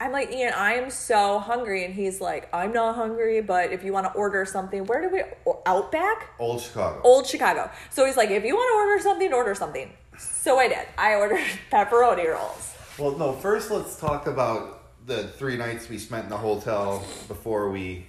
I'm 0.00 0.12
like, 0.12 0.32
Ian, 0.32 0.54
I 0.54 0.74
am 0.74 0.90
so 0.90 1.38
hungry. 1.38 1.84
And 1.84 1.94
he's 1.94 2.20
like, 2.20 2.48
I'm 2.54 2.72
not 2.72 2.94
hungry, 2.94 3.42
but 3.42 3.70
if 3.70 3.84
you 3.84 3.92
want 3.92 4.06
to 4.06 4.12
order 4.12 4.46
something, 4.46 4.86
where 4.86 5.02
do 5.02 5.14
we, 5.14 5.52
Outback? 5.66 6.30
Old 6.38 6.62
Chicago. 6.62 7.00
Old 7.04 7.26
Chicago. 7.26 7.70
So 7.90 8.06
he's 8.06 8.16
like, 8.16 8.30
if 8.30 8.44
you 8.44 8.54
want 8.54 8.70
to 8.70 8.76
order 8.76 9.02
something, 9.02 9.32
order 9.32 9.54
something. 9.54 9.90
So 10.18 10.58
I 10.58 10.68
did. 10.68 10.86
I 10.96 11.16
ordered 11.16 11.44
pepperoni 11.72 12.32
rolls. 12.32 12.74
Well, 12.98 13.16
no, 13.18 13.32
first 13.32 13.70
let's 13.70 13.98
talk 13.98 14.26
about 14.26 15.06
the 15.06 15.28
three 15.28 15.58
nights 15.58 15.88
we 15.88 15.98
spent 15.98 16.24
in 16.24 16.30
the 16.30 16.36
hotel 16.38 17.04
before 17.28 17.70
we 17.70 18.06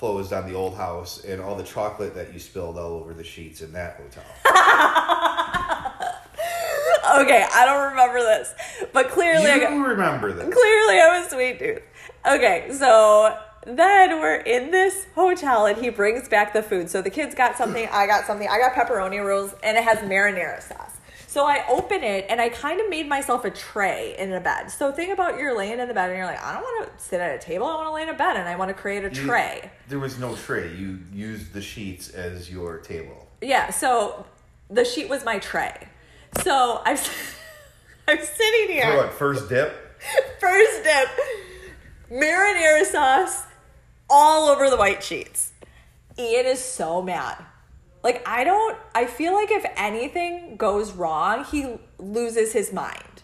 closed 0.00 0.32
on 0.32 0.50
the 0.50 0.56
old 0.56 0.74
house 0.74 1.22
and 1.24 1.42
all 1.42 1.54
the 1.54 1.62
chocolate 1.62 2.14
that 2.14 2.32
you 2.32 2.38
spilled 2.38 2.78
all 2.78 2.94
over 2.94 3.12
the 3.12 3.22
sheets 3.22 3.60
in 3.60 3.70
that 3.74 3.96
hotel. 3.96 4.24
Okay, 7.12 7.44
I 7.52 7.66
don't 7.66 7.90
remember 7.90 8.20
this, 8.20 8.54
but 8.92 9.08
clearly 9.08 9.50
I 9.50 9.58
got, 9.58 9.72
remember 9.72 10.32
this. 10.32 10.54
clearly 10.54 11.00
I'm 11.00 11.24
a 11.24 11.28
sweet 11.28 11.58
tooth. 11.58 11.82
Okay, 12.24 12.68
so 12.70 13.36
then 13.66 14.20
we're 14.20 14.36
in 14.36 14.70
this 14.70 15.06
hotel 15.16 15.66
and 15.66 15.76
he 15.76 15.88
brings 15.88 16.28
back 16.28 16.52
the 16.52 16.62
food. 16.62 16.88
So 16.88 17.02
the 17.02 17.10
kids 17.10 17.34
got 17.34 17.56
something, 17.56 17.88
I 17.90 18.06
got 18.06 18.26
something. 18.26 18.46
I 18.48 18.58
got 18.58 18.74
pepperoni 18.74 19.24
rolls 19.24 19.54
and 19.64 19.76
it 19.76 19.82
has 19.82 19.98
marinara 19.98 20.62
sauce. 20.62 20.98
So 21.30 21.46
I 21.46 21.64
open 21.68 22.02
it 22.02 22.26
and 22.28 22.40
I 22.40 22.48
kind 22.48 22.80
of 22.80 22.90
made 22.90 23.08
myself 23.08 23.44
a 23.44 23.50
tray 23.50 24.16
in 24.18 24.32
a 24.32 24.40
bed. 24.40 24.68
So 24.68 24.90
think 24.90 25.12
about 25.12 25.38
you're 25.38 25.56
laying 25.56 25.78
in 25.78 25.86
the 25.86 25.94
bed 25.94 26.10
and 26.10 26.16
you're 26.18 26.26
like, 26.26 26.42
I 26.42 26.54
don't 26.54 26.62
want 26.62 26.98
to 26.98 27.04
sit 27.04 27.20
at 27.20 27.32
a 27.32 27.38
table. 27.38 27.66
I 27.66 27.76
want 27.76 27.86
to 27.86 27.92
lay 27.92 28.02
in 28.02 28.08
a 28.08 28.14
bed 28.14 28.36
and 28.36 28.48
I 28.48 28.56
want 28.56 28.70
to 28.70 28.74
create 28.74 29.04
a 29.04 29.14
You- 29.14 29.26
tray. 29.26 29.70
There 29.86 30.00
was 30.00 30.18
no 30.18 30.34
tray. 30.34 30.74
You 30.74 30.98
used 31.12 31.52
the 31.52 31.62
sheets 31.62 32.08
as 32.08 32.50
your 32.50 32.78
table. 32.78 33.28
Yeah, 33.40 33.70
so 33.70 34.26
the 34.70 34.84
sheet 34.84 35.08
was 35.08 35.24
my 35.24 35.38
tray. 35.38 35.86
So 36.42 36.82
I'm, 36.84 36.98
I'm 38.08 38.18
sitting 38.24 38.74
here. 38.74 38.90
For 38.90 38.96
what, 38.96 39.12
first 39.12 39.48
dip? 39.48 39.72
First 40.40 40.82
dip, 40.82 41.08
marinara 42.10 42.84
sauce 42.86 43.44
all 44.08 44.48
over 44.48 44.68
the 44.68 44.76
white 44.76 45.04
sheets. 45.04 45.52
Ian 46.18 46.46
is 46.46 46.58
so 46.58 47.00
mad. 47.02 47.36
Like, 48.02 48.26
I 48.26 48.44
don't, 48.44 48.78
I 48.94 49.06
feel 49.06 49.34
like 49.34 49.50
if 49.50 49.64
anything 49.76 50.56
goes 50.56 50.92
wrong, 50.92 51.44
he 51.44 51.78
loses 51.98 52.52
his 52.52 52.72
mind. 52.72 53.22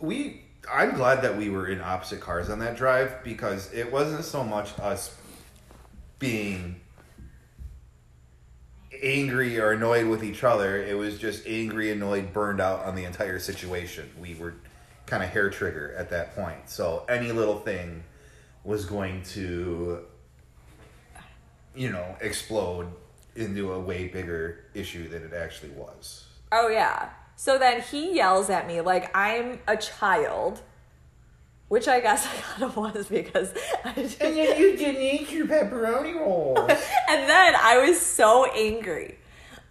we 0.00 0.42
I'm 0.72 0.94
glad 0.94 1.22
that 1.22 1.36
we 1.36 1.48
were 1.48 1.68
in 1.68 1.80
opposite 1.80 2.20
cars 2.20 2.50
on 2.50 2.58
that 2.58 2.76
drive 2.76 3.22
because 3.22 3.72
it 3.72 3.92
wasn't 3.92 4.24
so 4.24 4.42
much 4.42 4.76
us 4.80 5.14
being 6.18 6.80
angry 9.02 9.60
or 9.60 9.72
annoyed 9.72 10.06
with 10.06 10.24
each 10.24 10.42
other. 10.42 10.82
It 10.82 10.96
was 10.96 11.18
just 11.18 11.46
angry, 11.46 11.92
annoyed, 11.92 12.32
burned 12.32 12.60
out 12.60 12.84
on 12.84 12.94
the 12.94 13.04
entire 13.04 13.38
situation. 13.38 14.10
We 14.20 14.34
were 14.34 14.54
kind 15.06 15.22
of 15.22 15.28
hair 15.28 15.50
trigger 15.50 15.94
at 15.96 16.10
that 16.10 16.34
point. 16.34 16.68
So 16.68 17.04
any 17.08 17.30
little 17.30 17.58
thing 17.58 18.02
was 18.64 18.84
going 18.84 19.22
to 19.22 20.04
you 21.76 21.90
know, 21.90 22.16
explode 22.20 22.88
into 23.34 23.72
a 23.72 23.78
way 23.80 24.08
bigger 24.08 24.64
issue 24.74 25.08
than 25.08 25.22
it 25.22 25.32
actually 25.34 25.70
was. 25.70 26.24
Oh, 26.50 26.68
yeah. 26.68 27.10
So 27.36 27.58
then 27.58 27.82
he 27.82 28.14
yells 28.16 28.48
at 28.48 28.66
me 28.66 28.80
like 28.80 29.14
I'm 29.14 29.60
a 29.68 29.76
child, 29.76 30.62
which 31.68 31.86
I 31.86 32.00
guess 32.00 32.26
I 32.32 32.36
kind 32.40 32.62
of 32.64 32.76
was 32.76 33.06
because 33.08 33.52
I 33.84 33.92
didn't. 33.92 34.16
And 34.20 34.36
then 34.36 34.58
you 34.58 34.76
didn't 34.78 35.02
eat 35.02 35.30
your 35.30 35.46
pepperoni 35.46 36.14
rolls. 36.18 36.58
And 37.08 37.28
then 37.28 37.54
I 37.56 37.84
was 37.86 38.00
so 38.00 38.46
angry 38.52 39.18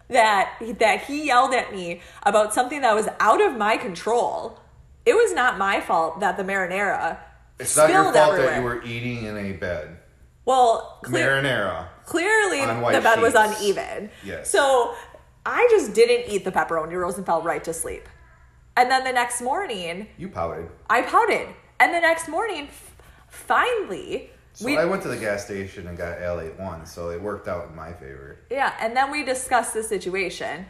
that 0.09 0.53
that 0.79 1.01
he 1.05 1.25
yelled 1.25 1.53
at 1.55 1.73
me 1.73 2.01
about 2.23 2.53
something 2.53 2.81
that 2.81 2.93
was 2.93 3.07
out 3.19 3.41
of 3.41 3.57
my 3.57 3.77
control. 3.77 4.59
It 5.05 5.15
was 5.15 5.33
not 5.33 5.57
my 5.57 5.81
fault 5.81 6.19
that 6.19 6.37
the 6.37 6.43
marinara 6.43 7.17
It's 7.59 7.75
not 7.75 7.89
your 7.89 8.01
spilled 8.01 8.15
fault 8.15 8.33
everywhere. 8.33 8.51
that 8.51 8.57
you 8.59 8.63
were 8.63 8.83
eating 8.83 9.25
in 9.25 9.37
a 9.37 9.51
bed. 9.53 9.97
Well, 10.45 10.99
clear, 11.03 11.41
Marinara. 11.41 11.87
clearly 12.05 12.61
the 12.61 13.01
bed 13.01 13.19
was 13.21 13.33
uneven. 13.35 14.09
Yes. 14.23 14.49
So 14.51 14.95
I 15.45 15.67
just 15.71 15.93
didn't 15.93 16.31
eat 16.31 16.43
the 16.43 16.51
pepperoni 16.51 16.93
rolls 16.99 17.17
and 17.17 17.25
fell 17.25 17.41
right 17.41 17.63
to 17.63 17.73
sleep. 17.73 18.07
And 18.77 18.89
then 18.91 19.03
the 19.03 19.11
next 19.13 19.41
morning, 19.41 20.07
You 20.17 20.29
pouted. 20.29 20.69
I 20.89 21.01
pouted. 21.01 21.47
And 21.79 21.93
the 21.93 21.99
next 21.99 22.27
morning, 22.27 22.67
finally, 23.29 24.29
So 24.53 24.65
we 24.65 24.77
I 24.77 24.85
went 24.85 25.01
to 25.03 25.07
the 25.09 25.17
gas 25.17 25.45
station 25.45 25.87
and 25.87 25.97
got 25.97 26.21
L 26.21 26.39
eight 26.39 26.57
one, 26.59 26.85
so 26.85 27.09
it 27.09 27.21
worked 27.21 27.47
out 27.47 27.67
in 27.69 27.75
my 27.75 27.93
favor. 27.93 28.37
Yeah, 28.49 28.73
and 28.79 28.95
then 28.95 29.11
we 29.11 29.23
discussed 29.23 29.73
the 29.73 29.83
situation 29.83 30.65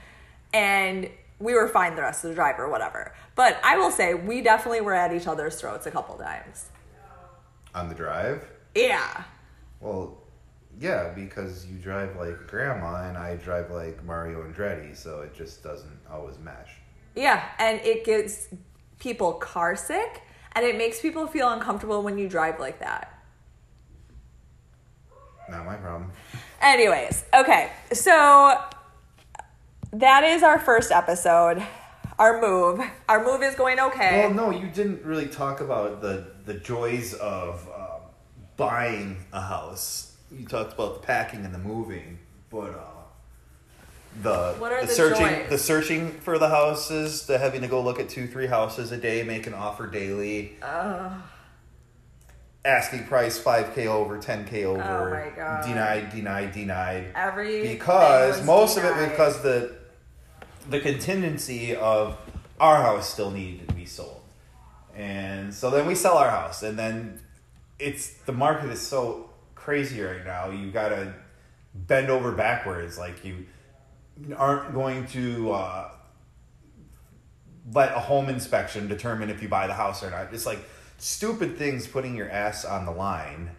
and 0.54 1.10
we 1.40 1.54
were 1.54 1.68
fine 1.68 1.96
the 1.96 2.02
rest 2.02 2.24
of 2.24 2.30
the 2.30 2.36
drive 2.36 2.60
or 2.60 2.70
whatever. 2.70 3.14
But 3.36 3.60
I 3.64 3.78
will 3.78 3.92
say 3.92 4.14
we 4.14 4.42
definitely 4.42 4.82
were 4.82 4.94
at 4.94 5.14
each 5.14 5.28
other's 5.28 5.60
throats 5.60 5.86
a 5.86 5.92
couple 5.92 6.16
times. 6.16 6.68
On 7.74 7.90
the 7.90 7.96
drive? 7.96 8.46
Yeah. 8.74 9.24
Well, 9.80 10.18
yeah, 10.80 11.10
because 11.10 11.66
you 11.66 11.78
drive 11.78 12.16
like 12.16 12.48
grandma 12.48 13.08
and 13.08 13.18
I 13.18 13.36
drive 13.38 13.72
like 13.72 14.04
Mario 14.04 14.44
Andretti, 14.44 14.96
so 14.96 15.22
it 15.22 15.34
just 15.34 15.64
doesn't 15.64 16.00
always 16.10 16.38
mesh. 16.40 16.72
Yeah, 17.16 17.44
and 17.60 17.80
it 17.82 18.04
gets 18.04 18.50
people 19.00 19.34
car 19.34 19.76
sick 19.76 20.22
and 20.54 20.66
it 20.66 20.78
makes 20.78 21.02
people 21.02 21.28
feel 21.28 21.50
uncomfortable 21.50 22.02
when 22.02 22.18
you 22.18 22.28
drive 22.28 22.60
like 22.60 22.80
that. 22.80 23.12
Not 25.50 25.66
my 25.66 25.76
problem. 25.76 26.12
Anyways, 26.62 27.26
okay. 27.34 27.72
So 27.94 28.60
that 29.94 30.24
is 30.24 30.44
our 30.44 30.60
first 30.60 30.92
episode. 30.92 31.64
Our 32.18 32.42
move. 32.42 32.82
Our 33.10 33.24
move 33.24 33.44
is 33.44 33.56
going 33.56 33.80
okay. 33.80 34.22
Well, 34.22 34.34
no, 34.34 34.50
you 34.50 34.68
didn't 34.68 35.04
really 35.04 35.28
talk 35.28 35.60
about 35.62 36.02
the 36.02 36.28
the 36.46 36.54
joys 36.54 37.14
of 37.16 37.68
um, 37.76 37.85
buying 38.58 39.18
a 39.34 39.42
house. 39.42 40.16
You 40.32 40.46
talked 40.46 40.74
about 40.74 41.02
the 41.02 41.08
packing 41.08 41.46
and 41.46 41.54
the 41.54 41.60
moving, 41.60 42.20
but 42.50 42.72
uh, 42.72 42.80
the 44.22 44.54
What 44.60 44.72
are 44.72 44.82
the, 44.82 44.88
the 44.88 44.94
searching 44.94 45.28
joys? 45.28 45.50
the 45.50 45.58
searching 45.58 46.12
for 46.12 46.38
the 46.38 46.50
houses, 46.50 47.26
the 47.28 47.38
having 47.38 47.62
to 47.62 47.68
go 47.68 47.82
look 47.82 48.00
at 48.00 48.10
two 48.10 48.28
three 48.28 48.48
houses 48.48 48.92
a 48.92 48.98
day, 48.98 49.24
make 49.24 49.46
an 49.48 49.54
offer 49.54 49.88
daily, 49.88 50.56
Uh, 50.62 51.12
asking 52.64 53.04
price 53.06 53.38
five 53.38 53.76
k 53.76 53.88
over, 53.88 54.18
ten 54.18 54.46
k 54.46 54.66
over, 54.66 54.82
Oh 54.82 55.30
my 55.30 55.36
God. 55.36 55.64
denied, 55.66 56.12
denied, 56.12 56.52
denied. 56.54 57.08
Every 57.16 57.68
because 57.68 58.44
most 58.46 58.78
of 58.78 58.84
it 58.86 59.10
because 59.10 59.42
the 59.44 59.76
the 60.70 60.80
contingency 60.80 61.76
of 61.76 62.18
our 62.60 62.82
house 62.82 63.12
still 63.12 63.30
needed 63.32 63.68
to 63.68 63.76
be 63.76 63.86
sold 63.86 64.22
and 64.96 65.54
so 65.54 65.70
then 65.70 65.86
we 65.86 65.94
sell 65.94 66.18
our 66.18 66.30
house 66.30 66.64
and 66.64 66.80
then 66.80 67.20
it's 67.80 68.14
the 68.26 68.32
market 68.32 68.70
is 68.70 68.82
so 68.82 69.30
crazy 69.54 70.02
right 70.02 70.26
now 70.26 70.50
you 70.50 70.72
gotta 70.72 71.14
bend 71.74 72.10
over 72.10 72.32
backwards 72.32 72.98
like 72.98 73.24
you 73.26 73.46
aren't 74.38 74.74
going 74.74 75.06
to 75.08 75.52
uh, 75.52 75.92
let 77.74 77.92
a 77.92 78.00
home 78.00 78.30
inspection 78.30 78.88
determine 78.88 79.30
if 79.30 79.42
you 79.42 79.50
buy 79.50 79.68
the 79.68 79.74
house 79.74 80.04
or 80.04 80.10
not 80.10 80.34
it's 80.34 80.46
like 80.46 80.60
stupid 80.98 81.58
things 81.58 81.88
putting 81.88 82.16
your 82.16 82.30
ass 82.30 82.64
on 82.64 82.86
the 82.86 82.92
line 82.92 83.52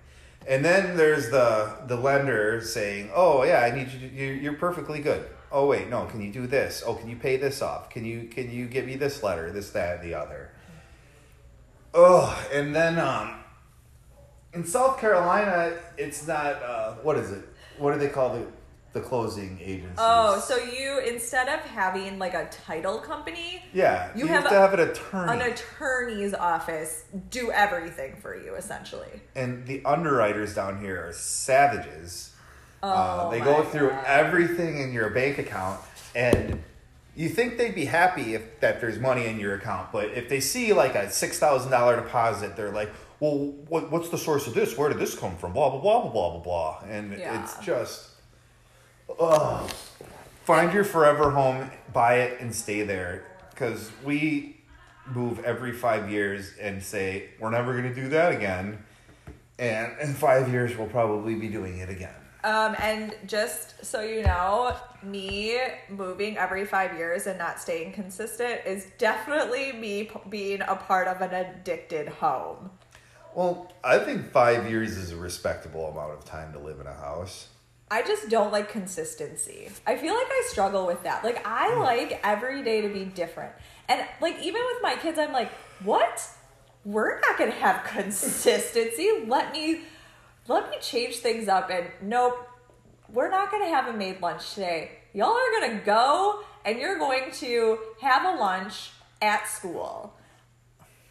and 0.46 0.64
then 0.64 0.96
there's 0.96 1.30
the 1.30 1.72
the 1.86 1.96
lender 1.96 2.60
saying, 2.60 3.10
"Oh 3.14 3.42
yeah, 3.42 3.60
I 3.60 3.74
need 3.74 3.90
you. 3.90 4.08
To, 4.08 4.14
you're, 4.14 4.34
you're 4.34 4.52
perfectly 4.54 5.00
good. 5.00 5.28
Oh 5.50 5.66
wait, 5.66 5.88
no. 5.88 6.06
Can 6.06 6.22
you 6.22 6.32
do 6.32 6.46
this? 6.46 6.82
Oh, 6.86 6.94
can 6.94 7.08
you 7.08 7.16
pay 7.16 7.36
this 7.36 7.62
off? 7.62 7.90
Can 7.90 8.04
you 8.04 8.28
can 8.28 8.50
you 8.50 8.66
give 8.66 8.86
me 8.86 8.96
this 8.96 9.22
letter? 9.22 9.50
This 9.50 9.70
that 9.70 10.02
the 10.02 10.14
other." 10.14 10.50
Oh, 11.92 12.46
and 12.52 12.74
then 12.74 12.98
um, 12.98 13.34
in 14.56 14.64
South 14.64 14.98
Carolina, 14.98 15.72
it's 15.96 16.26
not. 16.26 16.62
Uh, 16.62 16.94
what 17.02 17.16
is 17.16 17.30
it? 17.30 17.44
What 17.78 17.92
do 17.92 17.98
they 17.98 18.08
call 18.08 18.34
the 18.34 18.46
the 18.92 19.00
closing 19.00 19.58
agencies? 19.62 19.96
Oh, 19.98 20.40
so 20.40 20.56
you 20.56 21.00
instead 21.06 21.48
of 21.48 21.60
having 21.60 22.18
like 22.18 22.32
a 22.34 22.48
title 22.50 22.98
company, 22.98 23.62
yeah, 23.74 24.10
you 24.14 24.22
you, 24.22 24.26
have 24.28 24.44
have, 24.44 24.50
to 24.52 24.58
have 24.58 24.74
an 24.74 24.80
attorney. 24.90 25.32
an 25.44 25.52
attorney's 25.52 26.32
office 26.34 27.04
do 27.30 27.50
everything 27.52 28.16
for 28.22 28.34
you 28.34 28.54
essentially. 28.54 29.20
and 29.34 29.66
the 29.66 29.84
underwriters 29.84 30.54
down 30.54 30.80
here 30.80 31.06
are 31.08 31.12
savages. 31.12 32.32
Oh, 32.82 32.88
uh, 32.88 33.20
Oh 33.26 33.30
they 33.30 33.38
my 33.40 33.44
go 33.44 33.62
through 33.64 33.90
God. 33.90 34.04
everything 34.06 34.80
in 34.80 34.92
your 34.92 35.10
bank 35.10 35.38
account, 35.38 35.80
and 36.14 36.62
you 37.14 37.28
think 37.28 37.58
they'd 37.58 37.74
be 37.74 37.86
happy 37.86 38.34
if 38.34 38.60
that 38.60 38.80
there's 38.80 38.98
money 38.98 39.26
in 39.26 39.38
your 39.38 39.54
account, 39.54 39.92
but 39.92 40.06
if 40.12 40.28
they 40.30 40.40
see 40.40 40.72
like 40.72 40.94
a 40.94 41.10
six 41.10 41.38
thousand 41.38 41.70
dollar 41.70 41.96
deposit, 41.96 42.56
they're 42.56 42.70
like, 42.72 42.90
"Well, 43.20 43.54
what, 43.68 43.90
what's 43.90 44.08
the 44.08 44.18
source 44.18 44.46
of 44.46 44.54
this? 44.54 44.76
Where 44.76 44.88
did 44.88 44.98
this 44.98 45.18
come 45.18 45.36
from? 45.36 45.52
Blah 45.52 45.70
blah 45.70 45.80
blah 45.80 46.00
blah 46.02 46.10
blah 46.10 46.30
blah 46.30 46.40
blah." 46.40 46.80
And 46.88 47.18
Yeah. 47.18 47.42
it's 47.42 47.56
just, 47.64 48.10
ugh. 49.18 49.70
Find 50.44 50.72
your 50.72 50.84
forever 50.84 51.30
home, 51.30 51.70
buy 51.92 52.20
it, 52.20 52.40
and 52.40 52.54
stay 52.54 52.82
there. 52.82 53.24
Because 53.50 53.90
we 54.04 54.60
move 55.06 55.44
every 55.44 55.72
five 55.72 56.10
years 56.10 56.52
and 56.60 56.82
say 56.82 57.30
we're 57.40 57.50
never 57.50 57.72
going 57.72 57.88
to 57.92 57.94
do 57.94 58.08
that 58.10 58.32
again, 58.32 58.78
and 59.58 59.98
in 60.00 60.14
five 60.14 60.48
years 60.50 60.76
we'll 60.76 60.88
probably 60.88 61.34
be 61.34 61.48
doing 61.48 61.78
it 61.78 61.88
again. 61.88 62.14
Um, 62.44 62.76
and 62.80 63.12
just 63.26 63.84
so 63.84 64.02
you 64.02 64.22
know, 64.22 64.76
me 65.02 65.58
moving 65.88 66.36
every 66.36 66.64
five 66.64 66.96
years 66.96 67.26
and 67.26 67.38
not 67.38 67.58
staying 67.58 67.92
consistent 67.92 68.60
is 68.64 68.86
definitely 68.98 69.72
me 69.72 70.04
p- 70.04 70.20
being 70.28 70.60
a 70.60 70.76
part 70.76 71.08
of 71.08 71.20
an 71.22 71.34
addicted 71.34 72.06
home. 72.08 72.70
Well, 73.36 73.70
I 73.84 73.98
think 73.98 74.32
five 74.32 74.70
years 74.70 74.96
is 74.96 75.12
a 75.12 75.16
respectable 75.16 75.90
amount 75.90 76.12
of 76.12 76.24
time 76.24 76.54
to 76.54 76.58
live 76.58 76.80
in 76.80 76.86
a 76.86 76.94
house. 76.94 77.48
I 77.90 78.00
just 78.00 78.30
don't 78.30 78.50
like 78.50 78.70
consistency. 78.70 79.68
I 79.86 79.96
feel 79.96 80.14
like 80.14 80.26
I 80.26 80.46
struggle 80.48 80.86
with 80.86 81.02
that. 81.02 81.22
Like 81.22 81.46
I 81.46 81.72
hmm. 81.74 81.80
like 81.80 82.18
every 82.24 82.64
day 82.64 82.80
to 82.80 82.88
be 82.88 83.04
different. 83.04 83.52
And 83.90 84.00
like 84.22 84.42
even 84.42 84.62
with 84.64 84.82
my 84.82 84.96
kids 84.96 85.18
I'm 85.18 85.34
like, 85.34 85.52
"What? 85.84 86.26
We're 86.86 87.20
not 87.20 87.36
going 87.36 87.52
to 87.52 87.58
have 87.58 87.84
consistency. 87.96 89.26
Let 89.26 89.52
me 89.52 89.82
let 90.48 90.70
me 90.70 90.78
change 90.80 91.16
things 91.16 91.46
up 91.46 91.68
and 91.68 91.88
nope. 92.00 92.38
We're 93.12 93.30
not 93.30 93.50
going 93.50 93.64
to 93.64 93.68
have 93.68 93.86
a 93.86 93.92
made 93.92 94.22
lunch 94.22 94.54
today. 94.54 94.92
Y'all 95.12 95.36
are 95.36 95.60
going 95.60 95.78
to 95.78 95.84
go 95.84 96.42
and 96.64 96.78
you're 96.78 96.98
going 96.98 97.30
to 97.32 97.78
have 98.00 98.34
a 98.34 98.40
lunch 98.40 98.92
at 99.20 99.46
school." 99.46 100.14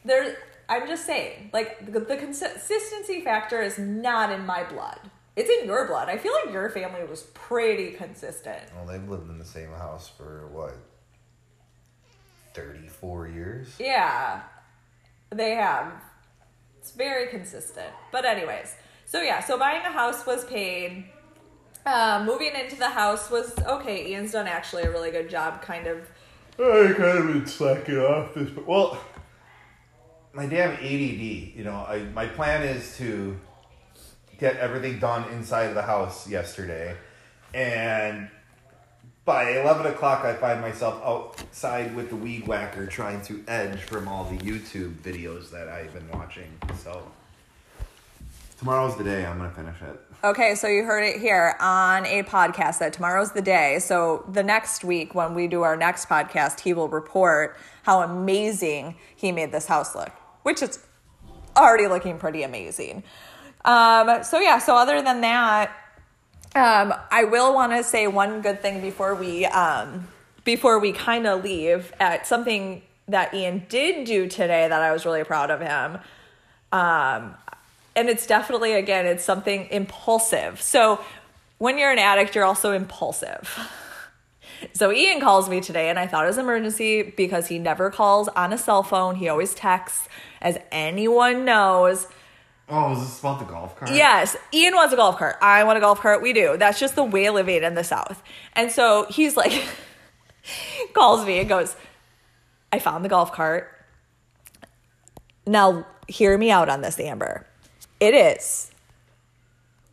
There 0.04 0.38
I'm 0.68 0.88
just 0.88 1.06
saying, 1.06 1.52
like 1.54 1.92
the, 1.92 2.00
the 2.00 2.18
consistency 2.18 3.22
factor 3.22 3.62
is 3.62 3.78
not 3.78 4.32
in 4.32 4.46
my 4.46 4.64
blood. 4.64 5.00
It's 5.36 5.50
in 5.50 5.68
your 5.68 5.86
blood. 5.86 6.08
I 6.08 6.18
feel 6.18 6.34
like 6.34 6.54
your 6.54 6.70
family 6.70 7.04
was 7.04 7.24
pretty 7.34 7.92
consistent. 7.92 8.62
Well, 8.74 8.86
they've 8.86 9.08
lived 9.08 9.30
in 9.30 9.38
the 9.38 9.46
same 9.46 9.70
house 9.70 10.08
for 10.08 10.48
what? 10.48 10.76
34 12.54 13.28
years? 13.28 13.76
Yeah, 13.78 14.42
they 15.32 15.52
have. 15.56 15.92
It's 16.80 16.92
very 16.92 17.28
consistent. 17.28 17.90
But, 18.14 18.24
anyways, 18.24 18.76
so 19.06 19.22
yeah, 19.22 19.44
so 19.44 19.60
buying 19.60 19.82
a 19.82 19.92
house 19.92 20.26
was 20.26 20.46
paid. 20.46 21.06
Uh, 21.86 22.24
moving 22.26 22.54
into 22.56 22.78
the 22.78 22.90
house 22.90 23.30
was 23.30 23.54
okay. 23.60 24.12
Ian's 24.12 24.32
done 24.32 24.48
actually 24.48 24.84
a 24.84 24.92
really 24.92 25.12
good 25.12 25.30
job, 25.30 25.62
kind 25.62 25.86
of. 25.86 26.10
I 26.58 26.94
kind 26.96 27.18
of 27.18 27.28
been 27.28 27.46
slacking 27.46 27.98
off 27.98 28.34
this. 28.34 28.50
But 28.50 28.66
well, 28.66 28.98
my 30.36 30.46
damn 30.46 30.72
ADD. 30.74 30.84
You 31.56 31.64
know, 31.64 31.86
I 31.88 32.00
my 32.14 32.28
plan 32.28 32.64
is 32.64 32.98
to 32.98 33.40
get 34.40 34.58
everything 34.58 35.00
done 35.00 35.32
inside 35.32 35.66
of 35.66 35.76
the 35.76 35.82
house 35.82 36.30
yesterday, 36.30 36.96
and 37.54 38.30
by 39.24 39.52
eleven 39.52 39.88
o'clock, 39.88 40.26
I 40.26 40.34
find 40.34 40.62
myself 40.62 41.02
outside 41.04 41.96
with 41.96 42.10
the 42.10 42.16
weed 42.16 42.48
whacker 42.48 42.86
trying 42.86 43.22
to 43.24 43.44
edge 43.48 43.80
from 43.80 44.08
all 44.08 44.26
the 44.26 44.38
YouTube 44.38 44.96
videos 44.96 45.50
that 45.52 45.68
I've 45.70 45.94
been 45.94 46.10
watching. 46.12 46.52
So 46.78 47.02
tomorrow's 48.60 48.98
the 48.98 49.04
day. 49.04 49.26
I'm 49.26 49.38
gonna 49.38 49.52
finish 49.52 49.82
it. 49.82 50.02
Okay, 50.24 50.56
so 50.56 50.68
you 50.68 50.84
heard 50.84 51.04
it 51.04 51.20
here 51.20 51.56
on 51.60 52.06
a 52.06 52.24
podcast 52.24 52.80
that 52.80 52.94
tomorrow's 52.94 53.32
the 53.32 53.42
day. 53.42 53.80
So 53.80 54.26
the 54.32 54.42
next 54.44 54.84
week, 54.84 55.14
when 55.14 55.36
we 55.36 55.48
do 55.48 55.62
our 55.62 55.78
next 55.78 56.10
podcast, 56.10 56.62
he 56.62 56.74
will 56.74 56.90
report 56.90 57.58
how 57.84 58.02
amazing 58.02 58.96
he 59.16 59.32
made 59.32 59.52
this 59.52 59.68
house 59.68 59.94
look, 59.94 60.12
which 60.46 60.62
is 60.62 60.80
already 61.58 61.88
looking 61.88 62.20
pretty 62.20 62.44
amazing. 62.44 63.04
Um, 63.64 64.24
so 64.24 64.40
yeah, 64.40 64.60
so 64.60 64.76
other 64.76 65.02
than 65.02 65.22
that, 65.22 65.72
um, 66.56 66.94
I 67.12 67.24
will 67.24 67.54
want 67.54 67.72
to 67.72 67.84
say 67.84 68.06
one 68.08 68.42
good 68.42 68.62
thing 68.62 68.80
before 68.80 69.16
we 69.16 69.46
um, 69.46 70.08
before 70.44 70.78
we 70.80 70.92
kind 70.92 71.26
of 71.26 71.44
leave 71.44 71.92
at 72.00 72.28
something 72.28 72.84
that 73.08 73.34
Ian 73.34 73.66
did 73.70 74.06
do 74.06 74.28
today 74.28 74.68
that 74.68 74.82
I 74.82 74.92
was 74.92 75.06
really 75.06 75.24
proud 75.24 75.50
of 75.50 75.60
him. 75.60 76.00
Um, 76.72 77.36
and 77.96 78.10
it's 78.10 78.28
definitely 78.28 78.74
again 78.74 79.06
it's 79.06 79.24
something 79.24 79.68
impulsive 79.72 80.62
so 80.62 81.00
when 81.58 81.78
you're 81.78 81.92
an 81.92 82.00
addict 82.00 82.36
you're 82.36 82.44
also 82.44 82.72
impulsive 82.74 83.58
so 84.74 84.92
ian 84.92 85.20
calls 85.20 85.50
me 85.50 85.62
today 85.62 85.90
and 85.90 85.98
i 85.98 86.08
thought 86.08 86.24
it 86.24 86.28
was 86.28 86.38
emergency 86.38 87.02
because 87.02 87.48
he 87.48 87.60
never 87.60 87.90
calls 87.90 88.28
on 88.30 88.54
a 88.54 88.58
cell 88.58 88.84
phone. 88.84 89.16
He 89.16 89.30
always 89.30 89.54
texts 89.54 90.08
as 90.42 90.58
anyone 90.72 91.46
knows. 91.46 92.08
Oh 92.68 92.94
is 92.94 93.00
this 93.00 93.20
about 93.20 93.40
the 93.40 93.46
golf 93.46 93.78
cart? 93.78 93.92
Yes 93.92 94.36
ian 94.54 94.76
wants 94.76 94.94
a 94.94 94.98
golf 94.98 95.18
cart. 95.18 95.38
I 95.42 95.64
want 95.64 95.78
a 95.78 95.82
golf 95.82 96.00
cart. 96.00 96.22
We 96.22 96.34
do. 96.34 96.58
That's 96.58 96.80
just 96.80 96.96
the 96.96 97.04
way 97.04 97.26
of 97.26 97.36
living 97.36 97.64
in 97.64 97.76
the 97.76 97.84
south. 97.84 98.24
And 98.54 98.72
so 98.72 99.06
he's 99.10 99.38
like 99.38 99.66
calls 100.94 101.26
me 101.26 101.40
and 101.40 101.50
goes 101.50 101.76
i 102.72 102.80
found 102.80 103.06
the 103.06 103.10
golf 103.10 103.32
cart. 103.32 103.72
Now 105.48 105.86
hear 106.08 106.38
me 106.38 106.52
out 106.52 106.70
on 106.70 106.82
this 106.82 107.00
amber. 107.00 107.46
It 108.00 108.14
is 108.14 108.72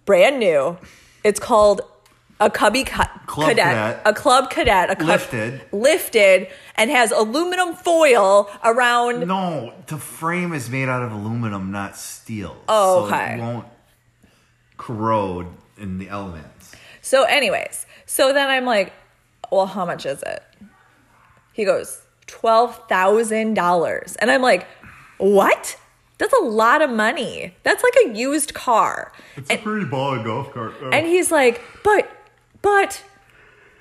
brand 0.04 0.38
new. 0.38 0.78
It's 1.24 1.38
called 1.38 1.82
a 2.46 2.50
cubby 2.50 2.84
cu- 2.84 3.02
Club 3.26 3.48
cadet, 3.50 3.64
cadet. 3.64 4.02
a 4.04 4.12
club 4.12 4.50
cadet, 4.50 4.90
a 4.90 4.96
cu- 4.96 5.04
Lifted. 5.06 5.60
lifted, 5.72 6.48
and 6.76 6.90
has 6.90 7.10
aluminum 7.12 7.74
foil 7.74 8.50
around. 8.64 9.26
No, 9.26 9.72
the 9.86 9.96
frame 9.98 10.52
is 10.52 10.68
made 10.68 10.88
out 10.88 11.02
of 11.02 11.12
aluminum, 11.12 11.70
not 11.70 11.96
steel. 11.96 12.56
Oh, 12.68 13.08
so 13.08 13.14
okay. 13.14 13.34
it 13.34 13.40
won't 13.40 13.66
corrode 14.76 15.46
in 15.78 15.98
the 15.98 16.08
elements. 16.08 16.74
So, 17.00 17.24
anyways, 17.24 17.86
so 18.06 18.32
then 18.32 18.48
I'm 18.50 18.64
like, 18.64 18.92
well, 19.50 19.66
how 19.66 19.84
much 19.84 20.06
is 20.06 20.22
it? 20.22 20.42
He 21.52 21.64
goes, 21.64 22.02
twelve 22.26 22.88
thousand 22.88 23.54
dollars, 23.54 24.16
and 24.16 24.30
I'm 24.30 24.42
like, 24.42 24.66
what? 25.18 25.76
That's 26.18 26.32
a 26.34 26.42
lot 26.44 26.82
of 26.82 26.90
money. 26.90 27.56
That's 27.64 27.82
like 27.82 27.94
a 28.06 28.16
used 28.16 28.54
car. 28.54 29.12
It's 29.36 29.50
a 29.50 29.56
pretty 29.56 29.86
baller 29.86 30.24
golf 30.24 30.52
cart. 30.52 30.74
And 30.92 31.04
he's 31.06 31.32
like, 31.32 31.60
but, 31.82 32.08
but. 32.62 33.02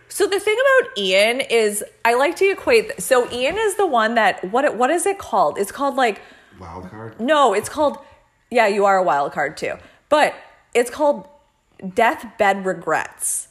So 0.09 0.27
the 0.27 0.41
thing 0.41 0.57
about 0.59 0.97
Ian 0.97 1.39
is, 1.39 1.85
I 2.03 2.15
like 2.15 2.35
to 2.35 2.51
equate. 2.51 3.01
So 3.01 3.31
Ian 3.31 3.57
is 3.57 3.75
the 3.75 3.87
one 3.87 4.15
that 4.15 4.43
what 4.51 4.75
what 4.75 4.89
is 4.89 5.05
it 5.05 5.17
called? 5.17 5.57
It's 5.57 5.71
called 5.71 5.95
like 5.95 6.21
wild 6.59 6.89
card. 6.89 7.17
no, 7.17 7.53
it's 7.53 7.69
called 7.69 7.97
yeah, 8.51 8.67
you 8.67 8.83
are 8.85 8.97
a 8.97 9.03
wild 9.03 9.31
card 9.31 9.55
too, 9.55 9.75
but 10.09 10.35
it's 10.73 10.91
called 10.91 11.27
deathbed 11.95 12.65
regrets. 12.65 13.47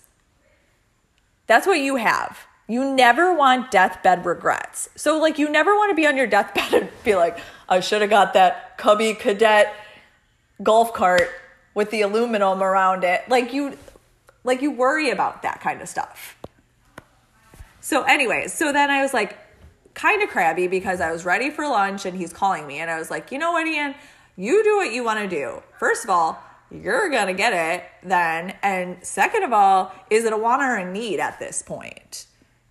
That's 1.46 1.66
what 1.66 1.80
you 1.80 1.96
have. 1.96 2.46
You 2.68 2.94
never 2.94 3.34
want 3.34 3.72
deathbed 3.72 4.24
regrets. 4.24 4.88
So 4.94 5.18
like 5.18 5.38
you 5.38 5.48
never 5.48 5.74
want 5.74 5.90
to 5.90 5.96
be 5.96 6.06
on 6.06 6.16
your 6.16 6.26
deathbed 6.26 6.72
and 6.82 6.90
be 7.02 7.16
like, 7.16 7.38
I 7.68 7.80
should 7.80 8.02
have 8.02 8.10
got 8.10 8.34
that 8.34 8.78
Cubby 8.78 9.14
Cadet 9.14 9.74
golf 10.62 10.92
cart 10.92 11.28
with 11.74 11.90
the 11.90 12.02
aluminum 12.02 12.62
around 12.62 13.02
it. 13.02 13.28
Like 13.28 13.52
you 13.52 13.76
like 14.44 14.62
you 14.62 14.70
worry 14.70 15.10
about 15.10 15.42
that 15.42 15.60
kind 15.60 15.82
of 15.82 15.88
stuff. 15.88 16.36
So 17.80 18.02
anyways, 18.02 18.52
so 18.52 18.72
then 18.72 18.90
I 18.90 19.02
was 19.02 19.14
like 19.14 19.38
kind 19.94 20.22
of 20.22 20.28
crabby 20.28 20.66
because 20.66 21.00
I 21.00 21.10
was 21.10 21.24
ready 21.24 21.50
for 21.50 21.66
lunch 21.66 22.06
and 22.06 22.16
he's 22.16 22.32
calling 22.32 22.66
me 22.66 22.78
and 22.78 22.90
I 22.90 22.98
was 22.98 23.10
like, 23.10 23.32
"You 23.32 23.38
know 23.38 23.52
what, 23.52 23.66
Ian? 23.66 23.94
You 24.36 24.62
do 24.62 24.76
what 24.76 24.92
you 24.92 25.04
want 25.04 25.18
to 25.20 25.28
do. 25.28 25.62
First 25.78 26.04
of 26.04 26.10
all, 26.10 26.38
you're 26.70 27.10
going 27.10 27.26
to 27.26 27.34
get 27.34 27.52
it 27.52 27.84
then. 28.08 28.54
And 28.62 29.04
second 29.04 29.42
of 29.42 29.52
all, 29.52 29.92
is 30.08 30.24
it 30.24 30.32
a 30.32 30.36
want 30.36 30.62
or 30.62 30.76
a 30.76 30.90
need 30.90 31.20
at 31.20 31.38
this 31.38 31.62
point?" 31.62 32.26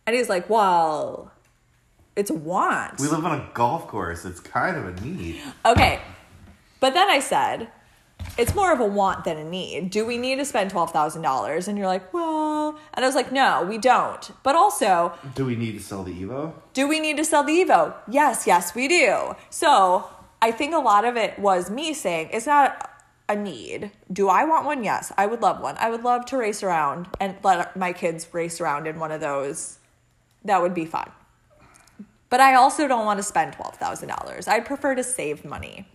And 0.06 0.16
he's 0.16 0.30
like, 0.30 0.50
"Well, 0.50 1.32
it's 2.16 2.30
a 2.30 2.36
want." 2.36 3.00
We 3.00 3.08
live 3.08 3.26
on 3.26 3.40
a 3.40 3.50
golf 3.54 3.88
course. 3.88 4.26
It's 4.26 4.40
kind 4.40 4.78
of 4.78 4.86
a 4.86 5.02
need. 5.02 5.42
Okay. 5.66 6.00
But 6.80 6.94
then 6.94 7.10
I 7.10 7.20
said, 7.20 7.70
it's 8.40 8.56
more 8.56 8.72
of 8.72 8.80
a 8.80 8.86
want 8.86 9.26
than 9.26 9.38
a 9.38 9.44
need. 9.44 9.90
Do 9.90 10.06
we 10.06 10.18
need 10.18 10.38
to 10.38 10.46
spend 10.46 10.72
$12,000? 10.72 11.68
And 11.68 11.78
you're 11.78 11.88
like, 11.88 12.14
well, 12.14 12.80
and 12.94 13.04
I 13.04 13.08
was 13.08 13.14
like, 13.16 13.32
no, 13.32 13.64
we 13.68 13.78
don't. 13.78 14.32
But 14.44 14.56
also, 14.56 15.14
Do 15.36 15.46
we 15.46 15.56
need 15.56 15.74
to 15.74 15.84
sell 15.84 16.04
the 16.04 16.14
Evo? 16.14 16.54
do 16.74 16.88
we 16.88 17.00
need 17.02 17.18
to 17.18 17.26
sell 17.26 17.44
the 17.44 17.52
Evo? 17.52 17.94
Yes, 18.10 18.48
yes, 18.48 18.74
we 18.74 18.88
do. 18.88 19.36
So 19.50 20.10
I 20.42 20.52
think 20.52 20.74
a 20.74 20.80
lot 20.80 21.04
of 21.04 21.18
it 21.18 21.38
was 21.38 21.70
me 21.70 21.94
saying, 21.94 22.30
it's 22.32 22.46
not 22.48 22.90
a 23.28 23.36
need. 23.36 23.92
Do 24.12 24.30
I 24.30 24.46
want 24.46 24.66
one? 24.66 24.84
Yes, 24.86 25.12
I 25.18 25.26
would 25.26 25.42
love 25.42 25.60
one. 25.62 25.76
I 25.78 25.90
would 25.90 26.04
love 26.04 26.26
to 26.28 26.38
race 26.38 26.64
around 26.64 27.08
and 27.20 27.36
let 27.44 27.76
my 27.76 27.92
kids 27.92 28.28
race 28.34 28.62
around 28.62 28.88
in 28.88 29.00
one 29.00 29.12
of 29.12 29.20
those. 29.20 29.80
That 30.46 30.62
would 30.62 30.74
be 30.74 30.86
fun. 30.86 31.12
But 32.30 32.40
I 32.40 32.56
also 32.56 32.88
don't 32.88 33.06
want 33.06 33.18
to 33.20 33.24
spend 33.24 33.54
$12,000. 33.54 34.48
I'd 34.48 34.66
prefer 34.66 34.96
to 34.96 35.04
save 35.04 35.44
money. 35.44 35.88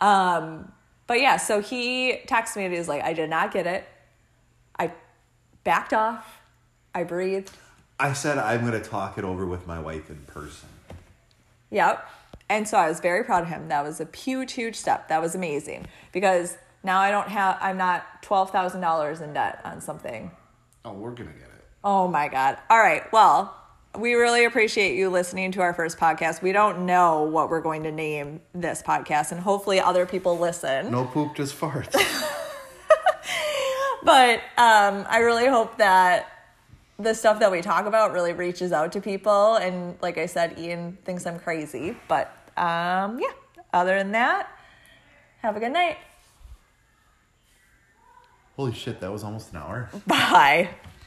Um, 0.00 0.72
but 1.06 1.20
yeah, 1.20 1.36
so 1.36 1.60
he 1.60 2.20
texted 2.26 2.56
me 2.56 2.64
and 2.64 2.72
he 2.72 2.78
was 2.78 2.88
like, 2.88 3.02
I 3.02 3.12
did 3.12 3.30
not 3.30 3.52
get 3.52 3.66
it. 3.66 3.86
I 4.78 4.92
backed 5.62 5.92
off. 5.92 6.40
I 6.94 7.04
breathed. 7.04 7.50
I 7.98 8.12
said 8.12 8.38
I'm 8.38 8.60
going 8.60 8.72
to 8.72 8.80
talk 8.80 9.18
it 9.18 9.24
over 9.24 9.46
with 9.46 9.66
my 9.66 9.78
wife 9.78 10.10
in 10.10 10.16
person. 10.26 10.68
Yep. 11.70 12.08
And 12.48 12.68
so 12.68 12.76
I 12.76 12.88
was 12.88 13.00
very 13.00 13.24
proud 13.24 13.44
of 13.44 13.48
him. 13.48 13.68
That 13.68 13.84
was 13.84 14.00
a 14.00 14.08
huge, 14.16 14.52
huge 14.52 14.76
step. 14.76 15.08
That 15.08 15.20
was 15.20 15.34
amazing 15.34 15.86
because 16.12 16.56
now 16.82 17.00
I 17.00 17.10
don't 17.10 17.28
have, 17.28 17.58
I'm 17.60 17.78
not 17.78 18.22
$12,000 18.22 19.20
in 19.22 19.32
debt 19.32 19.60
on 19.64 19.80
something. 19.80 20.30
Oh, 20.84 20.92
we're 20.92 21.10
going 21.10 21.28
to 21.28 21.34
get 21.34 21.48
it. 21.48 21.64
Oh 21.82 22.08
my 22.08 22.28
God. 22.28 22.58
All 22.68 22.78
right. 22.78 23.10
Well, 23.12 23.54
we 23.98 24.14
really 24.14 24.44
appreciate 24.44 24.96
you 24.96 25.10
listening 25.10 25.52
to 25.52 25.62
our 25.62 25.72
first 25.72 25.98
podcast. 25.98 26.42
We 26.42 26.52
don't 26.52 26.86
know 26.86 27.22
what 27.22 27.50
we're 27.50 27.60
going 27.60 27.84
to 27.84 27.92
name 27.92 28.40
this 28.54 28.82
podcast, 28.82 29.32
and 29.32 29.40
hopefully 29.40 29.80
other 29.80 30.06
people 30.06 30.38
listen. 30.38 30.90
No 30.90 31.04
poop, 31.04 31.36
just 31.36 31.58
farts. 31.58 31.92
but 34.04 34.40
um, 34.58 35.06
I 35.08 35.20
really 35.22 35.46
hope 35.46 35.78
that 35.78 36.28
the 36.98 37.14
stuff 37.14 37.40
that 37.40 37.50
we 37.50 37.60
talk 37.60 37.86
about 37.86 38.12
really 38.12 38.32
reaches 38.32 38.72
out 38.72 38.92
to 38.92 39.00
people. 39.00 39.56
And 39.56 39.96
like 40.00 40.18
I 40.18 40.26
said, 40.26 40.58
Ian 40.58 40.98
thinks 41.04 41.26
I'm 41.26 41.38
crazy. 41.38 41.96
But 42.08 42.28
um, 42.56 43.18
yeah, 43.18 43.32
other 43.72 43.98
than 43.98 44.12
that, 44.12 44.48
have 45.42 45.56
a 45.56 45.60
good 45.60 45.72
night. 45.72 45.98
Holy 48.56 48.72
shit, 48.72 49.00
that 49.00 49.10
was 49.10 49.24
almost 49.24 49.52
an 49.52 49.58
hour. 49.58 49.90
Bye. 50.06 50.70